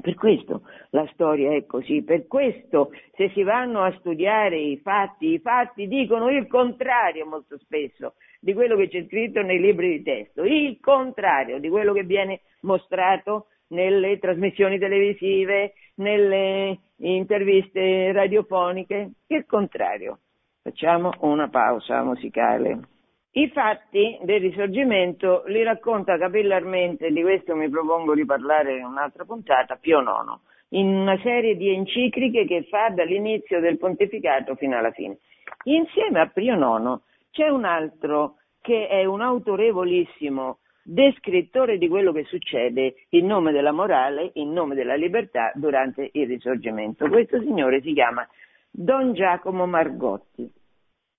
Per 0.00 0.14
questo 0.14 0.62
la 0.90 1.06
storia 1.12 1.54
è 1.54 1.66
così, 1.66 2.02
per 2.02 2.26
questo 2.26 2.90
se 3.14 3.30
si 3.30 3.42
vanno 3.42 3.82
a 3.82 3.92
studiare 3.98 4.56
i 4.56 4.78
fatti, 4.78 5.32
i 5.32 5.38
fatti 5.40 5.88
dicono 5.88 6.30
il 6.30 6.46
contrario 6.46 7.26
molto 7.26 7.58
spesso 7.58 8.14
di 8.40 8.54
quello 8.54 8.76
che 8.76 8.88
c'è 8.88 9.04
scritto 9.06 9.42
nei 9.42 9.58
libri 9.58 9.98
di 9.98 10.02
testo, 10.02 10.44
il 10.44 10.78
contrario 10.80 11.58
di 11.58 11.68
quello 11.68 11.92
che 11.92 12.04
viene 12.04 12.42
mostrato 12.60 13.46
nelle 13.68 14.18
trasmissioni 14.18 14.78
televisive, 14.78 15.74
nelle 15.96 16.78
interviste 16.96 18.12
radiofoniche, 18.12 19.10
il 19.26 19.46
contrario. 19.46 20.20
Facciamo 20.62 21.12
una 21.20 21.48
pausa 21.48 22.02
musicale. 22.02 22.97
I 23.32 23.50
fatti 23.50 24.18
del 24.22 24.40
risorgimento 24.40 25.44
li 25.46 25.62
racconta 25.62 26.16
capillarmente, 26.16 27.10
di 27.10 27.20
questo 27.22 27.54
mi 27.54 27.68
propongo 27.68 28.14
di 28.14 28.24
parlare 28.24 28.78
in 28.78 28.84
un'altra 28.84 29.24
puntata, 29.24 29.76
Pio 29.76 30.00
IX, 30.00 30.40
in 30.70 30.88
una 30.88 31.18
serie 31.18 31.56
di 31.56 31.68
encicliche 31.68 32.46
che 32.46 32.66
fa 32.70 32.88
dall'inizio 32.88 33.60
del 33.60 33.76
pontificato 33.76 34.54
fino 34.54 34.78
alla 34.78 34.92
fine. 34.92 35.18
Insieme 35.64 36.20
a 36.20 36.26
Pio 36.28 36.54
IX 36.54 37.00
c'è 37.30 37.48
un 37.48 37.64
altro 37.64 38.36
che 38.62 38.88
è 38.88 39.04
un 39.04 39.20
autorevolissimo 39.20 40.58
descrittore 40.82 41.76
di 41.76 41.86
quello 41.86 42.12
che 42.12 42.24
succede 42.24 42.94
in 43.10 43.26
nome 43.26 43.52
della 43.52 43.72
morale, 43.72 44.30
in 44.34 44.52
nome 44.52 44.74
della 44.74 44.94
libertà 44.94 45.52
durante 45.54 46.08
il 46.12 46.26
risorgimento. 46.26 47.06
Questo 47.08 47.40
signore 47.40 47.82
si 47.82 47.92
chiama 47.92 48.26
Don 48.70 49.12
Giacomo 49.12 49.66
Margotti. 49.66 50.50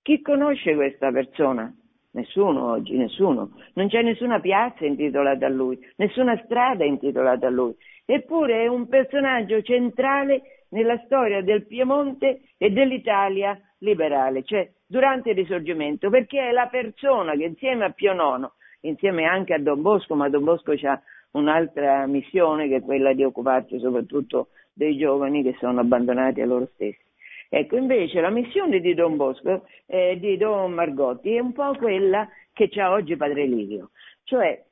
Chi 0.01 0.21
conosce 0.21 0.73
questa 0.73 1.11
persona? 1.11 1.71
Nessuno 2.11 2.71
oggi, 2.71 2.97
nessuno. 2.97 3.51
Non 3.73 3.87
c'è 3.87 4.01
nessuna 4.01 4.39
piazza 4.39 4.85
intitolata 4.85 5.45
a 5.45 5.49
lui, 5.49 5.77
nessuna 5.97 6.39
strada 6.45 6.83
intitolata 6.83 7.47
a 7.47 7.51
lui. 7.51 7.75
Eppure 8.05 8.63
è 8.63 8.67
un 8.67 8.87
personaggio 8.87 9.61
centrale 9.61 10.65
nella 10.69 10.97
storia 11.05 11.41
del 11.41 11.67
Piemonte 11.67 12.41
e 12.57 12.71
dell'Italia 12.71 13.59
liberale, 13.79 14.43
cioè 14.43 14.69
durante 14.87 15.29
il 15.29 15.35
risorgimento, 15.35 16.09
perché 16.09 16.49
è 16.49 16.51
la 16.51 16.67
persona 16.67 17.33
che 17.33 17.43
insieme 17.43 17.85
a 17.85 17.91
Pio 17.91 18.13
IX 18.13 18.49
insieme 18.81 19.25
anche 19.25 19.53
a 19.53 19.59
Don 19.59 19.81
Bosco, 19.81 20.15
ma 20.15 20.29
Don 20.29 20.43
Bosco 20.43 20.71
ha 20.71 21.01
un'altra 21.31 22.07
missione 22.07 22.67
che 22.67 22.77
è 22.77 22.81
quella 22.81 23.13
di 23.13 23.23
occuparsi 23.23 23.77
soprattutto 23.79 24.49
dei 24.73 24.97
giovani 24.97 25.43
che 25.43 25.55
sono 25.59 25.79
abbandonati 25.81 26.41
a 26.41 26.45
loro 26.45 26.67
stessi. 26.73 27.07
Ecco, 27.51 27.77
invece 27.77 28.21
la 28.21 28.29
missione 28.29 28.79
di 28.79 28.93
Don 28.93 29.15
Bosco, 29.15 29.65
eh, 29.87 30.19
di 30.19 30.37
Don 30.37 30.71
Margotti, 30.71 31.33
è 31.33 31.39
un 31.39 31.51
po' 31.51 31.73
quella 31.75 32.29
che 32.53 32.69
c'ha 32.69 32.91
oggi 32.91 33.17
Padre 33.17 33.45
Livio, 33.47 33.89
cioè 34.23 34.63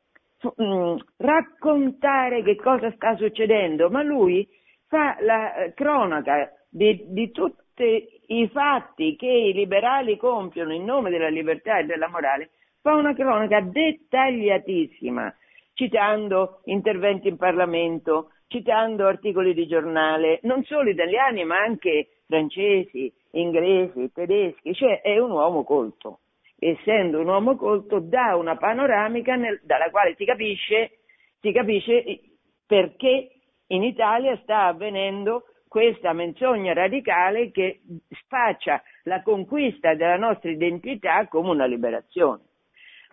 mh, 0.55 0.63
mm, 0.63 0.95
raccontare 1.17 2.43
che 2.43 2.55
cosa 2.55 2.91
sta 2.91 3.15
succedendo, 3.15 3.89
ma 3.89 4.03
lui 4.03 4.47
fa 4.87 5.17
la 5.21 5.55
eh, 5.55 5.73
cronaca 5.73 6.51
di, 6.69 7.03
di 7.07 7.31
tutti 7.31 8.07
i 8.27 8.47
fatti 8.49 9.15
che 9.15 9.25
i 9.25 9.53
liberali 9.53 10.15
compiono 10.17 10.71
in 10.71 10.83
nome 10.83 11.09
della 11.09 11.29
libertà 11.29 11.79
e 11.79 11.85
della 11.85 12.09
morale 12.09 12.51
fa 12.81 12.93
una 12.93 13.15
cronaca 13.15 13.59
dettagliatissima, 13.59 15.35
citando 15.73 16.61
interventi 16.65 17.27
in 17.27 17.37
Parlamento, 17.37 18.33
citando 18.47 19.05
articoli 19.05 19.53
di 19.53 19.67
giornale, 19.67 20.39
non 20.43 20.63
solo 20.63 20.89
italiani 20.89 21.43
ma 21.43 21.57
anche 21.57 22.07
francesi, 22.25 23.11
inglesi, 23.31 24.11
tedeschi, 24.13 24.73
cioè 24.73 25.01
è 25.01 25.17
un 25.19 25.31
uomo 25.31 25.63
colto. 25.63 26.19
Essendo 26.59 27.19
un 27.19 27.27
uomo 27.27 27.55
colto 27.55 27.99
dà 27.99 28.35
una 28.35 28.57
panoramica 28.57 29.35
nel, 29.35 29.59
dalla 29.63 29.89
quale 29.89 30.15
si 30.17 30.25
capisce, 30.25 30.99
si 31.39 31.51
capisce 31.51 32.19
perché 32.65 33.31
in 33.67 33.83
Italia 33.83 34.37
sta 34.41 34.65
avvenendo 34.65 35.43
questa 35.67 36.13
menzogna 36.13 36.73
radicale 36.73 37.51
che 37.51 37.81
spaccia 38.09 38.81
la 39.03 39.21
conquista 39.21 39.93
della 39.93 40.17
nostra 40.17 40.49
identità 40.49 41.27
come 41.27 41.49
una 41.49 41.65
liberazione. 41.65 42.43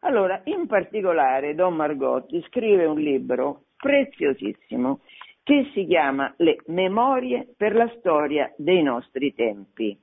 Allora, 0.01 0.41
in 0.45 0.67
particolare 0.67 1.55
Don 1.55 1.75
Margotti 1.75 2.43
scrive 2.49 2.85
un 2.85 2.99
libro 2.99 3.65
preziosissimo 3.77 5.01
che 5.45 5.71
si 5.75 5.87
chiama 5.87 6.35
Le 6.39 6.57
memorie 6.67 7.47
per 7.57 7.75
la 7.75 7.89
storia 7.99 8.53
dei 8.57 8.83
nostri 8.83 9.33
tempi, 9.35 9.97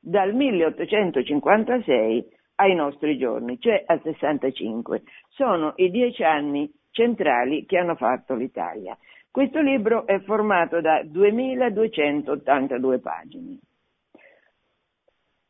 dal 0.00 0.34
1856 0.34 2.26
ai 2.56 2.74
nostri 2.74 3.16
giorni, 3.18 3.60
cioè 3.60 3.84
al 3.86 4.00
65. 4.02 5.02
Sono 5.28 5.74
i 5.76 5.90
dieci 5.90 6.24
anni 6.24 6.72
centrali 6.90 7.66
che 7.66 7.76
hanno 7.76 7.94
fatto 7.94 8.34
l'Italia. 8.34 8.96
Questo 9.30 9.60
libro 9.60 10.06
è 10.06 10.18
formato 10.20 10.80
da 10.80 11.02
2282 11.04 12.98
pagine. 13.00 13.58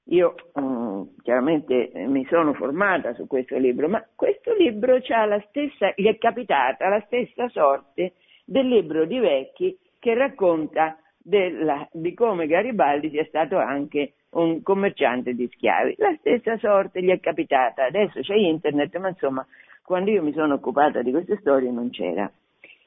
Io 0.08 0.34
um, 0.54 1.14
chiaramente 1.22 1.90
mi 1.94 2.26
sono 2.26 2.52
formata 2.54 3.14
su 3.14 3.26
questo 3.26 3.56
libro, 3.58 3.88
ma 3.88 4.04
questo 4.14 4.54
libro 4.54 4.98
stessa, 5.00 5.92
gli 5.94 6.06
è 6.06 6.18
capitata 6.18 6.88
la 6.88 7.00
stessa 7.06 7.48
sorte 7.48 8.14
del 8.44 8.68
libro 8.68 9.06
di 9.06 9.18
Vecchi 9.18 9.76
che 9.98 10.14
racconta 10.14 10.98
della, 11.16 11.88
di 11.92 12.12
come 12.12 12.46
Garibaldi 12.46 13.10
sia 13.10 13.24
stato 13.24 13.56
anche 13.56 14.12
un 14.30 14.62
commerciante 14.62 15.34
di 15.34 15.48
schiavi. 15.52 15.94
La 15.98 16.14
stessa 16.18 16.58
sorte 16.58 17.02
gli 17.02 17.10
è 17.10 17.20
capitata, 17.20 17.84
adesso 17.84 18.20
c'è 18.20 18.34
internet, 18.34 18.96
ma 18.98 19.08
insomma, 19.08 19.46
quando 19.82 20.10
io 20.10 20.22
mi 20.22 20.32
sono 20.32 20.54
occupata 20.54 21.02
di 21.02 21.10
queste 21.10 21.38
storie 21.40 21.70
non 21.70 21.90
c'era 21.90 22.30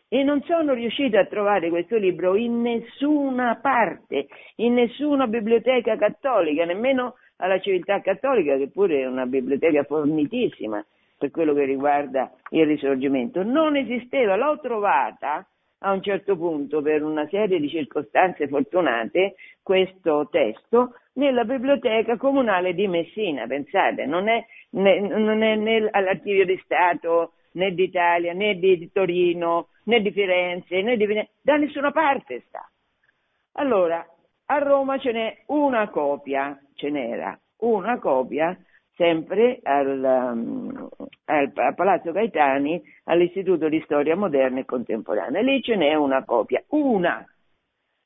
e 0.09 0.23
non 0.23 0.41
sono 0.43 0.73
riuscita 0.73 1.19
a 1.19 1.25
trovare 1.25 1.69
questo 1.69 1.97
libro 1.97 2.35
in 2.35 2.61
nessuna 2.61 3.59
parte, 3.61 4.27
in 4.55 4.73
nessuna 4.73 5.27
biblioteca 5.27 5.97
cattolica, 5.97 6.63
nemmeno 6.63 7.15
alla 7.37 7.59
Civiltà 7.59 7.99
Cattolica, 8.01 8.57
che 8.57 8.69
pure 8.69 9.01
è 9.01 9.05
una 9.05 9.25
biblioteca 9.25 9.83
fornitissima 9.83 10.83
per 11.17 11.31
quello 11.31 11.53
che 11.53 11.65
riguarda 11.65 12.31
il 12.49 12.65
risorgimento. 12.65 13.43
Non 13.43 13.75
esisteva, 13.75 14.35
l'ho 14.35 14.59
trovata 14.59 15.45
a 15.79 15.91
un 15.91 16.01
certo 16.01 16.35
punto 16.35 16.81
per 16.81 17.03
una 17.03 17.27
serie 17.27 17.59
di 17.59 17.69
circostanze 17.69 18.47
fortunate 18.47 19.35
questo 19.61 20.27
testo 20.31 20.95
nella 21.13 21.43
biblioteca 21.43 22.17
comunale 22.17 22.73
di 22.73 22.87
Messina, 22.87 23.45
pensate, 23.47 24.05
non 24.05 24.27
è, 24.27 24.45
né, 24.71 24.99
non 24.99 25.41
è 25.41 25.55
né 25.55 25.87
all'archivio 25.91 26.45
di 26.45 26.59
Stato 26.63 27.33
né 27.53 27.73
d'Italia 27.73 28.33
né 28.33 28.55
di 28.55 28.89
Torino 28.91 29.69
né 29.85 30.01
di 30.01 30.11
Firenze, 30.11 30.81
né 30.81 30.97
di 30.97 31.05
Venezia, 31.05 31.31
da 31.41 31.55
nessuna 31.57 31.91
parte 31.91 32.43
sta. 32.47 32.69
Allora, 33.53 34.05
a 34.45 34.57
Roma 34.59 34.97
ce 34.99 35.11
n'è 35.11 35.43
una 35.47 35.89
copia, 35.89 36.59
ce 36.75 36.89
n'era 36.89 37.37
una 37.59 37.97
copia 37.99 38.55
sempre 38.97 39.59
al, 39.63 40.01
um, 40.03 40.89
al, 41.25 41.51
al, 41.53 41.75
Palazzo 41.75 42.11
Gaetani, 42.11 42.81
all'Istituto 43.05 43.69
di 43.69 43.79
Storia 43.85 44.17
Moderna 44.17 44.59
e 44.59 44.65
Contemporanea. 44.65 45.41
Lì 45.41 45.61
ce 45.61 45.75
n'è 45.77 45.93
una 45.93 46.25
copia, 46.25 46.61
una. 46.69 47.25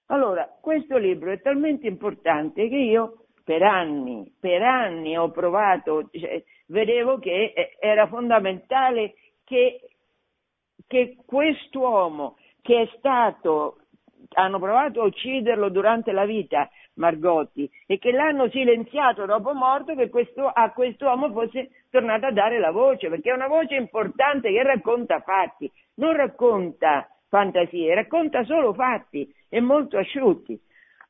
Allora, 0.07 0.47
questo 0.61 0.97
libro 0.97 1.31
è 1.31 1.41
talmente 1.41 1.87
importante 1.87 2.67
che 2.67 2.75
io 2.75 3.25
per 3.43 3.63
anni, 3.63 4.31
per 4.39 4.61
anni 4.61 5.17
ho 5.17 5.31
provato, 5.31 6.09
cioè, 6.11 6.43
vedevo 6.67 7.17
che 7.17 7.53
eh, 7.55 7.77
era 7.79 8.07
fondamentale 8.07 9.15
che 9.43 9.79
che 10.91 11.15
quest'uomo 11.25 12.35
che 12.61 12.81
è 12.81 12.89
stato, 12.97 13.77
hanno 14.33 14.59
provato 14.59 15.01
a 15.01 15.05
ucciderlo 15.05 15.69
durante 15.69 16.11
la 16.11 16.25
vita, 16.25 16.69
Margotti, 16.95 17.69
e 17.87 17.97
che 17.97 18.11
l'hanno 18.11 18.49
silenziato 18.49 19.25
dopo 19.25 19.53
morto, 19.53 19.95
che 19.95 20.09
questo, 20.09 20.47
a 20.47 20.71
quest'uomo 20.71 21.31
fosse 21.31 21.69
tornata 21.89 22.27
a 22.27 22.31
dare 22.31 22.59
la 22.59 22.71
voce, 22.71 23.09
perché 23.09 23.29
è 23.29 23.33
una 23.33 23.47
voce 23.47 23.75
importante 23.75 24.51
che 24.51 24.63
racconta 24.63 25.19
fatti, 25.21 25.71
non 25.95 26.15
racconta 26.15 27.07
fantasie, 27.29 27.93
racconta 27.95 28.43
solo 28.43 28.73
fatti 28.73 29.33
e 29.49 29.61
molto 29.61 29.97
asciutti. 29.97 30.59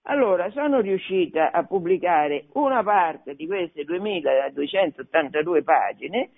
Allora, 0.03 0.49
sono 0.51 0.79
riuscita 0.79 1.51
a 1.51 1.63
pubblicare 1.63 2.45
una 2.53 2.83
parte 2.83 3.35
di 3.35 3.45
queste 3.45 3.83
2282 3.83 5.63
pagine 5.63 6.29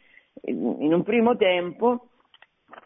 in 0.46 0.94
un 0.94 1.04
primo 1.04 1.38
tempo 1.38 2.08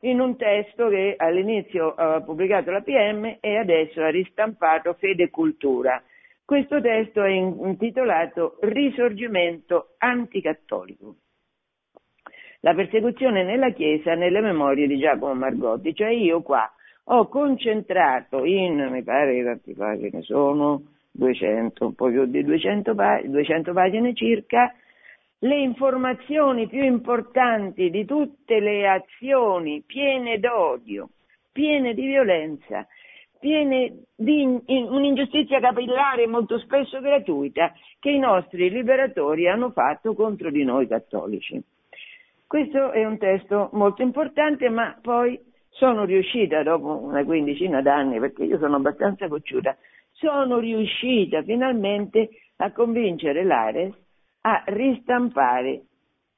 in 0.02 0.20
un 0.20 0.36
testo 0.38 0.90
che 0.90 1.16
all'inizio 1.18 1.94
ha 1.96 2.22
pubblicato 2.22 2.72
la 2.72 2.82
PM 2.82 3.38
e 3.40 3.58
adesso 3.58 4.02
ha 4.02 4.10
ristampato 4.10 4.94
Fede 4.94 5.24
e 5.24 5.30
Cultura. 5.30 6.02
Questo 6.48 6.80
testo 6.80 7.24
è 7.24 7.32
intitolato 7.32 8.56
Risorgimento 8.62 9.96
anticattolico. 9.98 11.16
La 12.62 12.74
persecuzione 12.74 13.44
nella 13.44 13.72
Chiesa 13.72 14.16
nelle 14.16 14.40
memorie 14.40 14.88
di 14.88 14.98
Giacomo 14.98 15.34
Margotti, 15.34 15.94
cioè 15.94 16.08
io 16.08 16.42
qua 16.44 16.72
ho 17.04 17.28
concentrato 17.28 18.46
in, 18.46 18.88
mi 18.90 19.04
pare 19.04 19.44
quanti 19.44 19.74
pagine 19.74 20.22
sono, 20.22 20.84
200, 21.12 21.86
un 21.86 21.94
po' 21.96 22.08
più 22.08 22.24
di 22.28 22.42
200, 22.46 22.96
200 23.26 23.74
pagine 23.74 24.14
circa, 24.14 24.74
le 25.40 25.60
informazioni 25.60 26.70
più 26.70 26.82
importanti 26.82 27.90
di 27.90 28.06
tutte 28.06 28.62
le 28.62 28.88
azioni 28.88 29.84
piene 29.86 30.40
d'odio, 30.40 31.10
piene 31.52 31.94
di 31.94 32.06
violenza, 32.06 32.88
piene 33.40 34.04
di 34.16 34.44
un'ingiustizia 34.68 35.60
capillare 35.60 36.28
molto 36.28 36.58
spesso 36.60 37.00
gratuita 37.00 37.74
che 38.00 38.10
i 38.10 38.20
nostri 38.20 38.70
liberatori 38.70 39.48
hanno 39.48 39.72
fatto 39.72 40.14
contro 40.14 40.50
di 40.50 40.64
noi 40.64 40.88
cattolici. 40.88 41.62
Questo 42.48 42.92
è 42.92 43.06
un 43.06 43.18
testo 43.18 43.70
molto 43.74 44.02
importante, 44.02 44.70
ma 44.70 44.98
poi 45.02 45.40
sono 45.70 46.06
riuscita 46.06 46.64
dopo 46.64 46.98
una 47.04 47.24
quindicina 47.24 47.82
d'anni, 47.82 48.20
perché 48.20 48.44
io 48.46 48.58
sono 48.58 48.78
abbastanza 48.78 49.28
cocciuta, 49.28 49.76
sono 50.12 50.58
riuscita 50.58 51.44
finalmente 51.44 52.30
a 52.58 52.72
convincere 52.72 53.44
l'Ares 53.44 53.94
a 54.42 54.64
ristampare 54.68 55.82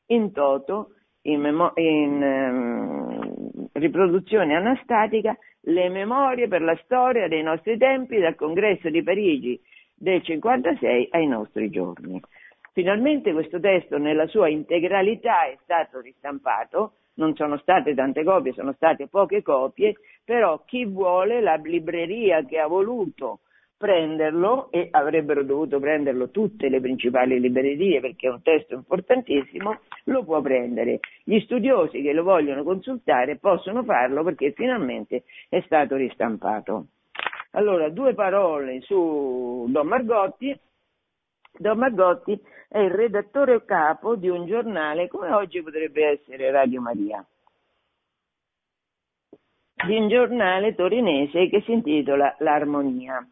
in 0.07 0.31
toto, 0.31 0.95
in, 1.21 1.71
in 1.75 2.21
um, 2.21 3.67
riproduzione 3.73 4.55
anastatica, 4.55 5.37
le 5.61 5.89
memorie 5.89 6.47
per 6.47 6.61
la 6.61 6.77
storia 6.83 7.27
dei 7.27 7.43
nostri 7.43 7.77
tempi 7.77 8.19
dal 8.19 8.35
congresso 8.35 8.89
di 8.89 9.03
Parigi 9.03 9.59
del 9.93 10.23
56 10.23 11.09
ai 11.11 11.27
nostri 11.27 11.69
giorni. 11.69 12.19
Finalmente 12.73 13.33
questo 13.33 13.59
testo 13.59 13.97
nella 13.97 14.27
sua 14.27 14.47
integralità 14.47 15.45
è 15.45 15.57
stato 15.63 15.99
ristampato 15.99 16.93
non 17.19 17.35
sono 17.35 17.57
state 17.57 17.93
tante 17.93 18.23
copie, 18.23 18.53
sono 18.53 18.71
state 18.73 19.07
poche 19.07 19.41
copie, 19.41 19.97
però 20.23 20.63
chi 20.65 20.85
vuole 20.85 21.41
la 21.41 21.55
libreria 21.55 22.45
che 22.45 22.57
ha 22.57 22.67
voluto 22.67 23.41
prenderlo 23.79 24.69
e 24.71 24.89
avrebbero 24.91 25.41
dovuto 25.43 25.79
prenderlo 25.79 26.31
tutte 26.31 26.67
le 26.67 26.81
principali 26.81 27.39
librerie 27.39 28.01
perché 28.01 28.27
è 28.27 28.29
un 28.29 28.41
testo 28.41 28.73
importantissimo, 28.73 29.79
lo 30.05 30.25
può 30.25 30.41
prendere. 30.41 30.99
Gli 31.23 31.39
studiosi 31.39 32.01
che 32.01 32.11
lo 32.11 32.23
vogliono 32.23 32.63
consultare 32.63 33.37
possono 33.37 33.85
farlo 33.85 34.21
perché 34.25 34.51
finalmente 34.51 35.23
è 35.47 35.61
stato 35.61 35.95
ristampato. 35.95 36.87
Allora, 37.51 37.87
due 37.89 38.13
parole 38.13 38.81
su 38.81 39.65
Don 39.69 39.87
Margotti. 39.87 40.59
Don 41.57 41.77
Margotti 41.77 42.37
è 42.67 42.79
il 42.79 42.91
redattore 42.91 43.63
capo 43.63 44.15
di 44.15 44.27
un 44.27 44.45
giornale 44.45 45.07
come 45.07 45.31
oggi 45.31 45.63
potrebbe 45.63 46.05
essere 46.05 46.51
Radio 46.51 46.81
Maria, 46.81 47.25
di 49.87 49.95
un 49.95 50.09
giornale 50.09 50.75
torinese 50.75 51.47
che 51.47 51.61
si 51.61 51.71
intitola 51.71 52.35
L'Armonia. 52.39 53.25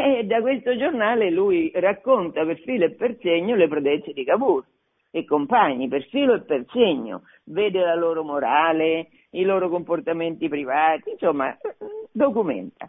E 0.00 0.22
da 0.26 0.40
questo 0.40 0.76
giornale 0.76 1.28
lui 1.28 1.72
racconta 1.74 2.44
per 2.44 2.60
filo 2.60 2.84
e 2.84 2.92
per 2.92 3.16
segno 3.20 3.56
le 3.56 3.66
prodezze 3.66 4.12
di 4.12 4.22
Cavour 4.22 4.64
e 5.10 5.24
compagni, 5.24 5.88
per 5.88 6.04
filo 6.04 6.34
e 6.34 6.42
per 6.42 6.66
segno, 6.70 7.22
vede 7.46 7.80
la 7.80 7.96
loro 7.96 8.22
morale, 8.22 9.08
i 9.30 9.42
loro 9.42 9.68
comportamenti 9.68 10.48
privati, 10.48 11.10
insomma, 11.10 11.58
documenta. 12.12 12.88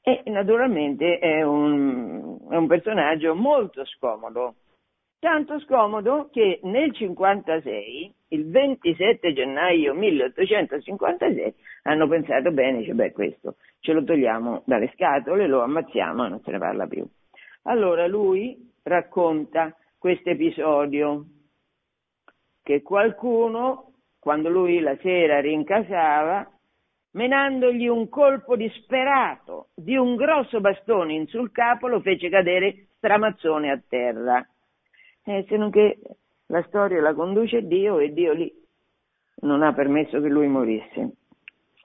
E 0.00 0.22
naturalmente 0.26 1.18
è 1.18 1.42
un, 1.42 2.38
è 2.48 2.56
un 2.56 2.66
personaggio 2.66 3.34
molto 3.34 3.84
scomodo, 3.84 4.54
tanto 5.18 5.60
scomodo 5.60 6.30
che 6.32 6.60
nel 6.62 6.94
56, 6.94 8.14
il 8.28 8.50
27 8.50 9.32
gennaio 9.32 9.94
1856, 9.94 11.54
hanno 11.82 12.08
pensato 12.08 12.50
bene, 12.50 12.84
cioè 12.84 12.94
beh 12.94 13.12
questo 13.12 13.56
ce 13.80 13.92
lo 13.92 14.02
togliamo 14.02 14.62
dalle 14.66 14.90
scatole, 14.94 15.46
lo 15.46 15.62
ammazziamo 15.62 16.26
e 16.26 16.28
non 16.28 16.40
se 16.42 16.50
ne 16.50 16.58
parla 16.58 16.86
più. 16.86 17.06
Allora 17.62 18.06
lui 18.06 18.72
racconta 18.82 19.76
questo 19.98 20.30
episodio 20.30 21.24
che 22.62 22.82
qualcuno, 22.82 23.92
quando 24.18 24.48
lui 24.48 24.80
la 24.80 24.96
sera 25.00 25.40
rincasava, 25.40 26.50
menandogli 27.12 27.86
un 27.86 28.08
colpo 28.08 28.56
disperato 28.56 29.68
di 29.74 29.96
un 29.96 30.16
grosso 30.16 30.60
bastone 30.60 31.14
in 31.14 31.26
sul 31.28 31.52
capo, 31.52 31.86
lo 31.86 32.00
fece 32.00 32.28
cadere 32.28 32.88
stramazzone 32.96 33.70
a 33.70 33.80
terra 33.88 34.46
eh, 35.26 35.44
se 35.48 35.56
non 35.56 35.70
che 35.70 35.98
la 36.46 36.62
storia 36.64 37.00
la 37.00 37.14
conduce 37.14 37.66
Dio 37.66 37.98
e 37.98 38.12
Dio 38.12 38.32
lì 38.32 38.52
non 39.42 39.62
ha 39.62 39.72
permesso 39.72 40.20
che 40.20 40.28
lui 40.28 40.48
morisse. 40.48 41.16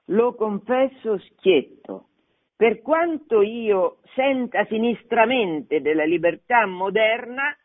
Lo 0.06 0.34
confesso 0.34 1.18
schietto, 1.18 2.08
per 2.56 2.80
quanto 2.80 3.42
io 3.42 3.98
senta 4.14 4.64
sinistramente 4.66 5.80
della 5.80 6.04
libertà 6.04 6.66
moderna, 6.66 7.56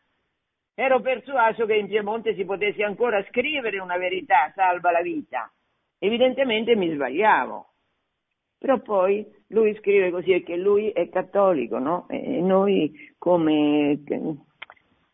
ero 0.74 1.00
persuaso 1.00 1.66
che 1.66 1.74
in 1.74 1.88
Piemonte 1.88 2.34
si 2.34 2.44
potesse 2.44 2.84
ancora 2.84 3.24
scrivere 3.28 3.80
una 3.80 3.96
verità 3.96 4.52
salva 4.54 4.90
la 4.90 5.02
vita. 5.02 5.50
Evidentemente 5.98 6.76
mi 6.76 6.92
sbagliavo. 6.92 7.66
Però 8.58 8.78
poi 8.80 9.26
lui 9.48 9.76
scrive 9.76 10.10
così 10.10 10.32
e 10.32 10.42
che 10.42 10.56
lui 10.56 10.90
è 10.90 11.08
cattolico, 11.08 11.78
no? 11.78 12.06
E 12.08 12.40
noi 12.40 12.92
come 13.18 14.00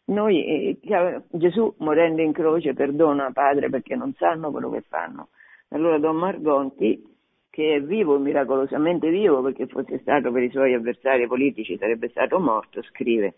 noi, 0.07 0.45
eh, 0.45 1.23
Gesù 1.31 1.75
morendo 1.79 2.21
in 2.21 2.33
croce 2.33 2.75
perdona 2.75 3.31
Padre 3.33 3.71
perché 3.71 3.95
non 3.97 4.13
sanno 4.15 4.51
quello 4.51 4.71
che 4.71 4.83
fanno. 4.83 5.29
Allora 5.71 5.99
Don 5.99 6.17
Margonti, 6.17 7.03
che 7.49 7.77
è 7.77 7.83
vivo, 7.83 8.19
miracolosamente 8.19 9.09
vivo, 9.09 9.41
perché 9.43 9.67
fosse 9.67 9.99
stato 10.01 10.31
per 10.31 10.43
i 10.43 10.51
suoi 10.51 10.75
avversari 10.75 11.27
politici 11.27 11.79
sarebbe 11.79 12.09
stato 12.09 12.39
morto, 12.39 12.83
scrive, 12.83 13.35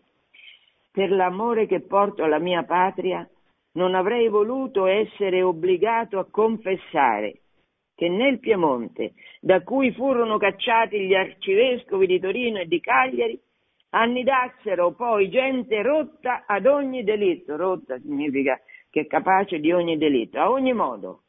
per 0.91 1.11
l'amore 1.11 1.67
che 1.67 1.81
porto 1.81 2.25
alla 2.25 2.39
mia 2.39 2.65
patria 2.65 3.29
non 3.73 3.95
avrei 3.95 4.29
voluto 4.29 4.87
essere 4.87 5.43
obbligato 5.43 6.19
a 6.19 6.27
confessare 6.31 7.41
che 7.95 8.09
nel 8.09 8.39
Piemonte, 8.41 9.15
da 9.41 9.63
cui 9.63 9.93
furono 9.93 10.37
cacciati 10.37 11.07
gli 11.07 11.15
arcivescovi 11.15 12.07
di 12.07 12.21
Torino 12.21 12.59
e 12.59 12.67
di 12.67 12.81
Cagliari, 12.81 13.41
annidassero 14.01 14.93
poi 14.93 15.31
gente 15.31 15.81
rotta 15.83 16.45
ad 16.47 16.67
ogni 16.67 17.03
delitto, 17.03 17.57
rotta 17.57 17.99
significa 17.99 18.61
che 18.91 19.03
è 19.03 19.07
capace 19.07 19.59
di 19.59 19.73
ogni 19.73 19.97
delitto, 19.97 20.39
a 20.39 20.51
ogni 20.51 20.73
modo. 20.73 21.23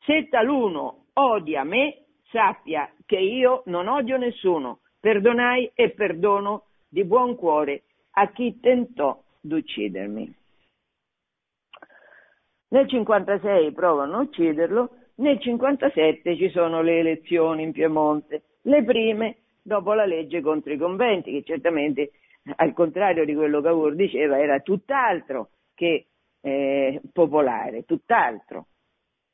Se 0.00 0.28
taluno 0.28 1.06
odia 1.14 1.64
me, 1.64 2.04
sappia 2.30 2.90
che 3.04 3.18
io 3.18 3.62
non 3.66 3.88
odio 3.88 4.16
nessuno, 4.16 4.80
perdonai 5.00 5.72
e 5.74 5.90
perdono 5.90 6.66
di 6.88 7.04
buon 7.04 7.34
cuore 7.34 7.82
a 8.12 8.30
chi 8.30 8.60
tentò 8.60 9.20
d'uccidermi. 9.40 10.34
Nel 12.68 12.88
56 12.88 13.72
provano 13.72 14.16
a 14.16 14.20
ucciderlo, 14.20 14.90
nel 15.16 15.40
57 15.40 16.36
ci 16.36 16.50
sono 16.50 16.82
le 16.82 17.00
elezioni 17.00 17.64
in 17.64 17.72
Piemonte, 17.72 18.42
le 18.62 18.84
prime 18.84 19.39
dopo 19.62 19.92
la 19.92 20.06
legge 20.06 20.40
contro 20.40 20.72
i 20.72 20.78
conventi, 20.78 21.32
che 21.32 21.42
certamente, 21.42 22.12
al 22.56 22.72
contrario 22.72 23.24
di 23.24 23.34
quello 23.34 23.60
che 23.60 23.68
Cavour 23.68 23.94
diceva, 23.94 24.38
era 24.38 24.60
tutt'altro 24.60 25.50
che 25.74 26.06
eh, 26.40 27.00
popolare, 27.12 27.84
tutt'altro. 27.84 28.66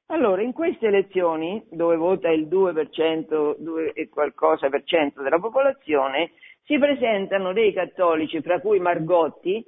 Allora, 0.08 0.42
in 0.42 0.52
queste 0.52 0.86
elezioni, 0.86 1.64
dove 1.70 1.96
vota 1.96 2.30
il 2.30 2.46
2%, 2.46 3.56
2 3.58 3.92
e 3.92 4.08
qualcosa 4.08 4.68
per 4.68 4.84
cento 4.84 5.22
della 5.22 5.40
popolazione, 5.40 6.30
si 6.62 6.78
presentano 6.78 7.52
dei 7.52 7.72
cattolici, 7.72 8.40
fra 8.40 8.60
cui 8.60 8.78
Margotti, 8.78 9.64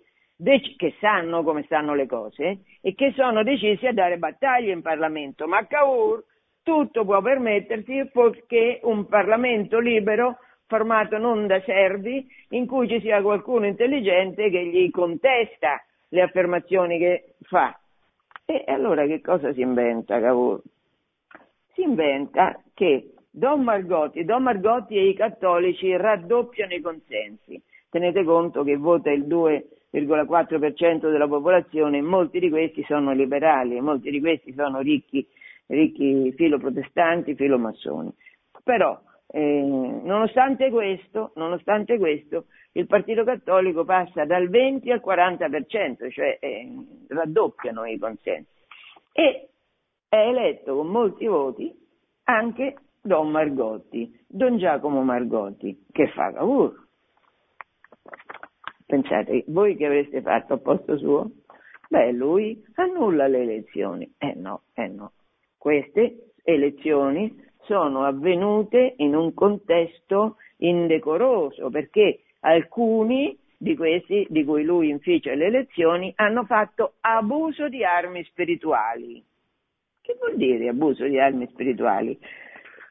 che 0.76 0.94
sanno 1.00 1.42
come 1.42 1.64
stanno 1.64 1.94
le 1.94 2.06
cose 2.06 2.60
e 2.80 2.94
che 2.94 3.12
sono 3.16 3.42
decisi 3.42 3.86
a 3.86 3.92
dare 3.92 4.18
battaglie 4.18 4.72
in 4.72 4.82
Parlamento. 4.82 5.48
Ma 5.48 5.66
Cavour 5.66 6.24
tutto 6.62 7.04
può 7.04 7.20
permettersi 7.20 8.08
perché 8.12 8.78
un 8.82 9.06
Parlamento 9.06 9.80
libero 9.80 10.38
formato 10.68 11.18
non 11.18 11.46
da 11.46 11.60
servi, 11.62 12.24
in 12.50 12.66
cui 12.66 12.86
ci 12.86 13.00
sia 13.00 13.20
qualcuno 13.22 13.66
intelligente 13.66 14.50
che 14.50 14.66
gli 14.66 14.90
contesta 14.90 15.82
le 16.10 16.22
affermazioni 16.22 16.98
che 16.98 17.34
fa. 17.42 17.76
E 18.44 18.64
allora 18.66 19.06
che 19.06 19.20
cosa 19.20 19.52
si 19.52 19.60
inventa 19.60 20.20
Cavour? 20.20 20.62
Si 21.72 21.82
inventa 21.82 22.62
che 22.74 23.12
Don 23.30 23.62
Margotti, 23.62 24.24
Don 24.24 24.42
Margotti 24.42 24.96
e 24.96 25.08
i 25.08 25.14
cattolici 25.14 25.94
raddoppiano 25.96 26.74
i 26.74 26.80
consensi. 26.80 27.60
Tenete 27.90 28.24
conto 28.24 28.62
che 28.62 28.76
vota 28.76 29.10
il 29.10 29.26
2,4% 29.26 31.10
della 31.10 31.28
popolazione, 31.28 32.02
molti 32.02 32.40
di 32.40 32.50
questi 32.50 32.84
sono 32.84 33.12
liberali, 33.12 33.80
molti 33.80 34.10
di 34.10 34.20
questi 34.20 34.52
sono 34.52 34.80
ricchi, 34.80 35.26
ricchi 35.66 36.32
filoprotestanti, 36.32 37.34
filomassoni. 37.34 38.12
Però, 38.64 39.00
eh, 39.30 39.40
nonostante, 39.60 40.70
questo, 40.70 41.32
nonostante 41.34 41.98
questo, 41.98 42.46
il 42.72 42.86
Partito 42.86 43.24
Cattolico 43.24 43.84
passa 43.84 44.24
dal 44.24 44.48
20 44.48 44.90
al 44.90 45.02
40%, 45.04 46.10
cioè 46.10 46.38
eh, 46.40 46.68
raddoppiano 47.08 47.84
i 47.84 47.98
consensi. 47.98 48.50
E 49.12 49.48
è 50.08 50.16
eletto 50.16 50.76
con 50.76 50.86
molti 50.86 51.26
voti 51.26 51.76
anche 52.24 52.76
Don 53.00 53.30
Margotti, 53.30 54.18
Don 54.26 54.56
Giacomo 54.58 55.02
Margotti, 55.02 55.84
che 55.92 56.08
fa 56.08 56.32
Cavour. 56.32 56.86
Pensate, 58.86 59.44
voi 59.48 59.76
che 59.76 59.84
avreste 59.84 60.22
fatto 60.22 60.54
a 60.54 60.58
posto 60.58 60.96
suo? 60.96 61.30
Beh, 61.88 62.12
lui 62.12 62.62
annulla 62.74 63.26
le 63.26 63.42
elezioni. 63.42 64.10
Eh 64.16 64.34
no, 64.34 64.62
eh 64.74 64.88
no. 64.88 65.12
Queste 65.56 66.32
elezioni 66.42 67.46
sono 67.68 68.04
avvenute 68.04 68.94
in 68.96 69.14
un 69.14 69.34
contesto 69.34 70.36
indecoroso 70.56 71.68
perché 71.68 72.20
alcuni 72.40 73.38
di 73.58 73.76
questi, 73.76 74.26
di 74.30 74.42
cui 74.44 74.64
lui 74.64 74.88
inficia 74.88 75.34
le 75.34 75.46
elezioni, 75.46 76.10
hanno 76.16 76.44
fatto 76.44 76.94
abuso 77.00 77.68
di 77.68 77.84
armi 77.84 78.24
spirituali. 78.24 79.22
Che 80.00 80.16
vuol 80.18 80.36
dire 80.36 80.68
abuso 80.68 81.04
di 81.04 81.20
armi 81.20 81.46
spirituali? 81.48 82.18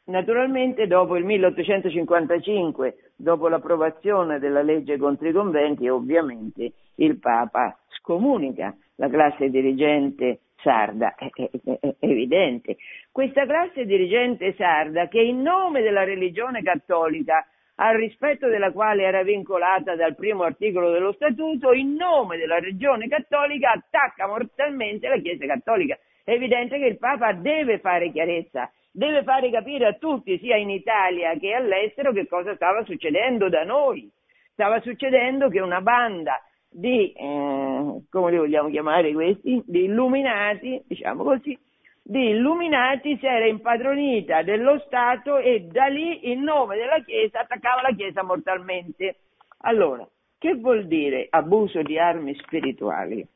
Naturalmente 0.05 0.85
dopo 0.85 1.17
il 1.17 1.25
1855, 1.25 3.11
dopo 3.15 3.47
l'approvazione 3.47 4.37
della 4.37 4.61
legge 4.61 4.97
contro 4.97 5.27
i 5.27 5.33
conventi, 5.33 5.89
ovviamente 5.89 6.73
il 6.95 7.17
Papa 7.17 7.75
scomunica 7.87 8.75
la 8.97 9.09
classe 9.09 9.49
dirigente 9.49 10.41
sarda, 10.61 11.15
è, 11.15 11.29
è, 11.33 11.49
è, 11.79 11.95
evidente. 11.99 12.77
Questa 13.11 13.45
classe 13.45 13.85
dirigente 13.85 14.53
sarda 14.55 15.07
che 15.07 15.21
in 15.21 15.41
nome 15.41 15.81
della 15.81 16.03
religione 16.03 16.61
cattolica, 16.61 17.45
al 17.75 17.95
rispetto 17.95 18.47
della 18.47 18.71
quale 18.71 19.03
era 19.03 19.23
vincolata 19.23 19.95
dal 19.95 20.15
primo 20.15 20.43
articolo 20.43 20.91
dello 20.91 21.13
Statuto, 21.13 21.73
in 21.73 21.93
nome 21.93 22.37
della 22.37 22.59
religione 22.59 23.07
cattolica 23.07 23.71
attacca 23.71 24.27
mortalmente 24.27 25.07
la 25.07 25.19
Chiesa 25.19 25.45
cattolica. 25.45 25.97
È 26.23 26.31
evidente 26.31 26.77
che 26.77 26.85
il 26.85 26.97
Papa 26.97 27.33
deve 27.33 27.79
fare 27.79 28.11
chiarezza 28.11 28.69
deve 28.97 29.21
fare 29.21 29.51
capire 29.51 29.85
a 29.85 29.93
tutti, 29.93 30.39
sia 30.39 30.55
in 30.55 30.71
Italia 30.71 31.37
che 31.37 31.53
all'estero, 31.53 32.11
che 32.11 32.27
cosa 32.27 32.55
stava 32.55 32.83
succedendo 32.83 33.47
da 33.47 33.63
noi. 33.63 34.09
Stava 34.53 34.81
succedendo 34.81 35.49
che 35.49 35.61
una 35.61 35.81
banda 35.81 36.41
di, 36.69 37.11
eh, 37.11 38.01
come 38.09 38.31
li 38.31 38.37
vogliamo 38.37 38.69
chiamare 38.69 39.13
questi, 39.13 39.61
di 39.65 39.85
illuminati, 39.85 40.81
diciamo 40.87 41.23
così, 41.23 41.57
di 42.01 42.29
illuminati 42.29 43.17
si 43.17 43.25
era 43.25 43.45
impadronita 43.47 44.41
dello 44.41 44.79
Stato 44.85 45.37
e 45.37 45.67
da 45.69 45.87
lì 45.87 46.31
in 46.31 46.41
nome 46.41 46.77
della 46.77 47.01
Chiesa 47.03 47.41
attaccava 47.41 47.81
la 47.81 47.93
Chiesa 47.93 48.23
mortalmente. 48.23 49.17
Allora, 49.63 50.07
che 50.37 50.55
vuol 50.55 50.87
dire 50.87 51.27
abuso 51.29 51.81
di 51.81 51.99
armi 51.99 52.33
spirituali? 52.35 53.27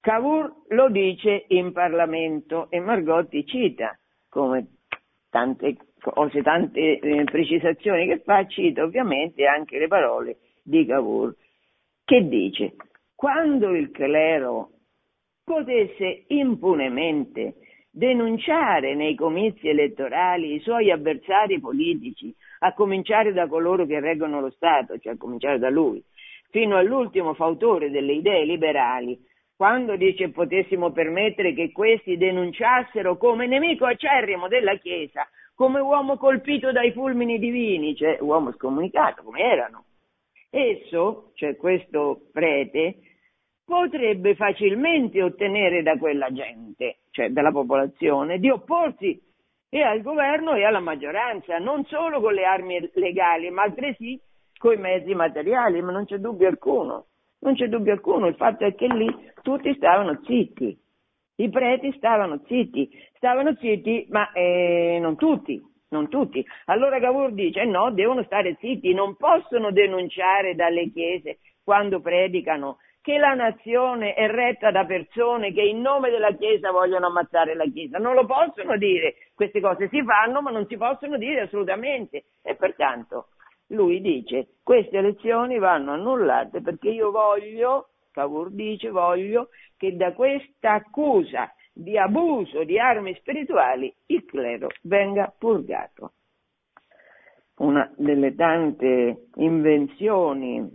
Cavour 0.00 0.52
lo 0.68 0.88
dice 0.88 1.44
in 1.48 1.72
Parlamento 1.72 2.68
e 2.70 2.80
Margotti 2.80 3.44
cita 3.46 3.96
come 4.28 4.66
tante 5.28 5.76
cose, 6.00 6.42
tante 6.42 6.98
eh, 6.98 7.24
precisazioni 7.24 8.06
che 8.06 8.20
fa, 8.24 8.46
cita 8.46 8.82
ovviamente 8.82 9.46
anche 9.46 9.78
le 9.78 9.86
parole 9.86 10.38
di 10.62 10.86
Cavour, 10.86 11.34
che 12.10 12.26
dice, 12.26 12.74
quando 13.14 13.72
il 13.76 13.92
clero 13.92 14.70
potesse 15.44 16.24
impunemente 16.26 17.54
denunciare 17.88 18.96
nei 18.96 19.14
comizi 19.14 19.68
elettorali 19.68 20.54
i 20.54 20.58
suoi 20.58 20.90
avversari 20.90 21.60
politici, 21.60 22.34
a 22.62 22.74
cominciare 22.74 23.32
da 23.32 23.46
coloro 23.46 23.86
che 23.86 24.00
reggono 24.00 24.40
lo 24.40 24.50
Stato, 24.50 24.98
cioè 24.98 25.12
a 25.12 25.16
cominciare 25.16 25.60
da 25.60 25.70
lui, 25.70 26.02
fino 26.50 26.76
all'ultimo 26.76 27.34
fautore 27.34 27.90
delle 27.90 28.14
idee 28.14 28.44
liberali, 28.44 29.16
quando 29.54 29.94
dice 29.94 30.30
potessimo 30.30 30.90
permettere 30.90 31.54
che 31.54 31.70
questi 31.70 32.16
denunciassero 32.16 33.18
come 33.18 33.46
nemico 33.46 33.86
acerrimo 33.86 34.48
della 34.48 34.74
Chiesa, 34.78 35.28
come 35.54 35.78
uomo 35.78 36.16
colpito 36.16 36.72
dai 36.72 36.90
fulmini 36.90 37.38
divini, 37.38 37.94
cioè 37.94 38.18
uomo 38.20 38.50
scomunicato, 38.54 39.22
come 39.22 39.38
erano. 39.42 39.84
Esso, 40.50 41.30
cioè 41.34 41.56
questo 41.56 42.28
prete, 42.32 42.96
potrebbe 43.64 44.34
facilmente 44.34 45.22
ottenere 45.22 45.82
da 45.82 45.96
quella 45.96 46.30
gente, 46.32 46.98
cioè 47.10 47.30
dalla 47.30 47.52
popolazione, 47.52 48.40
di 48.40 48.50
opporsi 48.50 49.20
e 49.68 49.82
al 49.82 50.02
governo 50.02 50.54
e 50.54 50.64
alla 50.64 50.80
maggioranza, 50.80 51.58
non 51.58 51.84
solo 51.84 52.20
con 52.20 52.34
le 52.34 52.44
armi 52.44 52.90
legali, 52.94 53.48
ma 53.50 53.62
altresì 53.62 54.20
con 54.58 54.72
i 54.72 54.80
mezzi 54.80 55.14
materiali, 55.14 55.80
ma 55.80 55.92
non 55.92 56.04
c'è 56.04 56.18
dubbio 56.18 56.48
alcuno. 56.48 57.06
Non 57.42 57.54
c'è 57.54 57.68
dubbio 57.68 57.92
alcuno, 57.92 58.26
il 58.26 58.34
fatto 58.34 58.66
è 58.66 58.74
che 58.74 58.86
lì 58.86 59.08
tutti 59.42 59.72
stavano 59.74 60.20
zitti, 60.26 60.78
i 61.36 61.48
preti 61.48 61.90
stavano 61.96 62.42
zitti, 62.46 62.90
stavano 63.14 63.54
zitti, 63.54 64.06
ma 64.10 64.30
eh, 64.32 64.98
non 65.00 65.16
tutti, 65.16 65.58
non 65.90 66.08
tutti. 66.08 66.44
Allora 66.66 66.98
Cavour 66.98 67.32
dice 67.32 67.64
no, 67.64 67.90
devono 67.92 68.22
stare 68.24 68.56
zitti, 68.60 68.92
non 68.94 69.16
possono 69.16 69.70
denunciare 69.70 70.54
dalle 70.54 70.90
chiese 70.90 71.38
quando 71.62 72.00
predicano 72.00 72.78
che 73.02 73.16
la 73.16 73.34
nazione 73.34 74.14
è 74.14 74.26
retta 74.28 74.70
da 74.70 74.84
persone 74.84 75.52
che 75.52 75.62
in 75.62 75.80
nome 75.80 76.10
della 76.10 76.34
Chiesa 76.34 76.70
vogliono 76.70 77.06
ammazzare 77.06 77.54
la 77.54 77.64
Chiesa. 77.64 77.98
Non 77.98 78.14
lo 78.14 78.26
possono 78.26 78.76
dire, 78.76 79.14
queste 79.34 79.60
cose 79.60 79.88
si 79.88 80.02
fanno, 80.04 80.42
ma 80.42 80.50
non 80.50 80.66
si 80.66 80.76
possono 80.76 81.16
dire 81.16 81.42
assolutamente. 81.42 82.24
E 82.42 82.56
pertanto 82.56 83.28
lui 83.68 84.00
dice 84.00 84.56
queste 84.62 84.98
elezioni 84.98 85.58
vanno 85.58 85.92
annullate 85.92 86.60
perché 86.60 86.90
io 86.90 87.10
voglio, 87.10 87.90
Cavour 88.12 88.50
dice, 88.50 88.90
voglio 88.90 89.48
che 89.76 89.96
da 89.96 90.12
questa 90.12 90.74
accusa 90.74 91.50
di 91.80 91.96
abuso 91.96 92.64
di 92.64 92.78
armi 92.78 93.14
spirituali 93.14 93.92
il 94.06 94.24
clero 94.26 94.68
venga 94.82 95.32
purgato. 95.36 96.12
Una 97.56 97.90
delle 97.96 98.34
tante 98.34 99.28
invenzioni, 99.36 100.68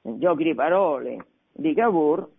giochi 0.00 0.44
di 0.44 0.54
parole 0.54 1.26
di 1.52 1.74
Cavour, 1.74 2.30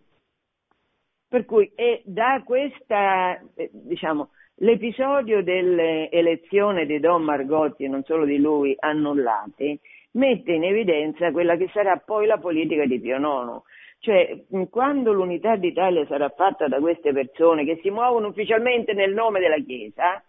per 1.28 1.46
cui 1.46 1.72
è 1.76 2.02
da 2.06 2.42
questa, 2.44 3.40
eh, 3.56 3.70
diciamo, 3.72 4.30
L'episodio 4.60 5.44
delle 5.44 6.10
elezioni 6.10 6.86
di 6.86 7.02
Don 7.02 7.24
Margotti, 7.24 7.84
e 7.84 7.90
non 7.90 8.06
solo 8.06 8.24
di 8.24 8.38
lui, 8.38 8.74
annullate, 8.80 9.82
mette 10.12 10.54
in 10.54 10.64
evidenza 10.64 11.30
quella 11.32 11.58
che 11.58 11.70
sarà 11.74 11.98
poi 11.98 12.26
la 12.26 12.38
politica 12.38 12.86
di 12.86 12.98
Pio 13.02 13.18
IX. 13.18 13.62
Cioè, 14.00 14.44
quando 14.70 15.12
l'unità 15.12 15.56
d'Italia 15.56 16.06
sarà 16.06 16.30
fatta 16.30 16.68
da 16.68 16.80
queste 16.80 17.12
persone 17.12 17.66
che 17.66 17.80
si 17.82 17.90
muovono 17.90 18.28
ufficialmente 18.28 18.94
nel 18.94 19.14
nome 19.14 19.40
della 19.40 19.58
Chiesa, 19.58 20.24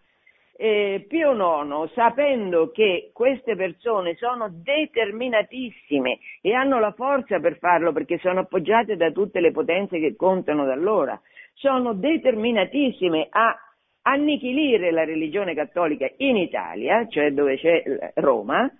eh, 0.58 1.04
Pio 1.06 1.32
IX, 1.32 1.92
sapendo 1.92 2.70
che 2.70 3.10
queste 3.12 3.54
persone 3.56 4.14
sono 4.16 4.48
determinatissime 4.50 6.18
e 6.40 6.54
hanno 6.54 6.78
la 6.78 6.92
forza 6.92 7.38
per 7.40 7.58
farlo 7.58 7.92
perché 7.92 8.18
sono 8.18 8.40
appoggiate 8.40 8.96
da 8.96 9.10
tutte 9.10 9.40
le 9.40 9.52
potenze 9.52 9.98
che 9.98 10.16
contano 10.16 10.64
da 10.64 10.72
allora, 10.72 11.20
sono 11.52 11.92
determinatissime 11.92 13.26
a 13.30 13.54
annichilire 14.02 14.90
la 14.90 15.04
religione 15.04 15.54
cattolica 15.54 16.08
in 16.18 16.36
Italia, 16.36 17.06
cioè 17.08 17.32
dove 17.32 17.56
c'è 17.56 18.12
Roma, 18.14 18.70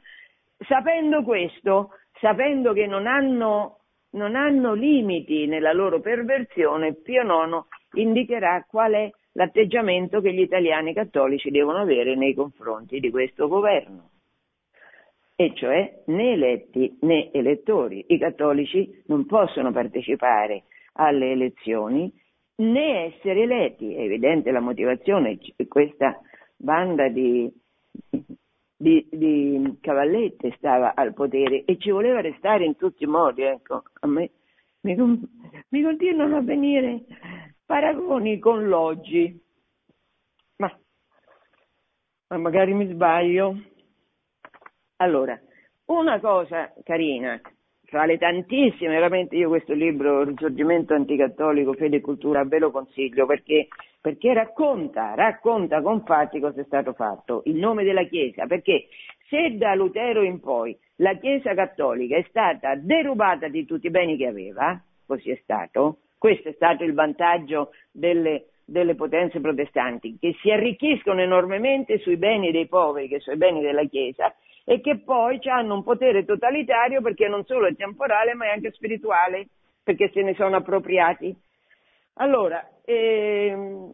sapendo 0.66 1.22
questo, 1.22 1.90
sapendo 2.20 2.72
che 2.72 2.86
non 2.86 3.06
hanno, 3.06 3.80
non 4.16 4.34
hanno 4.34 4.74
limiti 4.74 5.46
nella 5.46 5.72
loro 5.72 6.00
perversione, 6.00 6.94
Pio 6.94 7.22
IX 7.22 7.64
indicherà 7.94 8.66
qual 8.68 8.92
è 8.92 9.10
l'atteggiamento 9.32 10.20
che 10.20 10.32
gli 10.32 10.40
italiani 10.40 10.92
cattolici 10.92 11.50
devono 11.50 11.78
avere 11.78 12.16
nei 12.16 12.34
confronti 12.34 12.98
di 12.98 13.10
questo 13.10 13.46
governo. 13.46 14.10
E 15.36 15.52
cioè 15.54 16.02
né 16.06 16.32
eletti 16.32 16.96
né 17.02 17.30
elettori. 17.30 18.04
I 18.08 18.18
cattolici 18.18 19.02
non 19.06 19.26
possono 19.26 19.70
partecipare 19.70 20.64
alle 20.94 21.32
elezioni 21.32 22.10
né 22.56 23.12
essere 23.14 23.42
eletti. 23.42 23.94
È 23.94 24.00
evidente 24.00 24.50
la 24.50 24.60
motivazione, 24.60 25.38
questa 25.68 26.18
banda 26.56 27.08
di, 27.08 27.52
di, 28.76 29.06
di, 29.10 29.78
cavallette 29.80 30.54
stava 30.56 30.94
al 30.94 31.14
potere 31.14 31.64
e 31.64 31.78
ci 31.78 31.90
voleva 31.90 32.20
restare 32.20 32.64
in 32.64 32.76
tutti 32.76 33.04
i 33.04 33.08
modi. 33.08 33.42
Ecco, 33.42 33.82
a 34.00 34.06
me 34.06 34.30
mi, 34.80 34.94
mi 35.68 35.82
continuano 35.82 36.36
a 36.36 36.42
venire 36.42 37.04
paragoni 37.64 38.38
con 38.38 38.66
l'oggi. 38.68 39.40
Ma 40.56 40.76
ma 42.28 42.38
magari 42.38 42.74
mi 42.74 42.86
sbaglio. 42.88 43.56
Allora, 44.96 45.38
una 45.86 46.18
cosa 46.20 46.72
carina, 46.82 47.40
fra 47.84 48.04
le 48.04 48.18
tantissime, 48.18 48.94
veramente 48.94 49.36
io 49.36 49.48
questo 49.48 49.74
libro, 49.74 50.24
Risorgimento 50.24 50.94
anticattolico, 50.94 51.74
fede 51.74 51.96
e 51.96 52.00
cultura, 52.00 52.44
ve 52.44 52.58
lo 52.58 52.70
consiglio 52.70 53.26
perché, 53.26 53.68
perché 54.06 54.32
racconta, 54.34 55.14
racconta 55.16 55.82
con 55.82 56.04
fatti 56.04 56.38
cosa 56.38 56.60
è 56.60 56.64
stato 56.66 56.92
fatto, 56.92 57.42
il 57.46 57.56
nome 57.56 57.82
della 57.82 58.04
Chiesa, 58.04 58.46
perché 58.46 58.86
se 59.28 59.56
da 59.56 59.74
Lutero 59.74 60.22
in 60.22 60.38
poi 60.38 60.78
la 60.98 61.16
Chiesa 61.16 61.54
cattolica 61.54 62.16
è 62.16 62.24
stata 62.28 62.76
derubata 62.76 63.48
di 63.48 63.64
tutti 63.64 63.88
i 63.88 63.90
beni 63.90 64.16
che 64.16 64.28
aveva, 64.28 64.80
così 65.04 65.32
è 65.32 65.40
stato, 65.42 66.02
questo 66.18 66.50
è 66.50 66.52
stato 66.52 66.84
il 66.84 66.94
vantaggio 66.94 67.72
delle, 67.90 68.50
delle 68.64 68.94
potenze 68.94 69.40
protestanti, 69.40 70.18
che 70.20 70.36
si 70.40 70.52
arricchiscono 70.52 71.20
enormemente 71.20 71.98
sui 71.98 72.16
beni 72.16 72.52
dei 72.52 72.68
poveri, 72.68 73.08
che 73.08 73.18
sono 73.18 73.36
beni 73.36 73.60
della 73.60 73.86
Chiesa, 73.86 74.32
e 74.64 74.80
che 74.82 74.98
poi 74.98 75.40
hanno 75.48 75.74
un 75.74 75.82
potere 75.82 76.24
totalitario 76.24 77.00
perché 77.00 77.26
non 77.26 77.44
solo 77.44 77.66
è 77.66 77.74
temporale 77.74 78.34
ma 78.34 78.44
è 78.44 78.50
anche 78.50 78.70
spirituale, 78.70 79.48
perché 79.82 80.12
se 80.14 80.22
ne 80.22 80.34
sono 80.34 80.54
appropriati. 80.54 81.36
Allora, 82.18 82.66
ehm, 82.84 83.92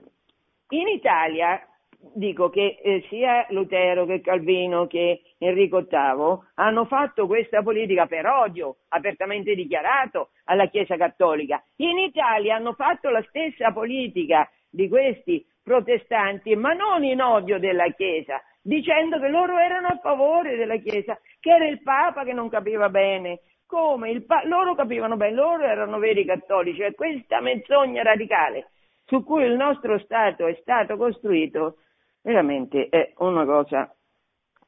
in 0.69 0.89
Italia 0.89 1.67
dico 2.15 2.51
che 2.51 2.79
eh, 2.83 3.05
sia 3.09 3.47
Lutero 3.51 4.05
che 4.07 4.21
Calvino 4.21 4.87
che 4.87 5.23
Enrico 5.39 5.87
VIII 5.89 6.39
hanno 6.55 6.85
fatto 6.87 7.27
questa 7.27 7.63
politica 7.63 8.07
per 8.07 8.27
odio 8.27 8.77
apertamente 8.89 9.55
dichiarato 9.55 10.31
alla 10.45 10.69
Chiesa 10.69 10.97
Cattolica. 10.97 11.63
In 11.77 11.99
Italia 11.99 12.57
hanno 12.57 12.75
fatto 12.75 13.09
la 13.11 13.25
stessa 13.29 13.73
politica 13.73 14.49
di 14.69 14.89
questi 14.89 15.45
protestanti, 15.63 16.57
ma 16.57 16.73
non 16.73 17.05
in 17.05 17.21
odio 17.21 17.59
della 17.59 17.89
Chiesa, 17.91 18.41
dicendo 18.61 19.21
che 19.21 19.29
loro 19.29 19.59
erano 19.59 19.89
a 19.89 19.99
favore 20.03 20.57
della 20.57 20.77
Chiesa, 20.77 21.19
che 21.41 21.51
era 21.51 21.67
il 21.67 21.83
Papa 21.83 22.25
che 22.25 22.33
non 22.33 22.49
capiva 22.49 22.89
bene. 22.89 23.41
Come? 23.73 24.21
Pa- 24.21 24.43
loro 24.45 24.75
capivano 24.75 25.17
bene, 25.17 25.35
loro 25.35 25.63
erano 25.63 25.99
veri 25.99 26.27
cattolici 26.27 26.83
e 26.83 26.95
questa 26.95 27.41
menzogna 27.41 28.03
radicale 28.03 28.69
su 29.07 29.25
cui 29.25 29.45
il 29.45 29.57
nostro 29.57 29.99
Stato 30.01 30.47
è 30.47 30.59
stato 30.61 30.99
costruito 30.99 31.77
veramente 32.21 32.91
è 32.91 33.15
una 33.17 33.47
cosa 33.47 33.91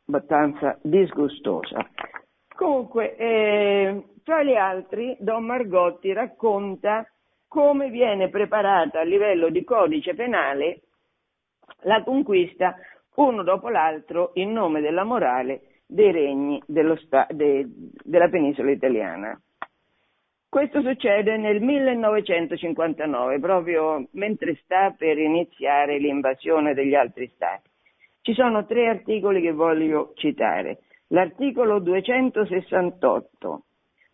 abbastanza 0.07 0.79
disgustosa. 0.81 1.87
Comunque, 2.57 3.15
eh, 3.17 4.05
tra 4.25 4.43
gli 4.43 4.55
altri, 4.55 5.15
Don 5.21 5.45
Margotti 5.45 6.11
racconta 6.15 7.07
come 7.47 7.91
viene 7.91 8.31
preparata 8.31 9.01
a 9.01 9.05
livello 9.05 9.51
di 9.51 9.65
codice 9.65 10.15
penale 10.15 10.81
la 11.83 12.03
conquista 12.03 12.75
uno 13.17 13.43
dopo 13.43 13.69
l'altro 13.69 14.31
in 14.35 14.51
nome 14.53 14.81
della 14.81 15.05
morale 15.05 15.74
dei 15.87 16.12
regni 16.12 16.62
sta- 17.05 17.26
de- 17.30 17.66
della 18.03 18.28
penisola 18.28 18.70
italiana. 18.70 19.39
Questo 20.49 20.82
succede 20.82 21.37
nel 21.37 21.61
1959, 21.61 23.41
proprio 23.41 24.07
mentre 24.12 24.55
sta 24.62 24.95
per 24.97 25.18
iniziare 25.18 25.99
l'invasione 25.99 26.74
degli 26.74 26.95
altri 26.95 27.28
stati. 27.35 27.68
Ci 28.20 28.35
sono 28.35 28.64
tre 28.64 28.89
articoli 28.89 29.41
che 29.43 29.53
voglio 29.53 30.12
citare. 30.14 30.78
L'articolo 31.09 31.80
268 31.80 33.64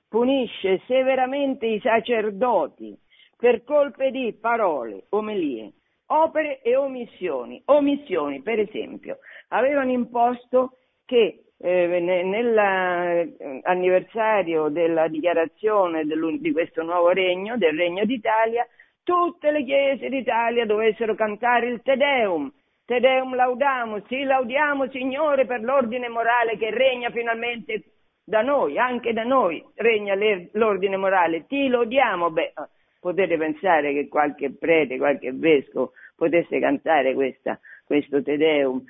punisce 0.08 0.80
severamente 0.86 1.66
i 1.66 1.78
sacerdoti 1.78 2.98
per 3.36 3.62
colpe 3.62 4.10
di 4.10 4.36
parole, 4.40 5.04
omelie, 5.10 5.72
opere 6.06 6.62
e 6.62 6.74
omissioni. 6.74 7.62
Omissioni, 7.66 8.42
per 8.42 8.58
esempio, 8.58 9.18
avevano 9.48 9.90
imposto 9.90 10.78
che 11.04 11.49
eh, 11.62 12.00
nell'anniversario 12.00 14.68
della 14.68 15.08
dichiarazione 15.08 16.04
di 16.04 16.52
questo 16.52 16.82
nuovo 16.82 17.10
regno, 17.10 17.58
del 17.58 17.76
Regno 17.76 18.06
d'Italia, 18.06 18.66
tutte 19.02 19.50
le 19.50 19.62
chiese 19.64 20.08
d'Italia 20.08 20.64
dovessero 20.64 21.14
cantare 21.14 21.68
il 21.68 21.82
Te 21.82 21.96
Deum. 21.96 22.50
Te 22.86 22.98
Deum 22.98 23.34
laudamus, 23.34 24.06
sì 24.06 24.22
laudiamo 24.22 24.88
Signore 24.88 25.44
per 25.46 25.60
l'ordine 25.60 26.08
morale 26.08 26.56
che 26.56 26.70
regna 26.70 27.10
finalmente 27.10 27.82
da 28.24 28.40
noi, 28.42 28.78
anche 28.78 29.12
da 29.12 29.24
noi 29.24 29.62
regna 29.74 30.14
l'ordine 30.52 30.96
morale, 30.96 31.44
ti 31.46 31.68
lodiamo. 31.68 32.30
Beh, 32.30 32.54
potete 33.00 33.36
pensare 33.36 33.92
che 33.92 34.08
qualche 34.08 34.50
prete, 34.50 34.96
qualche 34.96 35.30
vescovo 35.32 35.92
potesse 36.16 36.58
cantare 36.58 37.12
questa, 37.14 37.60
questo 37.84 38.22
Te 38.22 38.38
Deum 38.38 38.82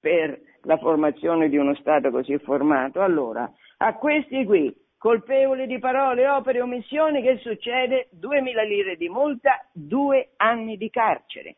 per 0.00 0.38
la 0.68 0.76
formazione 0.76 1.48
di 1.48 1.56
uno 1.56 1.74
Stato 1.76 2.10
così 2.10 2.36
formato. 2.38 3.00
Allora, 3.00 3.50
a 3.78 3.94
questi 3.94 4.44
qui, 4.44 4.72
colpevoli 4.98 5.66
di 5.66 5.78
parole, 5.78 6.28
opere 6.28 6.60
omissioni, 6.60 7.22
che 7.22 7.38
succede? 7.38 8.10
2.000 8.20 8.66
lire 8.66 8.96
di 8.96 9.08
multa, 9.08 9.66
due 9.72 10.32
anni 10.36 10.76
di 10.76 10.90
carcere. 10.90 11.56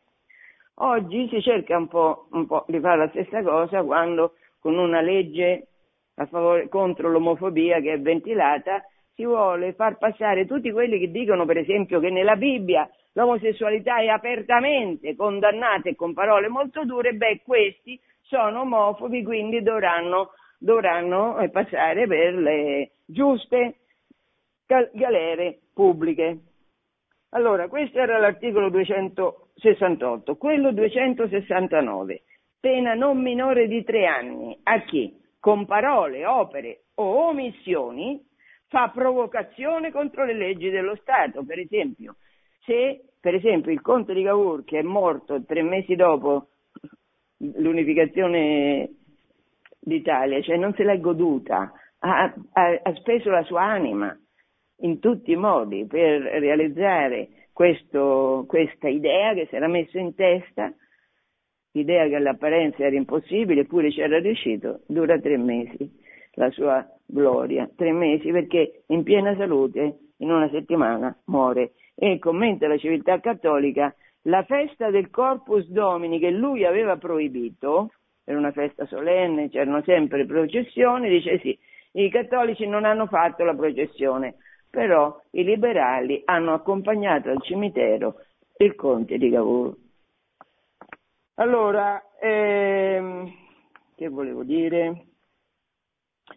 Oggi 0.75 1.27
si 1.27 1.41
cerca 1.41 1.77
un 1.77 1.89
po', 1.89 2.27
un 2.31 2.47
po 2.47 2.63
di 2.69 2.79
fare 2.79 2.97
la 2.99 3.09
stessa 3.09 3.43
cosa 3.43 3.83
quando 3.83 4.35
con 4.59 4.77
una 4.77 5.01
legge 5.01 5.67
favore, 6.29 6.69
contro 6.69 7.09
l'omofobia 7.09 7.81
che 7.81 7.93
è 7.93 7.99
ventilata 7.99 8.81
si 9.13 9.25
vuole 9.25 9.73
far 9.73 9.97
passare 9.97 10.45
tutti 10.45 10.71
quelli 10.71 10.99
che 10.99 11.11
dicono 11.11 11.45
per 11.45 11.57
esempio 11.57 11.99
che 11.99 12.09
nella 12.09 12.35
Bibbia 12.35 12.89
l'omosessualità 13.13 13.99
è 13.99 14.07
apertamente 14.07 15.15
condannata 15.15 15.89
e 15.89 15.95
con 15.95 16.13
parole 16.13 16.47
molto 16.47 16.85
dure, 16.85 17.13
beh 17.13 17.41
questi 17.43 17.99
sono 18.21 18.61
omofobi, 18.61 19.23
quindi 19.23 19.61
dovranno, 19.61 20.31
dovranno 20.57 21.39
eh, 21.39 21.49
passare 21.49 22.07
per 22.07 22.35
le 22.35 22.91
giuste 23.05 23.75
galere 24.93 25.59
pubbliche. 25.73 26.37
Allora, 27.29 27.67
questo 27.67 27.99
era 27.99 28.17
l'articolo 28.19 28.69
268, 28.69 30.35
quello 30.37 30.71
269, 30.71 32.23
pena 32.59 32.93
non 32.93 33.21
minore 33.21 33.67
di 33.67 33.83
tre 33.83 34.05
anni 34.05 34.57
a 34.63 34.81
chi, 34.83 35.17
con 35.39 35.65
parole, 35.65 36.25
opere 36.25 36.83
o 36.95 37.27
omissioni, 37.27 38.21
fa 38.67 38.89
provocazione 38.89 39.91
contro 39.91 40.23
le 40.23 40.33
leggi 40.33 40.69
dello 40.69 40.95
Stato. 40.95 41.43
Per 41.43 41.59
esempio, 41.59 42.15
se 42.65 43.11
per 43.19 43.35
esempio 43.35 43.71
il 43.71 43.81
conte 43.81 44.13
di 44.13 44.23
Cavour, 44.23 44.63
che 44.63 44.79
è 44.79 44.81
morto 44.81 45.43
tre 45.45 45.61
mesi 45.61 45.95
dopo 45.95 46.47
l'unificazione 47.37 48.89
d'Italia, 49.79 50.41
cioè 50.41 50.57
non 50.57 50.73
se 50.73 50.83
l'è 50.83 50.99
goduta, 50.99 51.71
ha, 51.99 52.33
ha, 52.53 52.79
ha 52.81 52.95
speso 52.95 53.29
la 53.29 53.43
sua 53.43 53.61
anima 53.61 54.17
in 54.77 54.99
tutti 54.99 55.31
i 55.31 55.35
modi 55.35 55.85
per 55.85 56.21
realizzare 56.21 57.47
questo, 57.53 58.45
questa 58.47 58.87
idea 58.87 59.33
che 59.33 59.45
si 59.47 59.55
era 59.55 59.67
messo 59.67 59.99
in 59.99 60.15
testa, 60.15 60.73
idea 61.73 62.07
che 62.07 62.15
all'apparenza 62.15 62.83
era 62.83 62.95
impossibile, 62.95 63.61
eppure 63.61 63.91
ci 63.91 64.01
era 64.01 64.19
riuscito, 64.19 64.81
dura 64.87 65.19
tre 65.19 65.37
mesi 65.37 65.99
la 66.33 66.49
sua 66.49 66.83
gloria, 67.05 67.69
tre 67.75 67.91
mesi 67.91 68.31
perché 68.31 68.83
in 68.87 69.03
piena 69.03 69.35
salute 69.35 69.99
in 70.17 70.31
una 70.31 70.49
settimana 70.49 71.15
muore 71.25 71.73
e 71.95 72.19
commenta 72.19 72.67
la 72.67 72.77
civiltà 72.77 73.19
cattolica 73.19 73.93
la 74.25 74.43
festa 74.43 74.91
del 74.91 75.09
Corpus 75.09 75.67
Domini 75.67 76.19
che 76.19 76.29
lui 76.29 76.63
aveva 76.65 76.97
proibito, 76.97 77.91
era 78.23 78.37
una 78.37 78.51
festa 78.51 78.85
solenne, 78.85 79.49
c'erano 79.49 79.81
sempre 79.83 80.25
processioni, 80.25 81.09
dice 81.09 81.39
sì, 81.39 81.57
i 81.93 82.09
cattolici 82.09 82.67
non 82.67 82.85
hanno 82.85 83.07
fatto 83.07 83.43
la 83.43 83.55
processione, 83.55 84.35
però 84.69 85.19
i 85.31 85.43
liberali 85.43 86.21
hanno 86.25 86.53
accompagnato 86.53 87.29
al 87.29 87.41
cimitero 87.41 88.17
il 88.57 88.75
conte 88.75 89.17
di 89.17 89.31
Cavour. 89.31 89.75
Allora, 91.35 92.01
ehm, 92.19 93.31
che 93.95 94.07
volevo 94.07 94.43
dire? 94.43 95.05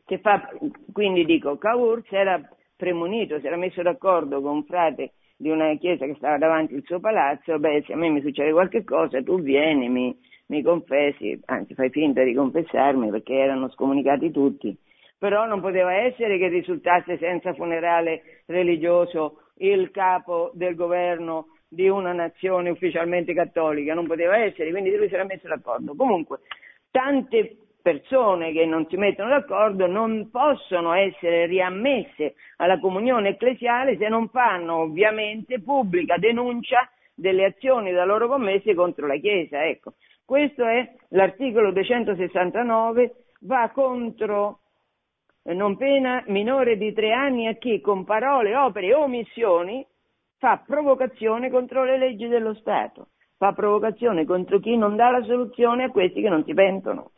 Che 0.06 0.18
fa, 0.18 0.50
quindi 0.90 1.24
dico, 1.26 1.58
Cavour 1.58 2.02
si 2.08 2.16
era 2.16 2.40
premunito, 2.74 3.38
si 3.40 3.46
era 3.46 3.56
messo 3.56 3.82
d'accordo 3.82 4.40
con 4.40 4.64
frate 4.64 5.12
di 5.36 5.50
una 5.50 5.74
chiesa 5.76 6.06
che 6.06 6.14
stava 6.16 6.38
davanti 6.38 6.74
al 6.74 6.82
suo 6.84 7.00
palazzo, 7.00 7.58
beh, 7.58 7.84
se 7.86 7.92
a 7.92 7.96
me 7.96 8.08
mi 8.08 8.20
succede 8.20 8.52
qualche 8.52 8.84
cosa, 8.84 9.22
tu 9.22 9.40
vieni, 9.40 9.88
mi, 9.88 10.16
mi 10.46 10.62
confessi, 10.62 11.40
anzi 11.46 11.74
fai 11.74 11.90
finta 11.90 12.22
di 12.22 12.34
confessarmi 12.34 13.10
perché 13.10 13.34
erano 13.34 13.70
scomunicati 13.70 14.30
tutti. 14.30 14.76
Però 15.18 15.46
non 15.46 15.60
poteva 15.60 15.94
essere 15.94 16.38
che 16.38 16.48
risultasse 16.48 17.18
senza 17.18 17.54
funerale 17.54 18.42
religioso 18.46 19.50
il 19.58 19.90
capo 19.90 20.50
del 20.54 20.74
governo 20.74 21.46
di 21.68 21.88
una 21.88 22.12
nazione 22.12 22.70
ufficialmente 22.70 23.34
cattolica, 23.34 23.94
non 23.94 24.06
poteva 24.06 24.36
essere, 24.36 24.70
quindi 24.70 24.94
lui 24.94 25.08
si 25.08 25.14
era 25.14 25.24
messo 25.24 25.48
d'accordo. 25.48 25.94
Comunque, 25.94 26.40
tante 26.90 27.56
persone 27.84 28.50
che 28.52 28.64
non 28.64 28.86
si 28.88 28.96
mettono 28.96 29.28
d'accordo 29.28 29.86
non 29.86 30.30
possono 30.30 30.94
essere 30.94 31.44
riammesse 31.44 32.34
alla 32.56 32.80
comunione 32.80 33.28
ecclesiale 33.28 33.98
se 33.98 34.08
non 34.08 34.30
fanno 34.30 34.76
ovviamente 34.76 35.60
pubblica 35.60 36.16
denuncia 36.16 36.88
delle 37.14 37.44
azioni 37.44 37.92
da 37.92 38.06
loro 38.06 38.26
commesse 38.26 38.74
contro 38.74 39.06
la 39.06 39.18
Chiesa. 39.18 39.66
Ecco. 39.66 39.92
Questo 40.24 40.64
è 40.64 40.94
l'articolo 41.08 41.72
269, 41.72 43.14
va 43.40 43.68
contro 43.68 44.60
eh, 45.42 45.52
non 45.52 45.76
pena 45.76 46.24
minore 46.28 46.78
di 46.78 46.90
tre 46.94 47.12
anni 47.12 47.48
a 47.48 47.52
chi 47.52 47.82
con 47.82 48.04
parole, 48.04 48.56
opere 48.56 48.86
e 48.86 48.94
omissioni 48.94 49.86
fa 50.38 50.62
provocazione 50.66 51.50
contro 51.50 51.84
le 51.84 51.98
leggi 51.98 52.28
dello 52.28 52.54
Stato, 52.54 53.08
fa 53.36 53.52
provocazione 53.52 54.24
contro 54.24 54.58
chi 54.58 54.74
non 54.78 54.96
dà 54.96 55.10
la 55.10 55.22
soluzione 55.22 55.84
a 55.84 55.90
questi 55.90 56.22
che 56.22 56.30
non 56.30 56.44
si 56.44 56.54
pentono. 56.54 57.10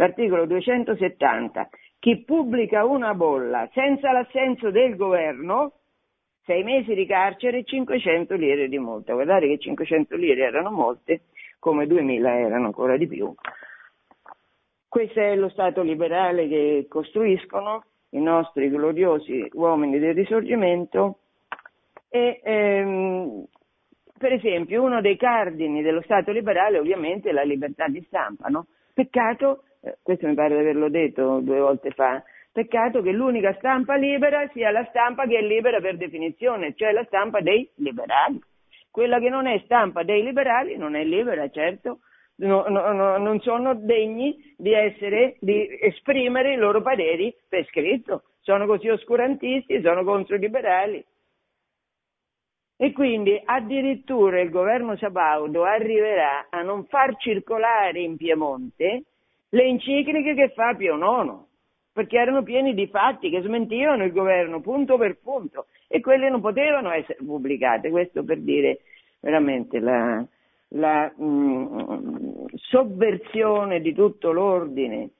L'articolo 0.00 0.46
270, 0.46 1.68
chi 1.98 2.24
pubblica 2.24 2.86
una 2.86 3.12
bolla 3.12 3.68
senza 3.74 4.10
l'assenso 4.12 4.70
del 4.70 4.96
governo, 4.96 5.72
sei 6.44 6.64
mesi 6.64 6.94
di 6.94 7.04
carcere 7.04 7.58
e 7.58 7.64
500 7.64 8.34
lire 8.34 8.68
di 8.68 8.78
multa. 8.78 9.12
Guardate 9.12 9.46
che 9.46 9.58
500 9.58 10.16
lire 10.16 10.44
erano 10.44 10.70
molte, 10.70 11.24
come 11.58 11.86
2000 11.86 12.38
erano 12.38 12.64
ancora 12.64 12.96
di 12.96 13.06
più. 13.06 13.30
Questo 14.88 15.20
è 15.20 15.36
lo 15.36 15.50
Stato 15.50 15.82
liberale 15.82 16.48
che 16.48 16.86
costruiscono 16.88 17.84
i 18.12 18.22
nostri 18.22 18.70
gloriosi 18.70 19.50
uomini 19.52 19.98
del 19.98 20.14
risorgimento 20.14 21.18
e 22.08 22.40
ehm, 22.42 23.44
per 24.16 24.32
esempio 24.32 24.82
uno 24.82 25.02
dei 25.02 25.18
cardini 25.18 25.82
dello 25.82 26.00
Stato 26.00 26.32
liberale 26.32 26.78
ovviamente 26.78 27.28
è 27.28 27.32
la 27.32 27.42
libertà 27.42 27.86
di 27.86 28.02
stampa, 28.06 28.48
no? 28.48 28.66
Peccato, 28.94 29.64
eh, 29.82 29.98
questo 30.02 30.26
mi 30.26 30.34
pare 30.34 30.54
di 30.54 30.60
averlo 30.60 30.88
detto 30.88 31.40
due 31.40 31.58
volte 31.58 31.90
fa, 31.90 32.22
peccato 32.52 33.02
che 33.02 33.12
l'unica 33.12 33.54
stampa 33.54 33.94
libera 33.94 34.48
sia 34.52 34.70
la 34.70 34.84
stampa 34.90 35.26
che 35.26 35.38
è 35.38 35.42
libera 35.42 35.80
per 35.80 35.96
definizione, 35.96 36.74
cioè 36.74 36.92
la 36.92 37.04
stampa 37.04 37.40
dei 37.40 37.68
liberali. 37.76 38.40
Quella 38.90 39.18
che 39.20 39.28
non 39.28 39.46
è 39.46 39.60
stampa 39.64 40.02
dei 40.02 40.22
liberali 40.22 40.76
non 40.76 40.96
è 40.96 41.04
libera, 41.04 41.48
certo, 41.48 42.00
no, 42.36 42.66
no, 42.68 42.92
no, 42.92 43.18
non 43.18 43.40
sono 43.40 43.74
degni 43.74 44.54
di, 44.56 44.72
essere, 44.72 45.36
di 45.40 45.78
esprimere 45.80 46.54
i 46.54 46.56
loro 46.56 46.82
pareri 46.82 47.34
per 47.48 47.64
scritto, 47.66 48.24
sono 48.40 48.66
così 48.66 48.88
oscurantisti, 48.88 49.80
sono 49.80 50.02
contro 50.04 50.36
i 50.36 50.40
liberali. 50.40 51.04
E 52.76 52.92
quindi 52.92 53.40
addirittura 53.44 54.40
il 54.40 54.48
governo 54.48 54.96
Sabaudo 54.96 55.64
arriverà 55.64 56.46
a 56.48 56.62
non 56.62 56.86
far 56.86 57.14
circolare 57.18 58.00
in 58.00 58.16
Piemonte 58.16 59.04
le 59.50 59.62
encicliche 59.64 60.34
che 60.34 60.48
fa 60.50 60.74
Pio 60.74 60.96
IX, 60.96 61.48
perché 61.92 62.18
erano 62.18 62.42
pieni 62.42 62.74
di 62.74 62.86
fatti 62.86 63.30
che 63.30 63.42
smentivano 63.42 64.04
il 64.04 64.12
governo 64.12 64.60
punto 64.60 64.96
per 64.96 65.18
punto 65.18 65.66
e 65.88 66.00
quelle 66.00 66.30
non 66.30 66.40
potevano 66.40 66.90
essere 66.90 67.18
pubblicate, 67.24 67.90
questo 67.90 68.22
per 68.22 68.38
dire 68.38 68.80
veramente 69.20 69.80
la, 69.80 70.24
la 70.68 71.12
mh, 71.14 71.24
mm, 71.24 72.44
sovversione 72.54 73.80
di 73.80 73.92
tutto 73.92 74.30
l'ordine, 74.30 75.10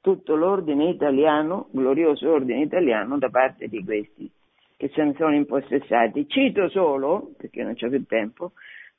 tutto 0.00 0.34
l'ordine 0.34 0.88
italiano, 0.88 1.68
glorioso 1.70 2.30
ordine 2.30 2.62
italiano 2.62 3.16
da 3.18 3.30
parte 3.30 3.68
di 3.68 3.82
questi 3.84 4.30
che 4.76 4.90
se 4.92 5.02
ne 5.02 5.14
sono 5.16 5.34
impossessati. 5.34 6.28
Cito 6.28 6.68
solo, 6.68 7.30
perché 7.36 7.62
non 7.62 7.74
c'è 7.74 7.88
più 7.88 8.04
tempo, 8.04 8.52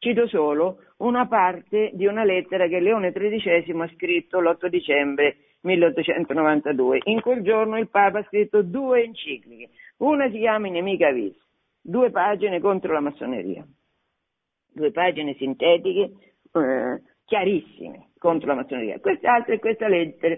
cito 0.05 0.27
solo 0.27 0.77
una 0.97 1.27
parte 1.27 1.91
di 1.93 2.05
una 2.05 2.23
lettera 2.23 2.67
che 2.67 2.79
Leone 2.79 3.11
XIII 3.11 3.81
ha 3.81 3.89
scritto 3.95 4.39
l'8 4.39 4.67
dicembre 4.67 5.37
1892. 5.61 6.99
In 7.05 7.21
quel 7.21 7.41
giorno 7.41 7.77
il 7.77 7.89
Papa 7.89 8.19
ha 8.19 8.23
scritto 8.23 8.61
due 8.61 9.03
encicliche. 9.03 9.69
Una 9.97 10.29
si 10.29 10.37
chiama 10.37 10.67
Inemica 10.67 11.11
Vis, 11.11 11.35
due 11.81 12.11
pagine 12.11 12.59
contro 12.59 12.93
la 12.93 12.99
massoneria 12.99 13.65
due 14.75 14.91
pagine 14.91 15.35
sintetiche 15.35 16.11
eh, 16.51 17.01
chiarissime 17.23 18.09
contro 18.19 18.49
la 18.49 18.55
massoneria. 18.55 18.99
Quest'altra 18.99 19.53
è 19.53 19.59
questa 19.59 19.87
lettera 19.87 20.35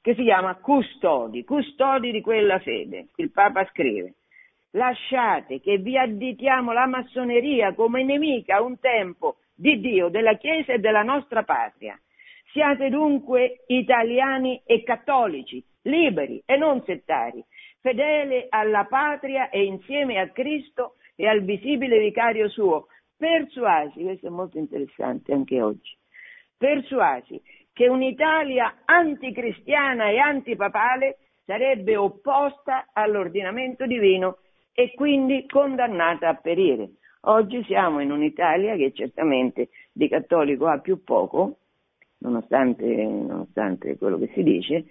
che 0.00 0.14
si 0.14 0.22
chiama 0.22 0.54
Custodi, 0.56 1.44
custodi 1.44 2.12
di 2.12 2.20
quella 2.20 2.58
fede. 2.60 3.08
Il 3.16 3.30
Papa 3.30 3.66
scrive, 3.72 4.14
lasciate 4.74 5.60
che 5.60 5.78
vi 5.78 5.98
additiamo 5.98 6.72
la 6.72 6.86
massoneria 6.86 7.74
come 7.74 8.02
nemica 8.04 8.62
un 8.62 8.78
tempo 8.78 9.36
di 9.54 9.80
Dio, 9.80 10.08
della 10.08 10.36
Chiesa 10.36 10.72
e 10.72 10.78
della 10.78 11.02
nostra 11.02 11.42
patria. 11.42 11.98
Siate 12.52 12.88
dunque 12.88 13.64
italiani 13.66 14.60
e 14.64 14.82
cattolici, 14.82 15.64
liberi 15.82 16.42
e 16.44 16.56
non 16.56 16.82
settari, 16.84 17.44
fedeli 17.80 18.46
alla 18.48 18.84
patria 18.84 19.48
e 19.50 19.64
insieme 19.64 20.18
a 20.18 20.28
Cristo 20.30 20.96
e 21.16 21.26
al 21.26 21.42
visibile 21.42 21.98
vicario 21.98 22.48
suo, 22.48 22.86
persuasi, 23.16 24.02
questo 24.02 24.26
è 24.26 24.30
molto 24.30 24.58
interessante 24.58 25.32
anche 25.32 25.60
oggi, 25.60 25.96
persuasi 26.56 27.40
che 27.72 27.88
un'Italia 27.88 28.82
anticristiana 28.84 30.08
e 30.08 30.18
antipapale 30.18 31.18
sarebbe 31.44 31.96
opposta 31.96 32.88
all'ordinamento 32.92 33.86
divino 33.86 34.38
e 34.74 34.92
quindi 34.94 35.46
condannata 35.46 36.28
a 36.28 36.34
perire. 36.34 36.90
Oggi 37.26 37.62
siamo 37.64 38.00
in 38.00 38.10
un'Italia 38.10 38.76
che 38.76 38.92
certamente 38.92 39.68
di 39.92 40.08
cattolico 40.08 40.66
ha 40.66 40.80
più 40.80 41.02
poco, 41.04 41.58
nonostante, 42.18 42.84
nonostante 42.84 43.96
quello 43.96 44.18
che 44.18 44.30
si 44.34 44.42
dice, 44.42 44.84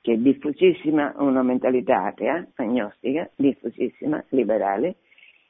che 0.00 0.12
è 0.12 0.16
diffusissima 0.16 1.14
una 1.16 1.42
mentalità 1.42 2.04
atea, 2.04 2.46
agnostica, 2.54 3.28
diffusissima, 3.34 4.22
liberale, 4.28 4.96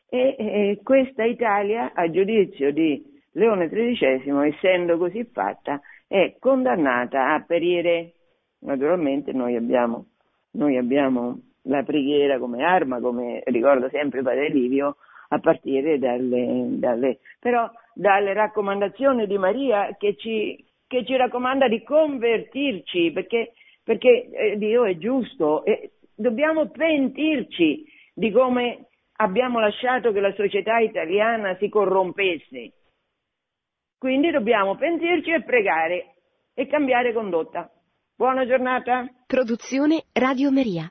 e 0.09 0.37
eh, 0.39 0.81
questa 0.83 1.25
Italia, 1.25 1.93
a 1.93 2.09
giudizio 2.09 2.73
di 2.73 3.03
Leone 3.33 3.69
XIII, 3.69 4.47
essendo 4.47 4.97
così 4.97 5.25
fatta, 5.25 5.81
è 6.07 6.37
condannata 6.39 7.35
a 7.35 7.43
perire. 7.43 8.13
Naturalmente 8.61 9.33
noi 9.33 9.57
abbiamo, 9.57 10.07
noi 10.53 10.77
abbiamo 10.77 11.41
la 11.67 11.83
preghiera 11.83 12.39
come 12.39 12.63
arma, 12.63 13.01
come 13.01 13.43
ricorda 13.47 13.89
sempre 13.91 14.23
Padre 14.23 14.49
Livio, 14.49 14.97
a 15.29 15.39
partire 15.39 15.99
dalle, 15.99 16.67
dalle, 16.79 17.19
però 17.41 17.69
dalle 17.95 18.33
raccomandazioni 18.33 19.27
di 19.27 19.39
Maria 19.39 19.97
che 19.99 20.17
ci, 20.17 20.65
che 20.87 21.05
ci 21.05 21.17
raccomanda 21.17 21.69
di 21.69 21.83
convertirci, 21.83 23.11
perché, 23.13 23.53
perché 23.83 24.29
eh, 24.31 24.57
Dio 24.57 24.85
è 24.85 24.97
giusto 24.97 25.65
e 25.65 25.93
dobbiamo 26.15 26.69
pentirci 26.69 27.85
di 28.15 28.31
come 28.31 28.87
abbiamo 29.17 29.59
lasciato 29.59 30.13
che 30.13 30.21
la 30.21 30.33
società 30.35 30.79
italiana 30.79 31.57
si 31.57 31.69
corrompesse. 31.69 32.73
Quindi 33.99 34.31
dobbiamo 34.31 34.77
pentirci 34.77 35.31
e 35.31 35.43
pregare 35.43 36.15
e 36.55 36.67
cambiare 36.67 37.13
condotta. 37.13 37.71
Buona 38.15 38.47
giornata. 38.47 39.07
Produzione 39.27 40.05
Radio 40.13 40.51
Maria. 40.51 40.91